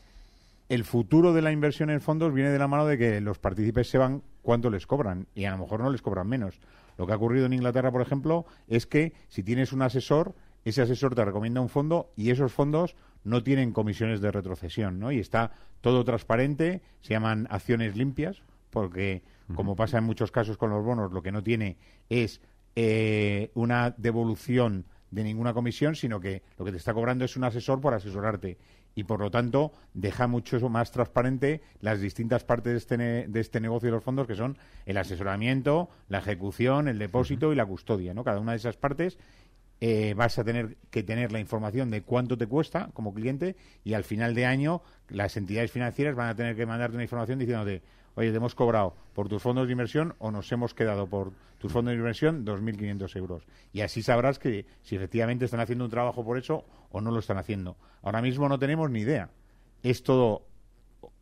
el 0.70 0.84
futuro 0.84 1.34
de 1.34 1.42
la 1.42 1.52
inversión 1.52 1.90
en 1.90 2.02
fondos 2.02 2.32
viene 2.32 2.52
de 2.52 2.60
la 2.60 2.68
mano 2.68 2.86
de 2.86 3.00
que 3.00 3.20
los 3.22 3.40
partícipes 3.40 3.90
sepan 3.90 4.22
cuánto 4.44 4.70
les 4.70 4.86
cobran 4.86 5.26
y 5.34 5.46
a 5.46 5.52
lo 5.54 5.58
mejor 5.58 5.80
no 5.80 5.90
les 5.90 6.04
cobran 6.04 6.28
menos. 6.28 6.60
Lo 7.00 7.08
que 7.08 7.14
ha 7.14 7.16
ocurrido 7.16 7.48
en 7.48 7.54
Inglaterra, 7.54 7.92
por 7.92 8.04
ejemplo, 8.04 8.46
es 8.68 8.86
que 8.86 9.14
si 9.30 9.42
tienes 9.42 9.74
un 9.74 9.82
asesor, 9.82 10.36
ese 10.64 10.84
asesor 10.84 11.16
te 11.16 11.26
recomienda 11.26 11.60
un 11.60 11.70
fondo 11.70 12.12
y 12.16 12.30
esos 12.30 12.54
fondos 12.54 12.96
no 13.24 13.44
tienen 13.44 13.72
comisiones 13.72 14.22
de 14.22 14.32
retrocesión, 14.32 15.00
¿no? 15.00 15.12
Y 15.12 15.20
está 15.20 15.52
todo 15.82 16.04
transparente, 16.04 16.82
se 17.02 17.14
llaman 17.14 17.48
acciones 17.50 17.96
limpias, 17.96 18.42
porque 18.70 19.24
como 19.56 19.76
pasa 19.76 19.98
en 19.98 20.06
muchos 20.06 20.32
casos 20.32 20.58
con 20.58 20.70
los 20.70 20.84
bonos, 20.84 21.12
lo 21.12 21.22
que 21.22 21.32
no 21.32 21.44
tiene 21.44 21.78
es 22.10 22.40
eh, 22.76 23.52
una 23.54 23.94
devolución 23.98 24.86
de 25.12 25.24
ninguna 25.26 25.54
comisión, 25.54 25.96
sino 25.96 26.22
que 26.22 26.42
lo 26.58 26.64
que 26.64 26.72
te 26.72 26.78
está 26.78 26.94
cobrando 26.94 27.26
es 27.26 27.36
un 27.36 27.44
asesor 27.44 27.82
por 27.82 27.94
asesorarte 27.94 28.58
y 28.96 29.04
por 29.04 29.20
lo 29.20 29.30
tanto 29.30 29.74
deja 29.94 30.28
mucho 30.28 30.58
más 30.70 30.92
transparente 30.92 31.62
las 31.82 32.00
distintas 32.00 32.44
partes 32.46 32.72
de 32.72 32.78
este, 32.78 32.98
ne- 32.98 33.28
de 33.28 33.40
este 33.42 33.60
negocio 33.60 33.88
de 33.88 33.92
los 33.96 34.04
fondos 34.04 34.26
que 34.26 34.36
son 34.36 34.58
el 34.86 34.98
asesoramiento, 34.98 35.90
la 36.08 36.20
ejecución, 36.20 36.88
el 36.88 36.98
depósito 36.98 37.52
y 37.52 37.56
la 37.56 37.66
custodia, 37.66 38.14
¿no? 38.14 38.24
Cada 38.24 38.40
una 38.40 38.52
de 38.52 38.58
esas 38.58 38.78
partes 38.78 39.18
eh, 39.84 40.14
vas 40.14 40.38
a 40.38 40.44
tener 40.44 40.78
que 40.92 41.02
tener 41.02 41.32
la 41.32 41.40
información 41.40 41.90
de 41.90 42.04
cuánto 42.04 42.38
te 42.38 42.46
cuesta 42.46 42.92
como 42.94 43.16
cliente 43.16 43.56
y 43.84 43.96
al 43.96 44.04
final 44.04 44.36
de 44.36 44.46
año 44.46 44.84
las 45.10 45.36
entidades 45.38 45.72
financieras 45.72 46.16
van 46.16 46.30
a 46.30 46.36
tener 46.36 46.56
que 46.56 46.68
mandarte 46.68 46.96
una 46.96 47.04
información 47.04 47.40
diciéndote, 47.40 47.82
oye, 48.14 48.30
te 48.30 48.38
hemos 48.38 48.54
cobrado 48.54 48.96
por 49.14 49.28
tus 49.28 49.42
fondos 49.42 49.66
de 49.66 49.72
inversión 49.72 50.14
o 50.20 50.30
nos 50.30 50.52
hemos 50.52 50.76
quedado 50.76 51.08
por 51.08 51.34
tus 51.58 51.72
fondos 51.72 51.94
de 51.94 51.98
inversión 51.98 52.46
2.500 52.46 53.16
euros. 53.16 53.48
Y 53.74 53.82
así 53.82 54.04
sabrás 54.04 54.38
que 54.38 54.68
si 54.84 54.96
efectivamente 54.96 55.46
están 55.46 55.62
haciendo 55.62 55.86
un 55.86 55.92
trabajo 55.92 56.24
por 56.24 56.38
eso 56.38 56.64
o 56.92 57.02
no 57.02 57.10
lo 57.10 57.18
están 57.18 57.40
haciendo. 57.40 57.76
Ahora 58.04 58.22
mismo 58.22 58.48
no 58.48 58.60
tenemos 58.60 58.92
ni 58.92 59.00
idea. 59.00 59.32
Es 59.82 60.04
todo 60.04 60.46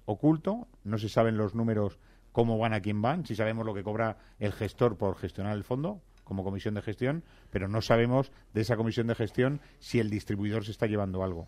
oculto, 0.03 0.67
no 0.83 0.97
se 0.97 1.07
saben 1.07 1.37
los 1.37 1.55
números 1.55 1.97
cómo 2.33 2.57
van, 2.57 2.73
a 2.73 2.81
quién 2.81 3.01
van, 3.01 3.25
si 3.25 3.35
sabemos 3.35 3.65
lo 3.65 3.73
que 3.73 3.83
cobra 3.83 4.17
el 4.37 4.51
gestor 4.51 4.97
por 4.97 5.15
gestionar 5.15 5.55
el 5.55 5.63
fondo 5.63 6.01
como 6.29 6.43
comisión 6.43 6.75
de 6.75 6.83
gestión, 6.83 7.23
pero 7.49 7.67
no 7.67 7.81
sabemos 7.81 8.31
de 8.53 8.61
esa 8.61 8.77
comisión 8.77 9.07
de 9.07 9.15
gestión 9.15 9.59
si 9.79 9.99
el 9.99 10.11
distribuidor 10.11 10.63
se 10.63 10.71
está 10.71 10.85
llevando 10.85 11.23
algo. 11.23 11.47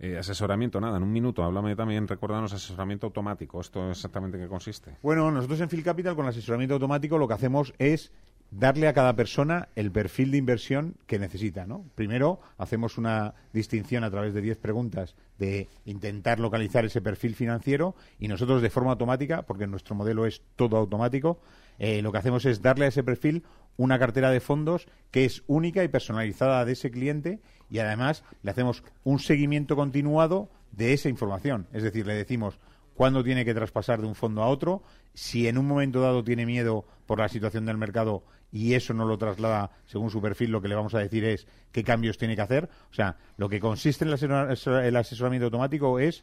Eh, 0.00 0.18
asesoramiento, 0.18 0.80
nada, 0.80 0.96
en 0.96 1.04
un 1.04 1.12
minuto. 1.12 1.44
Háblame 1.44 1.76
también, 1.76 2.08
recuérdanos, 2.08 2.52
asesoramiento 2.52 3.06
automático. 3.06 3.60
¿Esto 3.60 3.88
exactamente 3.88 4.36
en 4.36 4.42
qué 4.42 4.48
consiste? 4.48 4.96
Bueno, 5.00 5.30
nosotros 5.30 5.60
en 5.60 5.68
Phil 5.68 5.84
Capital 5.84 6.16
con 6.16 6.24
el 6.24 6.30
asesoramiento 6.30 6.74
automático 6.74 7.16
lo 7.16 7.28
que 7.28 7.34
hacemos 7.34 7.72
es 7.78 8.10
darle 8.50 8.86
a 8.86 8.92
cada 8.92 9.16
persona 9.16 9.68
el 9.76 9.90
perfil 9.90 10.30
de 10.30 10.36
inversión 10.36 10.96
que 11.06 11.18
necesita, 11.18 11.66
¿no? 11.66 11.84
Primero 11.94 12.40
hacemos 12.58 12.98
una 12.98 13.34
distinción 13.52 14.04
a 14.04 14.10
través 14.10 14.34
de 14.34 14.42
10 14.42 14.58
preguntas 14.58 15.14
de 15.38 15.68
intentar 15.86 16.38
localizar 16.38 16.84
ese 16.84 17.00
perfil 17.00 17.34
financiero 17.34 17.94
y 18.18 18.28
nosotros 18.28 18.60
de 18.60 18.70
forma 18.70 18.90
automática, 18.90 19.42
porque 19.42 19.66
nuestro 19.66 19.94
modelo 19.94 20.26
es 20.26 20.42
todo 20.54 20.76
automático, 20.76 21.40
eh, 21.78 22.02
lo 22.02 22.12
que 22.12 22.18
hacemos 22.18 22.44
es 22.44 22.60
darle 22.60 22.84
a 22.84 22.88
ese 22.88 23.02
perfil 23.02 23.42
una 23.82 23.98
cartera 23.98 24.30
de 24.30 24.40
fondos 24.40 24.86
que 25.10 25.24
es 25.24 25.42
única 25.48 25.82
y 25.82 25.88
personalizada 25.88 26.64
de 26.64 26.72
ese 26.72 26.92
cliente 26.92 27.40
y 27.68 27.80
además 27.80 28.22
le 28.42 28.52
hacemos 28.52 28.84
un 29.02 29.18
seguimiento 29.18 29.74
continuado 29.74 30.50
de 30.70 30.92
esa 30.92 31.08
información. 31.08 31.66
Es 31.72 31.82
decir, 31.82 32.06
le 32.06 32.14
decimos 32.14 32.60
cuándo 32.94 33.24
tiene 33.24 33.44
que 33.44 33.54
traspasar 33.54 34.00
de 34.00 34.06
un 34.06 34.14
fondo 34.14 34.42
a 34.42 34.46
otro, 34.46 34.82
si 35.14 35.48
en 35.48 35.58
un 35.58 35.66
momento 35.66 36.00
dado 36.00 36.22
tiene 36.22 36.46
miedo 36.46 36.86
por 37.06 37.18
la 37.18 37.28
situación 37.28 37.66
del 37.66 37.76
mercado 37.76 38.22
y 38.52 38.74
eso 38.74 38.94
no 38.94 39.04
lo 39.04 39.18
traslada 39.18 39.72
según 39.86 40.10
su 40.10 40.22
perfil, 40.22 40.50
lo 40.50 40.62
que 40.62 40.68
le 40.68 40.76
vamos 40.76 40.94
a 40.94 41.00
decir 41.00 41.24
es 41.24 41.48
qué 41.72 41.82
cambios 41.82 42.18
tiene 42.18 42.36
que 42.36 42.42
hacer. 42.42 42.68
O 42.90 42.94
sea, 42.94 43.16
lo 43.36 43.48
que 43.48 43.58
consiste 43.58 44.04
en 44.04 44.12
el 44.12 44.96
asesoramiento 44.96 45.46
automático 45.46 45.98
es 45.98 46.22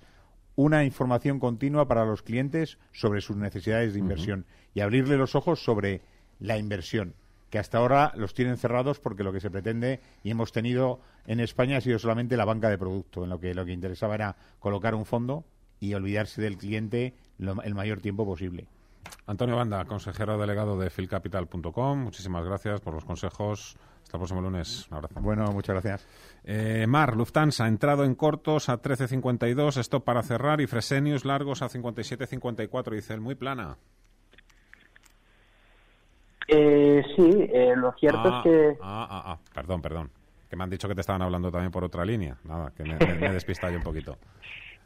una 0.56 0.86
información 0.86 1.40
continua 1.40 1.88
para 1.90 2.06
los 2.06 2.22
clientes 2.22 2.78
sobre 2.94 3.20
sus 3.20 3.36
necesidades 3.36 3.94
de 3.94 4.00
inversión 4.00 4.46
y 4.74 4.80
abrirle 4.80 5.18
los 5.18 5.36
ojos 5.36 5.64
sobre 5.64 6.02
la 6.40 6.58
inversión 6.58 7.16
que 7.50 7.60
hasta 7.60 7.78
ahora 7.78 8.12
los 8.16 8.34
tienen 8.34 8.58
cerrados 8.58 9.00
porque 9.00 9.24
lo 9.24 9.34
que 9.34 9.40
se 9.40 9.50
pretende 9.50 10.00
y 10.24 10.32
hemos 10.32 10.52
tenido 10.52 11.00
en 11.26 11.40
España 11.40 11.78
ha 11.78 11.82
sido 11.82 12.00
solamente 12.00 12.38
la 12.38 12.46
banca 12.46 12.70
de 12.70 12.78
producto, 12.78 13.24
en 13.24 13.30
lo 13.30 13.40
que 13.40 13.54
lo 13.54 13.66
que 13.66 13.72
interesaba 13.72 14.16
era 14.16 14.36
colocar 14.60 14.96
un 14.96 15.06
fondo 15.06 15.46
y 15.80 15.94
olvidarse 15.94 16.42
del 16.42 16.58
cliente 16.58 17.14
el 17.40 17.76
mayor 17.76 18.02
tiempo 18.02 18.26
posible. 18.26 18.68
Antonio 19.26 19.56
Banda, 19.56 19.86
consejero 19.86 20.38
delegado 20.38 20.78
de 20.78 20.90
filcapital.com, 20.90 22.00
muchísimas 22.00 22.46
gracias 22.46 22.82
por 22.82 22.94
los 22.94 23.06
consejos. 23.06 23.78
Hasta 24.04 24.18
el 24.18 24.22
próximo 24.22 24.42
lunes. 24.42 24.88
Un 24.90 24.98
abrazo. 24.98 25.22
Bueno, 25.22 25.52
muchas 25.52 25.76
gracias. 25.76 26.08
Eh, 26.44 26.86
Mar, 26.88 27.16
Lufthansa, 27.16 27.68
entrado 27.68 28.04
en 28.04 28.16
cortos 28.16 28.68
a 28.68 28.82
13.52, 28.82 29.78
stop 29.78 30.04
para 30.04 30.24
cerrar 30.24 30.62
y 30.62 30.68
Fresenius 30.68 31.26
largos 31.26 31.62
a 31.62 31.70
57.54, 31.70 32.96
dice 32.96 33.14
el 33.14 33.22
muy 33.22 33.36
plana. 33.36 33.78
Eh, 36.52 37.04
sí, 37.16 37.48
eh, 37.54 37.74
lo 37.76 37.92
cierto 37.94 38.28
es 38.28 38.34
Ah, 38.34 38.42
que... 38.44 38.74
Ah, 38.82 39.08
ah, 39.10 39.24
ah, 39.28 39.38
perdón, 39.54 39.82
perdón. 39.82 40.10
Que 40.50 40.56
me 40.56 40.64
han 40.64 40.70
dicho 40.70 40.88
que 40.88 40.96
te 40.96 41.02
estaban 41.02 41.22
hablando 41.22 41.52
también 41.52 41.72
por 41.72 41.84
otra 41.84 42.04
línea. 42.04 42.36
Nada, 42.44 42.72
que 42.76 42.84
me, 42.84 42.96
me, 42.98 43.14
me 43.16 43.28
he 43.28 43.32
despistado 43.34 43.72
yo 43.72 43.78
un 43.80 43.84
poquito. 43.84 44.18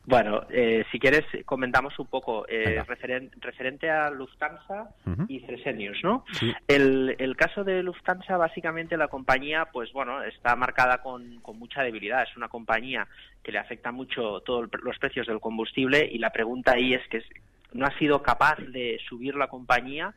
Bueno, 0.05 0.41
eh, 0.49 0.84
si 0.91 0.99
quieres 0.99 1.24
comentamos 1.45 1.97
un 1.97 2.07
poco 2.07 2.45
eh, 2.49 2.84
referen- 2.86 3.32
referente 3.39 3.89
a 3.89 4.09
Lufthansa 4.09 4.89
y 5.30 5.39
Fresenius, 5.39 5.97
¿no? 6.03 6.26
Sí. 6.34 6.53
El, 6.68 7.16
el 7.20 7.38
caso 7.38 7.64
de 7.64 7.82
Lufthansa, 7.82 8.36
básicamente 8.36 8.97
la 8.97 9.07
compañía, 9.07 9.70
pues 9.72 9.93
bueno, 9.93 10.22
está 10.24 10.57
marcada 10.57 10.97
con, 10.97 11.39
con 11.39 11.57
mucha 11.57 11.84
debilidad. 11.84 12.24
Es 12.24 12.36
una 12.36 12.49
compañía 12.49 13.07
que 13.41 13.53
le 13.53 13.59
afecta 13.59 13.93
mucho 13.93 14.41
todos 14.41 14.68
los 14.84 14.99
precios 14.99 15.26
del 15.26 15.39
combustible 15.39 16.05
y 16.11 16.18
la 16.18 16.32
pregunta 16.32 16.74
ahí 16.74 16.93
es 16.93 17.07
que 17.07 17.24
no 17.72 17.86
ha 17.86 17.97
sido 17.97 18.22
capaz 18.22 18.57
de 18.57 18.99
subir 19.07 19.36
la 19.36 19.47
compañía 19.47 20.14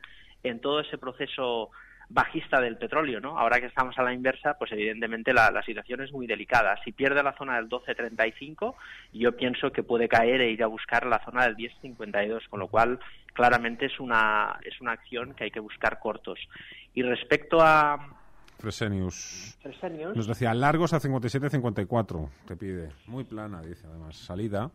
en 0.47 0.59
todo 0.59 0.79
ese 0.79 0.97
proceso 0.97 1.71
bajista 2.09 2.61
del 2.61 2.77
petróleo, 2.77 3.19
¿no? 3.19 3.37
Ahora 3.37 3.59
que 3.59 3.65
estamos 3.65 3.97
a 3.97 4.03
la 4.03 4.13
inversa, 4.13 4.53
pues 4.57 4.71
evidentemente 4.71 5.33
la, 5.33 5.51
la 5.51 5.61
situación 5.63 6.01
es 6.01 6.11
muy 6.11 6.25
delicada. 6.25 6.79
Si 6.83 6.93
pierde 6.93 7.21
la 7.21 7.35
zona 7.37 7.57
del 7.57 7.67
12.35, 7.67 8.75
yo 9.13 9.35
pienso 9.35 9.71
que 9.71 9.83
puede 9.83 10.07
caer 10.07 10.41
e 10.41 10.51
ir 10.51 10.63
a 10.63 10.67
buscar 10.67 11.05
la 11.05 11.23
zona 11.25 11.43
del 11.45 11.57
10.52, 11.57 12.47
con 12.49 12.61
lo 12.61 12.67
cual 12.69 12.99
claramente 13.33 13.87
es 13.87 13.99
una 13.99 14.57
es 14.63 14.79
una 14.79 14.93
acción 14.93 15.33
que 15.33 15.45
hay 15.45 15.51
que 15.51 15.59
buscar 15.59 15.99
cortos. 15.99 16.39
Y 16.93 17.03
respecto 17.03 17.59
a 17.61 18.17
Fresenius. 18.57 19.57
Fresenius, 19.61 20.15
Nos 20.15 20.27
decía 20.27 20.53
largos 20.53 20.93
a 20.93 20.99
57.54. 20.99 22.29
Te 22.47 22.55
pide. 22.55 22.89
Muy 23.05 23.23
plana, 23.23 23.61
dice 23.61 23.85
además. 23.87 24.15
Salida. 24.15 24.71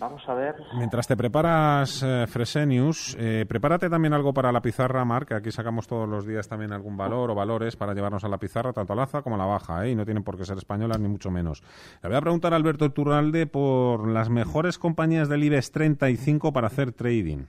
Vamos 0.00 0.28
a 0.28 0.34
ver. 0.34 0.56
Mientras 0.76 1.06
te 1.06 1.16
preparas, 1.16 2.02
eh, 2.02 2.26
Fresenius, 2.26 3.16
eh, 3.20 3.44
prepárate 3.48 3.88
también 3.88 4.14
algo 4.14 4.32
para 4.32 4.50
la 4.50 4.60
pizarra, 4.60 5.04
Mar, 5.04 5.26
que 5.26 5.34
aquí 5.34 5.52
sacamos 5.52 5.86
todos 5.86 6.08
los 6.08 6.26
días 6.26 6.48
también 6.48 6.72
algún 6.72 6.96
valor 6.96 7.30
o 7.30 7.34
valores 7.34 7.76
para 7.76 7.94
llevarnos 7.94 8.24
a 8.24 8.28
la 8.28 8.38
pizarra, 8.38 8.72
tanto 8.72 8.94
a 8.94 8.96
la 8.96 9.02
alza 9.02 9.22
como 9.22 9.36
a 9.36 9.38
la 9.38 9.44
baja, 9.44 9.86
¿eh? 9.86 9.90
y 9.90 9.94
no 9.94 10.04
tienen 10.04 10.24
por 10.24 10.36
qué 10.36 10.44
ser 10.44 10.56
españolas 10.56 10.98
ni 10.98 11.08
mucho 11.08 11.30
menos. 11.30 11.62
Le 12.02 12.08
voy 12.08 12.18
a 12.18 12.20
preguntar 12.20 12.52
a 12.52 12.56
Alberto 12.56 12.90
Turralde 12.90 13.46
por 13.46 14.08
las 14.08 14.30
mejores 14.30 14.78
compañías 14.78 15.28
del 15.28 15.44
IBEX 15.44 15.70
35 15.70 16.52
para 16.52 16.66
hacer 16.66 16.92
trading. 16.92 17.44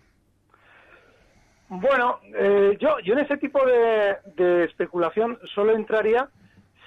Bueno, 1.70 2.20
eh, 2.38 2.78
yo, 2.82 3.00
yo 3.00 3.14
en 3.14 3.20
ese 3.20 3.38
tipo 3.38 3.66
de, 3.66 4.18
de 4.36 4.66
especulación 4.66 5.40
solo 5.56 5.74
entraría 5.74 6.30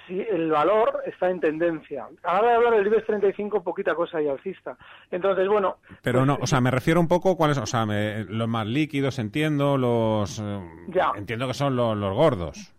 si 0.07 0.21
el 0.21 0.51
valor 0.51 1.03
está 1.07 1.31
en 1.31 1.41
tendencia. 1.41 2.07
Ahora 2.23 2.49
de 2.51 2.55
hablar 2.55 2.75
del 2.75 2.87
IBEX 2.87 3.07
35, 3.07 3.63
poquita 3.63 3.95
cosa 3.95 4.21
y 4.21 4.29
alcista. 4.29 4.77
Entonces, 5.11 5.49
bueno, 5.49 5.77
Pero 6.03 6.25
no, 6.27 6.39
o 6.41 6.47
sea, 6.47 6.61
me 6.61 6.71
refiero 6.71 7.01
un 7.01 7.09
poco 7.09 7.37
cuáles, 7.37 7.59
o 7.59 7.67
sea, 7.67 7.87
me- 7.87 8.25
los 8.25 8.49
más 8.49 8.67
líquidos 8.67 9.19
entiendo, 9.19 9.77
los 9.79 10.39
eh, 10.41 10.61
Ya. 10.89 11.13
entiendo 11.17 11.47
que 11.47 11.55
son 11.55 11.77
los, 11.77 11.97
los 11.97 12.15
gordos. 12.15 12.71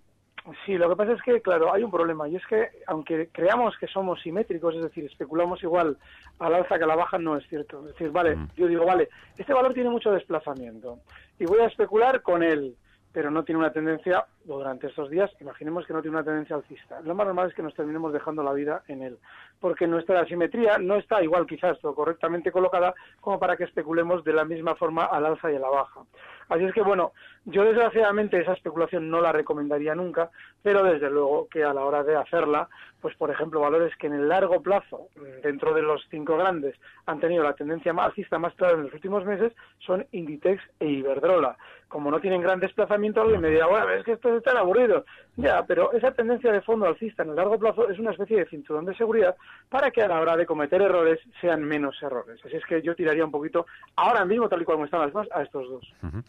Sí, 0.64 0.78
lo 0.78 0.88
que 0.90 0.96
pasa 0.96 1.14
es 1.14 1.22
que, 1.24 1.42
claro, 1.42 1.74
hay 1.74 1.82
un 1.82 1.90
problema 1.90 2.28
y 2.30 2.36
es 2.36 2.46
que 2.46 2.70
aunque 2.86 3.30
creamos 3.32 3.76
que 3.80 3.88
somos 3.88 4.22
simétricos, 4.22 4.76
es 4.76 4.84
decir, 4.84 5.04
especulamos 5.06 5.64
igual 5.64 5.98
al 6.38 6.54
alza 6.54 6.78
que 6.78 6.84
a 6.84 6.88
la 6.88 6.96
baja, 6.96 7.18
no 7.18 7.36
es 7.36 7.48
cierto. 7.50 7.80
Es 7.80 7.94
decir, 7.94 8.12
vale, 8.12 8.38
yo 8.56 8.68
digo, 8.68 8.86
vale, 8.86 9.10
este 9.40 9.54
valor 9.56 9.74
tiene 9.74 9.90
mucho 9.90 10.12
desplazamiento 10.12 11.00
y 11.40 11.46
voy 11.46 11.62
a 11.62 11.66
especular 11.66 12.22
con 12.22 12.44
él, 12.44 12.76
pero 13.12 13.32
no 13.32 13.44
tiene 13.44 13.58
una 13.58 13.72
tendencia, 13.72 14.24
durante 14.46 14.88
estos 14.88 15.10
días, 15.10 15.32
imaginemos 15.42 15.86
que 15.86 15.94
no 15.94 16.02
tiene 16.02 16.18
una 16.18 16.24
tendencia 16.24 16.56
alcista. 16.56 17.02
Lo 17.02 17.16
más 17.16 17.26
normal 17.26 17.50
es 17.50 17.56
que 17.56 17.64
nos 17.64 17.74
terminemos 17.74 18.14
dejando 18.14 18.44
la 18.44 18.54
vida 18.54 18.84
en 18.88 19.02
él, 19.02 19.18
porque 19.60 19.88
nuestra 19.88 20.22
asimetría 20.22 20.78
no 20.78 20.96
está 20.96 21.22
igual 21.24 21.46
quizás 21.46 21.84
o 21.84 21.96
correctamente 21.96 22.52
colocada 22.52 22.94
como 23.22 23.40
para 23.40 23.58
que 23.58 23.64
especulemos 23.64 24.24
de 24.24 24.34
la 24.34 24.46
misma 24.46 24.76
forma 24.76 25.06
al 25.06 25.26
alza 25.26 25.52
y 25.52 25.56
a 25.56 25.60
la 25.60 25.70
baja. 25.70 26.02
Así 26.50 26.64
es 26.64 26.74
que, 26.74 26.82
bueno, 26.82 27.14
yo 27.46 27.64
desgraciadamente 27.64 28.40
esa 28.40 28.54
especulación 28.54 29.10
no 29.10 29.20
la 29.20 29.32
recomendaría 29.32 29.96
nunca, 29.96 30.30
pero 30.62 30.84
desde 30.84 31.10
luego 31.10 31.48
que 31.50 31.64
a 31.64 31.74
la 31.74 31.84
hora 31.84 32.04
de 32.04 32.16
hacerla, 32.16 32.70
pues 33.02 33.16
por 33.18 33.32
ejemplo, 33.32 33.60
valores 33.60 33.96
que 33.98 34.08
en 34.08 34.14
el 34.14 34.30
largo 34.30 34.62
plazo, 34.62 35.10
mm, 35.16 35.42
dentro 35.42 35.74
de 35.74 35.82
los 35.82 36.06
cinco 36.10 36.38
grandes, 36.38 36.76
han 37.08 37.20
tenido 37.20 37.44
la 37.44 37.54
tendencia 37.54 37.94
alcista 37.98 38.38
más 38.38 38.54
clara 38.56 38.76
en 38.76 38.84
los 38.84 38.94
últimos 38.94 39.26
meses, 39.26 39.54
son 39.80 40.06
Inditex 40.12 40.62
e 40.80 40.88
Iberdrola. 40.88 41.58
Como 41.88 42.12
no 42.12 42.20
tienen 42.20 42.42
gran 42.42 42.60
desplazamiento, 42.60 43.22
alguien 43.22 43.42
me 43.42 43.50
dirá, 43.50 43.68
bueno, 43.68 43.90
es 43.92 44.04
que 44.04 44.14
están 44.38 44.58
aburridos. 44.58 45.06
Ya, 45.36 45.66
pero 45.66 45.92
esa 45.94 46.12
tendencia 46.12 46.52
de 46.52 46.62
fondo 46.62 46.86
alcista 46.86 47.24
en 47.24 47.30
el 47.30 47.36
largo 47.36 47.60
plazo 47.60 47.90
es 47.90 48.00
una 48.00 48.12
especie 48.12 48.38
de 48.38 48.46
cinturón 48.46 48.86
de 48.86 48.96
seguridad 48.96 49.36
para 49.70 49.92
que 49.92 50.02
a 50.02 50.08
la 50.08 50.20
hora 50.20 50.38
de 50.38 50.46
cometer 50.46 50.82
errores 50.82 51.20
sean 51.42 51.64
menos 51.64 52.02
errores. 52.02 52.40
Así 52.46 52.56
es 52.56 52.66
que 52.66 52.82
yo 52.82 52.96
tiraría 52.96 53.26
un 53.26 53.32
poquito, 53.32 53.66
ahora 53.96 54.26
mismo, 54.26 54.48
tal 54.48 54.62
y 54.62 54.66
como 54.66 54.86
están 54.86 55.02
las 55.02 55.14
más, 55.14 55.28
a 55.32 55.42
estos 55.42 55.70
dos. 55.70 55.94
Ujú. 56.04 56.24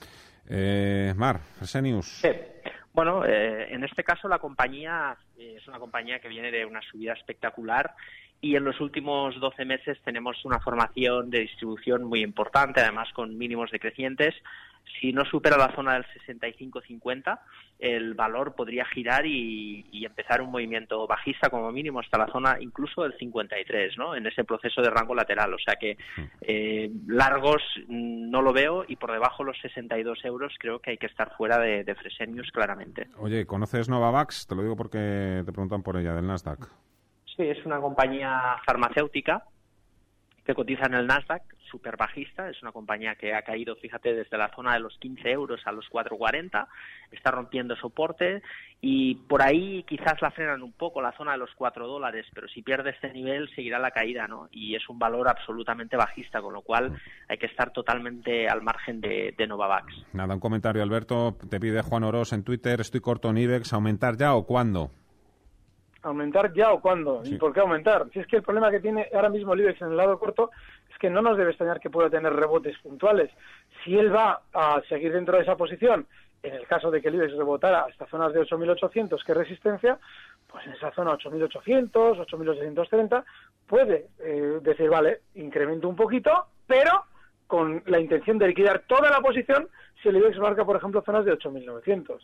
Eh, 0.48 1.14
Mar, 1.16 1.40
Fresenius. 1.58 2.22
Bueno, 2.92 3.26
eh, 3.26 3.74
en 3.74 3.84
este 3.84 4.02
caso 4.02 4.26
la 4.26 4.38
compañía 4.38 5.16
eh, 5.36 5.56
es 5.58 5.68
una 5.68 5.78
compañía 5.78 6.18
que 6.18 6.28
viene 6.28 6.50
de 6.50 6.64
una 6.64 6.80
subida 6.80 7.12
espectacular 7.12 7.94
y 8.40 8.56
en 8.56 8.64
los 8.64 8.80
últimos 8.80 9.38
12 9.38 9.64
meses 9.66 9.98
tenemos 10.02 10.42
una 10.44 10.60
formación 10.60 11.28
de 11.28 11.40
distribución 11.40 12.04
muy 12.04 12.22
importante, 12.22 12.80
además 12.80 13.08
con 13.12 13.36
mínimos 13.36 13.70
decrecientes. 13.70 14.34
Si 15.00 15.12
no 15.12 15.24
supera 15.24 15.56
la 15.56 15.74
zona 15.74 15.94
del 15.94 16.04
65-50, 16.26 17.38
el 17.78 18.14
valor 18.14 18.54
podría 18.54 18.84
girar 18.86 19.26
y, 19.26 19.84
y 19.90 20.06
empezar 20.06 20.40
un 20.40 20.50
movimiento 20.50 21.06
bajista 21.06 21.50
como 21.50 21.70
mínimo 21.70 22.00
hasta 22.00 22.18
la 22.18 22.28
zona 22.28 22.56
incluso 22.60 23.02
del 23.02 23.16
53, 23.18 23.98
¿no? 23.98 24.14
En 24.14 24.26
ese 24.26 24.44
proceso 24.44 24.80
de 24.80 24.90
rango 24.90 25.14
lateral. 25.14 25.52
O 25.52 25.58
sea 25.58 25.76
que 25.76 25.98
eh, 26.40 26.90
largos 27.06 27.62
mm, 27.88 28.30
no 28.30 28.42
lo 28.42 28.52
veo 28.52 28.84
y 28.88 28.96
por 28.96 29.12
debajo 29.12 29.42
de 29.42 29.48
los 29.50 29.60
62 29.60 30.24
euros 30.24 30.54
creo 30.58 30.78
que 30.78 30.92
hay 30.92 30.98
que 30.98 31.06
estar 31.06 31.36
fuera 31.36 31.58
de, 31.58 31.84
de 31.84 31.94
Fresenius 31.94 32.50
claramente. 32.50 33.08
Oye, 33.18 33.46
¿conoces 33.46 33.88
Novavax? 33.88 34.46
Te 34.46 34.54
lo 34.54 34.62
digo 34.62 34.76
porque 34.76 35.42
te 35.44 35.52
preguntan 35.52 35.82
por 35.82 35.96
ella, 35.96 36.14
del 36.14 36.26
Nasdaq. 36.26 36.68
Sí, 37.36 37.42
es 37.42 37.64
una 37.66 37.80
compañía 37.80 38.56
farmacéutica 38.64 39.44
que 40.46 40.54
cotiza 40.54 40.86
en 40.86 40.94
el 40.94 41.06
Nasdaq, 41.08 41.42
súper 41.70 41.96
bajista, 41.96 42.48
es 42.48 42.62
una 42.62 42.70
compañía 42.70 43.16
que 43.16 43.34
ha 43.34 43.42
caído, 43.42 43.74
fíjate, 43.74 44.14
desde 44.14 44.38
la 44.38 44.48
zona 44.54 44.74
de 44.74 44.80
los 44.80 44.96
15 44.98 45.28
euros 45.28 45.60
a 45.64 45.72
los 45.72 45.86
4,40, 45.90 46.68
está 47.10 47.32
rompiendo 47.32 47.74
soporte 47.74 48.42
y 48.80 49.16
por 49.16 49.42
ahí 49.42 49.82
quizás 49.88 50.22
la 50.22 50.30
frenan 50.30 50.62
un 50.62 50.72
poco, 50.72 51.02
la 51.02 51.16
zona 51.16 51.32
de 51.32 51.38
los 51.38 51.50
4 51.56 51.88
dólares, 51.88 52.26
pero 52.32 52.46
si 52.46 52.62
pierde 52.62 52.90
este 52.90 53.12
nivel 53.12 53.50
seguirá 53.56 53.80
la 53.80 53.90
caída, 53.90 54.28
¿no? 54.28 54.48
Y 54.52 54.76
es 54.76 54.88
un 54.88 55.00
valor 55.00 55.28
absolutamente 55.28 55.96
bajista, 55.96 56.40
con 56.40 56.54
lo 56.54 56.62
cual 56.62 56.96
hay 57.28 57.38
que 57.38 57.46
estar 57.46 57.72
totalmente 57.72 58.48
al 58.48 58.62
margen 58.62 59.00
de, 59.00 59.34
de 59.36 59.46
Novavax. 59.48 59.92
Nada, 60.12 60.34
un 60.34 60.40
comentario, 60.40 60.82
Alberto, 60.82 61.36
te 61.50 61.58
pide 61.58 61.82
Juan 61.82 62.04
en 62.30 62.44
Twitter, 62.44 62.80
estoy 62.80 63.00
corto 63.00 63.30
en 63.30 63.38
IBEX, 63.38 63.72
¿aumentar 63.72 64.16
ya 64.16 64.34
o 64.34 64.46
cuándo? 64.46 64.92
¿Aumentar 66.06 66.52
ya 66.52 66.72
o 66.72 66.80
cuándo? 66.80 67.22
¿Y 67.24 67.34
por 67.36 67.52
qué 67.52 67.58
aumentar? 67.58 68.06
Si 68.12 68.20
es 68.20 68.28
que 68.28 68.36
el 68.36 68.42
problema 68.44 68.70
que 68.70 68.78
tiene 68.78 69.08
ahora 69.12 69.28
mismo 69.28 69.54
el 69.54 69.60
IBEX 69.62 69.82
en 69.82 69.88
el 69.88 69.96
lado 69.96 70.20
corto 70.20 70.52
es 70.88 70.96
que 70.98 71.10
no 71.10 71.20
nos 71.20 71.36
debe 71.36 71.50
extrañar 71.50 71.80
que 71.80 71.90
pueda 71.90 72.08
tener 72.08 72.32
rebotes 72.32 72.78
puntuales. 72.78 73.28
Si 73.82 73.98
él 73.98 74.14
va 74.14 74.40
a 74.52 74.80
seguir 74.88 75.12
dentro 75.12 75.36
de 75.36 75.42
esa 75.42 75.56
posición, 75.56 76.06
en 76.44 76.54
el 76.54 76.64
caso 76.68 76.92
de 76.92 77.02
que 77.02 77.08
el 77.08 77.16
IBEX 77.16 77.36
rebotara 77.36 77.86
hasta 77.90 78.06
zonas 78.06 78.32
de 78.32 78.40
8.800, 78.40 79.24
que 79.24 79.32
es 79.32 79.38
resistencia, 79.38 79.98
pues 80.46 80.64
en 80.66 80.74
esa 80.74 80.92
zona 80.92 81.10
8.800, 81.18 81.90
8.830, 81.90 83.24
puede 83.66 84.06
eh, 84.20 84.60
decir, 84.62 84.88
vale, 84.88 85.22
incremento 85.34 85.88
un 85.88 85.96
poquito, 85.96 86.46
pero 86.68 87.02
con 87.48 87.82
la 87.86 87.98
intención 87.98 88.38
de 88.38 88.46
liquidar 88.46 88.84
toda 88.86 89.10
la 89.10 89.20
posición 89.20 89.68
si 90.00 90.08
el 90.08 90.18
IBEX 90.18 90.38
marca, 90.38 90.64
por 90.64 90.76
ejemplo, 90.76 91.02
zonas 91.02 91.24
de 91.24 91.36
8.900. 91.36 92.20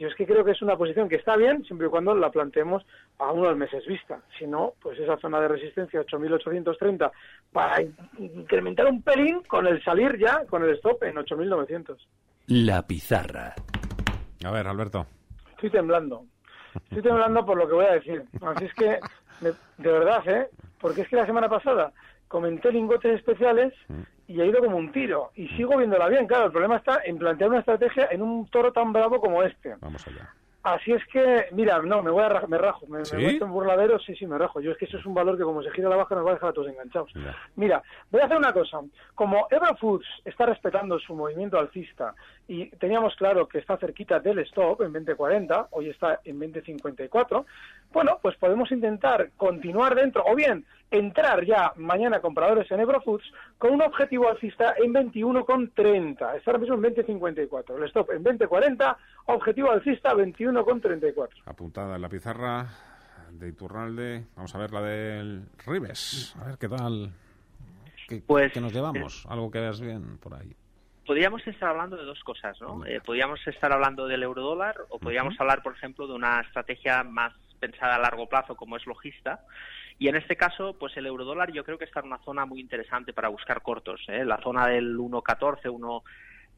Yo 0.00 0.08
es 0.08 0.14
que 0.14 0.26
creo 0.26 0.42
que 0.42 0.52
es 0.52 0.62
una 0.62 0.78
posición 0.78 1.10
que 1.10 1.16
está 1.16 1.36
bien 1.36 1.62
siempre 1.64 1.86
y 1.86 1.90
cuando 1.90 2.14
la 2.14 2.30
planteemos 2.30 2.82
a 3.18 3.32
unos 3.32 3.54
meses 3.54 3.84
vista. 3.86 4.18
Si 4.38 4.46
no, 4.46 4.72
pues 4.80 4.98
esa 4.98 5.18
zona 5.18 5.38
de 5.42 5.48
resistencia 5.48 6.00
8.830 6.00 7.10
para 7.52 7.82
incrementar 8.16 8.86
un 8.86 9.02
pelín 9.02 9.42
con 9.42 9.66
el 9.66 9.84
salir 9.84 10.16
ya, 10.18 10.46
con 10.46 10.64
el 10.64 10.70
stop 10.76 11.02
en 11.02 11.16
8.900. 11.16 11.98
La 12.46 12.86
pizarra. 12.86 13.54
A 14.42 14.50
ver, 14.50 14.66
Alberto. 14.66 15.06
Estoy 15.50 15.68
temblando. 15.68 16.24
Estoy 16.84 17.02
temblando 17.02 17.44
por 17.44 17.58
lo 17.58 17.68
que 17.68 17.74
voy 17.74 17.84
a 17.84 17.92
decir. 17.92 18.24
Así 18.40 18.64
es 18.64 18.72
que, 18.72 19.00
de, 19.42 19.52
de 19.76 19.92
verdad, 19.92 20.26
¿eh? 20.26 20.48
Porque 20.80 21.02
es 21.02 21.08
que 21.08 21.16
la 21.16 21.26
semana 21.26 21.50
pasada 21.50 21.92
comenté 22.26 22.72
lingotes 22.72 23.16
especiales 23.16 23.74
y 24.30 24.40
ha 24.40 24.44
ido 24.44 24.60
como 24.60 24.76
un 24.76 24.92
tiro. 24.92 25.30
Y 25.34 25.48
sigo 25.48 25.76
viéndola 25.76 26.08
bien. 26.08 26.26
Claro, 26.26 26.46
el 26.46 26.52
problema 26.52 26.76
está 26.76 27.00
en 27.04 27.18
plantear 27.18 27.50
una 27.50 27.58
estrategia 27.60 28.08
en 28.10 28.22
un 28.22 28.46
toro 28.48 28.72
tan 28.72 28.92
bravo 28.92 29.20
como 29.20 29.42
este. 29.42 29.74
Vamos 29.80 30.06
allá. 30.06 30.32
Así 30.62 30.92
es 30.92 31.02
que, 31.06 31.46
mira, 31.52 31.80
no, 31.80 32.02
me 32.02 32.10
voy 32.10 32.22
a 32.22 32.28
ra- 32.28 32.46
me 32.46 32.58
rajo, 32.58 32.86
me, 32.86 33.02
¿Sí? 33.06 33.16
me 33.16 33.30
en 33.30 33.50
burladero, 33.50 33.98
sí, 33.98 34.14
sí, 34.14 34.26
me 34.26 34.36
rajo. 34.36 34.60
Yo 34.60 34.72
es 34.72 34.76
que 34.76 34.84
eso 34.84 34.98
es 34.98 35.06
un 35.06 35.14
valor 35.14 35.38
que 35.38 35.42
como 35.42 35.62
se 35.62 35.70
gira 35.70 35.88
la 35.88 35.96
baja 35.96 36.14
nos 36.14 36.26
va 36.26 36.32
a 36.32 36.34
dejar 36.34 36.50
a 36.50 36.52
todos 36.52 36.68
enganchados. 36.68 37.10
Mira, 37.56 37.82
voy 38.10 38.20
a 38.20 38.26
hacer 38.26 38.36
una 38.36 38.52
cosa. 38.52 38.80
Como 39.14 39.46
Eva 39.50 39.74
Foods 39.76 40.04
está 40.22 40.44
respetando 40.44 40.98
su 40.98 41.14
movimiento 41.14 41.58
alcista 41.58 42.14
y 42.46 42.66
teníamos 42.76 43.16
claro 43.16 43.48
que 43.48 43.56
está 43.58 43.78
cerquita 43.78 44.20
del 44.20 44.40
stop 44.40 44.82
en 44.82 44.92
2040, 44.92 45.68
hoy 45.70 45.88
está 45.88 46.20
en 46.26 46.38
2054, 46.38 47.46
bueno, 47.92 48.18
pues 48.20 48.36
podemos 48.36 48.70
intentar 48.70 49.30
continuar 49.38 49.94
dentro 49.94 50.22
o 50.26 50.34
bien 50.36 50.66
entrar 50.90 51.44
ya 51.44 51.72
mañana 51.76 52.20
compradores 52.20 52.70
en 52.70 52.80
Ebro 52.80 53.00
Foods 53.00 53.24
con 53.58 53.72
un 53.72 53.82
objetivo 53.82 54.28
alcista 54.28 54.74
en 54.82 54.92
21,30. 54.92 56.36
Está 56.36 56.50
ahora 56.50 56.58
mismo 56.58 56.74
en 56.76 56.82
2054. 56.82 57.76
El 57.76 57.84
stop 57.84 58.10
en 58.10 58.22
2040, 58.22 58.98
objetivo 59.26 59.70
alcista 59.70 60.12
21,34. 60.14 61.28
Apuntada 61.46 61.96
en 61.96 62.02
la 62.02 62.08
pizarra 62.08 62.66
de 63.30 63.48
Iturralde. 63.48 64.26
Vamos 64.36 64.54
a 64.54 64.58
ver 64.58 64.72
la 64.72 64.82
del 64.82 65.44
Ribes. 65.66 66.34
A 66.40 66.46
ver 66.46 66.58
qué 66.58 66.68
tal. 66.68 67.12
¿Qué, 68.08 68.22
Pues, 68.26 68.52
qué 68.52 68.60
nos 68.60 68.72
llevamos? 68.72 69.24
Algo 69.28 69.50
que 69.50 69.60
veas 69.60 69.80
bien 69.80 70.18
por 70.18 70.34
ahí. 70.34 70.54
podríamos 71.06 71.46
estar 71.46 71.70
hablando 71.70 71.96
de 71.96 72.04
dos 72.04 72.22
cosas, 72.24 72.60
¿no? 72.60 72.84
Eh, 72.86 73.00
podríamos 73.04 73.44
estar 73.46 73.72
hablando 73.72 74.06
del 74.06 74.22
eurodólar 74.22 74.76
o 74.88 74.98
podríamos 74.98 75.38
hablar, 75.40 75.62
por 75.62 75.74
ejemplo, 75.74 76.06
de 76.06 76.14
una 76.14 76.40
estrategia 76.40 77.04
más 77.04 77.32
pensada 77.60 77.96
a 77.96 77.98
largo 77.98 78.28
plazo 78.28 78.56
como 78.56 78.76
es 78.76 78.86
logista. 78.86 79.40
Y 80.00 80.08
en 80.08 80.16
este 80.16 80.34
caso, 80.34 80.76
pues 80.78 80.96
el 80.96 81.04
eurodólar 81.04 81.52
yo 81.52 81.62
creo 81.62 81.76
que 81.76 81.84
está 81.84 82.00
en 82.00 82.06
una 82.06 82.24
zona 82.24 82.46
muy 82.46 82.58
interesante 82.58 83.12
para 83.12 83.28
buscar 83.28 83.60
cortos. 83.60 84.00
¿eh? 84.08 84.24
La 84.24 84.38
zona 84.38 84.66
del 84.66 84.96
1.14, 84.96 86.02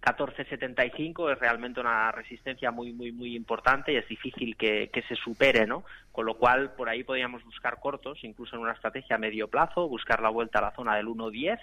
1.1475 0.00 1.32
es 1.32 1.40
realmente 1.40 1.80
una 1.80 2.12
resistencia 2.12 2.70
muy, 2.70 2.92
muy, 2.92 3.10
muy 3.10 3.34
importante 3.34 3.92
y 3.92 3.96
es 3.96 4.06
difícil 4.06 4.56
que, 4.56 4.90
que 4.92 5.02
se 5.02 5.16
supere, 5.16 5.66
¿no? 5.66 5.82
Con 6.12 6.24
lo 6.24 6.34
cual, 6.34 6.74
por 6.74 6.88
ahí 6.88 7.02
podríamos 7.02 7.42
buscar 7.42 7.80
cortos, 7.80 8.22
incluso 8.22 8.54
en 8.54 8.62
una 8.62 8.74
estrategia 8.74 9.16
a 9.16 9.18
medio 9.18 9.48
plazo, 9.48 9.88
buscar 9.88 10.22
la 10.22 10.28
vuelta 10.28 10.60
a 10.60 10.62
la 10.62 10.76
zona 10.76 10.94
del 10.94 11.08
1.10 11.08 11.58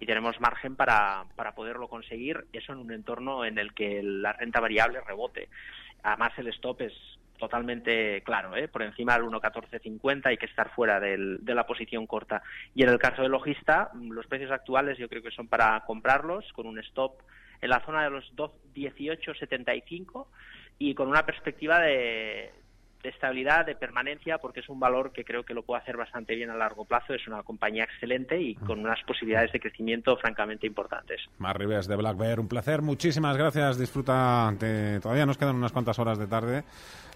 y 0.00 0.06
tenemos 0.06 0.40
margen 0.40 0.74
para, 0.74 1.26
para 1.36 1.54
poderlo 1.54 1.86
conseguir, 1.86 2.44
eso 2.52 2.72
en 2.72 2.80
un 2.80 2.90
entorno 2.90 3.44
en 3.44 3.58
el 3.58 3.72
que 3.72 4.02
la 4.02 4.32
renta 4.32 4.58
variable 4.58 5.00
rebote. 5.02 5.48
Además, 6.02 6.32
el 6.38 6.48
stop 6.48 6.80
es 6.80 7.19
totalmente 7.40 8.22
claro, 8.22 8.54
¿eh? 8.54 8.68
por 8.68 8.82
encima 8.82 9.14
del 9.14 9.24
1.1450 9.24 10.26
hay 10.26 10.36
que 10.36 10.46
estar 10.46 10.70
fuera 10.70 11.00
del- 11.00 11.38
de 11.44 11.54
la 11.56 11.66
posición 11.66 12.06
corta. 12.06 12.42
Y 12.74 12.84
en 12.84 12.90
el 12.90 12.98
caso 12.98 13.22
del 13.22 13.32
logista, 13.32 13.90
mm, 13.92 14.12
los 14.12 14.26
precios 14.28 14.52
actuales 14.52 14.98
yo 14.98 15.08
creo 15.08 15.22
que 15.22 15.32
son 15.32 15.48
para 15.48 15.80
comprarlos 15.86 16.52
con 16.52 16.66
un 16.66 16.78
stop 16.78 17.22
en 17.60 17.70
la 17.70 17.80
zona 17.84 18.04
de 18.04 18.10
los 18.10 18.30
18.75 18.74 20.28
y 20.78 20.94
con 20.94 21.08
una 21.08 21.26
perspectiva 21.26 21.78
de, 21.80 22.52
de 23.02 23.08
estabilidad, 23.08 23.64
de 23.66 23.74
permanencia, 23.74 24.38
porque 24.38 24.60
es 24.60 24.68
un 24.68 24.78
valor 24.78 25.12
que 25.12 25.24
creo 25.24 25.42
que 25.44 25.54
lo 25.54 25.62
puede 25.62 25.80
hacer 25.82 25.96
bastante 25.96 26.34
bien 26.34 26.50
a 26.50 26.54
largo 26.54 26.84
plazo. 26.84 27.14
Es 27.14 27.26
una 27.26 27.42
compañía 27.42 27.84
excelente 27.84 28.40
y 28.40 28.54
con 28.54 28.80
unas 28.80 29.02
posibilidades 29.04 29.52
de 29.52 29.60
crecimiento 29.60 30.16
francamente 30.18 30.66
importantes. 30.66 31.20
Mar 31.38 31.58
Ribes 31.58 31.86
de 31.88 31.96
Black 31.96 32.16
Bear, 32.18 32.40
un 32.40 32.48
placer. 32.48 32.82
Muchísimas 32.82 33.36
gracias. 33.36 33.78
Disfruta. 33.78 34.52
de- 34.58 35.00
Todavía 35.00 35.26
nos 35.26 35.38
quedan 35.38 35.56
unas 35.56 35.72
cuantas 35.72 35.98
horas 35.98 36.18
de 36.18 36.26
tarde. 36.26 36.62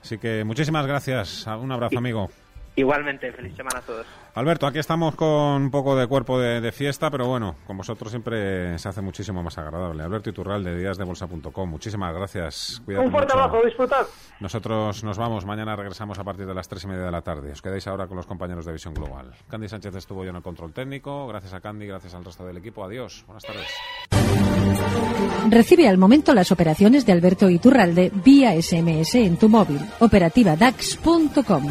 Así 0.02 0.18
que 0.18 0.44
muchísimas 0.44 0.86
gracias. 0.86 1.46
Un 1.46 1.72
abrazo, 1.72 1.98
amigo. 1.98 2.30
Igualmente, 2.76 3.30
feliz 3.32 3.54
semana 3.56 3.78
a 3.78 3.82
todos. 3.82 4.04
Alberto, 4.34 4.66
aquí 4.66 4.80
estamos 4.80 5.14
con 5.14 5.28
un 5.62 5.70
poco 5.70 5.94
de 5.94 6.08
cuerpo 6.08 6.40
de, 6.40 6.60
de 6.60 6.72
fiesta, 6.72 7.08
pero 7.08 7.28
bueno, 7.28 7.54
con 7.68 7.76
vosotros 7.76 8.10
siempre 8.10 8.76
se 8.78 8.88
hace 8.88 9.00
muchísimo 9.00 9.44
más 9.44 9.56
agradable. 9.58 10.02
Alberto 10.02 10.30
Iturral 10.30 10.64
de 10.64 10.76
díasdebolsa.com. 10.76 11.70
Muchísimas 11.70 12.12
gracias. 12.12 12.82
Cuídate 12.84 13.06
Un 13.06 13.12
fuerte 13.12 13.32
mucho. 13.34 13.44
abrazo, 13.44 13.64
disfrutad. 13.64 14.06
Nosotros 14.40 15.04
nos 15.04 15.16
vamos. 15.18 15.46
Mañana 15.46 15.76
regresamos 15.76 16.18
a 16.18 16.24
partir 16.24 16.46
de 16.46 16.54
las 16.54 16.66
tres 16.68 16.82
y 16.82 16.88
media 16.88 17.04
de 17.04 17.12
la 17.12 17.22
tarde. 17.22 17.52
Os 17.52 17.62
quedáis 17.62 17.86
ahora 17.86 18.08
con 18.08 18.16
los 18.16 18.26
compañeros 18.26 18.64
de 18.64 18.72
Visión 18.72 18.92
Global. 18.92 19.30
Candy 19.48 19.68
Sánchez 19.68 19.94
estuvo 19.94 20.24
yo 20.24 20.30
en 20.30 20.36
el 20.36 20.42
control 20.42 20.72
técnico. 20.72 21.28
Gracias 21.28 21.54
a 21.54 21.60
Candy, 21.60 21.86
gracias 21.86 22.12
al 22.14 22.24
resto 22.24 22.44
del 22.44 22.56
equipo. 22.56 22.84
Adiós. 22.84 23.22
Buenas 23.28 23.44
tardes. 23.44 23.68
Recibe 25.48 25.86
al 25.88 25.98
momento 25.98 26.34
las 26.34 26.50
operaciones 26.50 27.06
de 27.06 27.12
Alberto 27.12 27.48
Iturralde 27.48 28.10
vía 28.12 28.60
SMS 28.60 29.14
en 29.14 29.36
tu 29.36 29.48
móvil. 29.48 29.78
Operativa 30.00 30.56
DAX.com. 30.56 31.68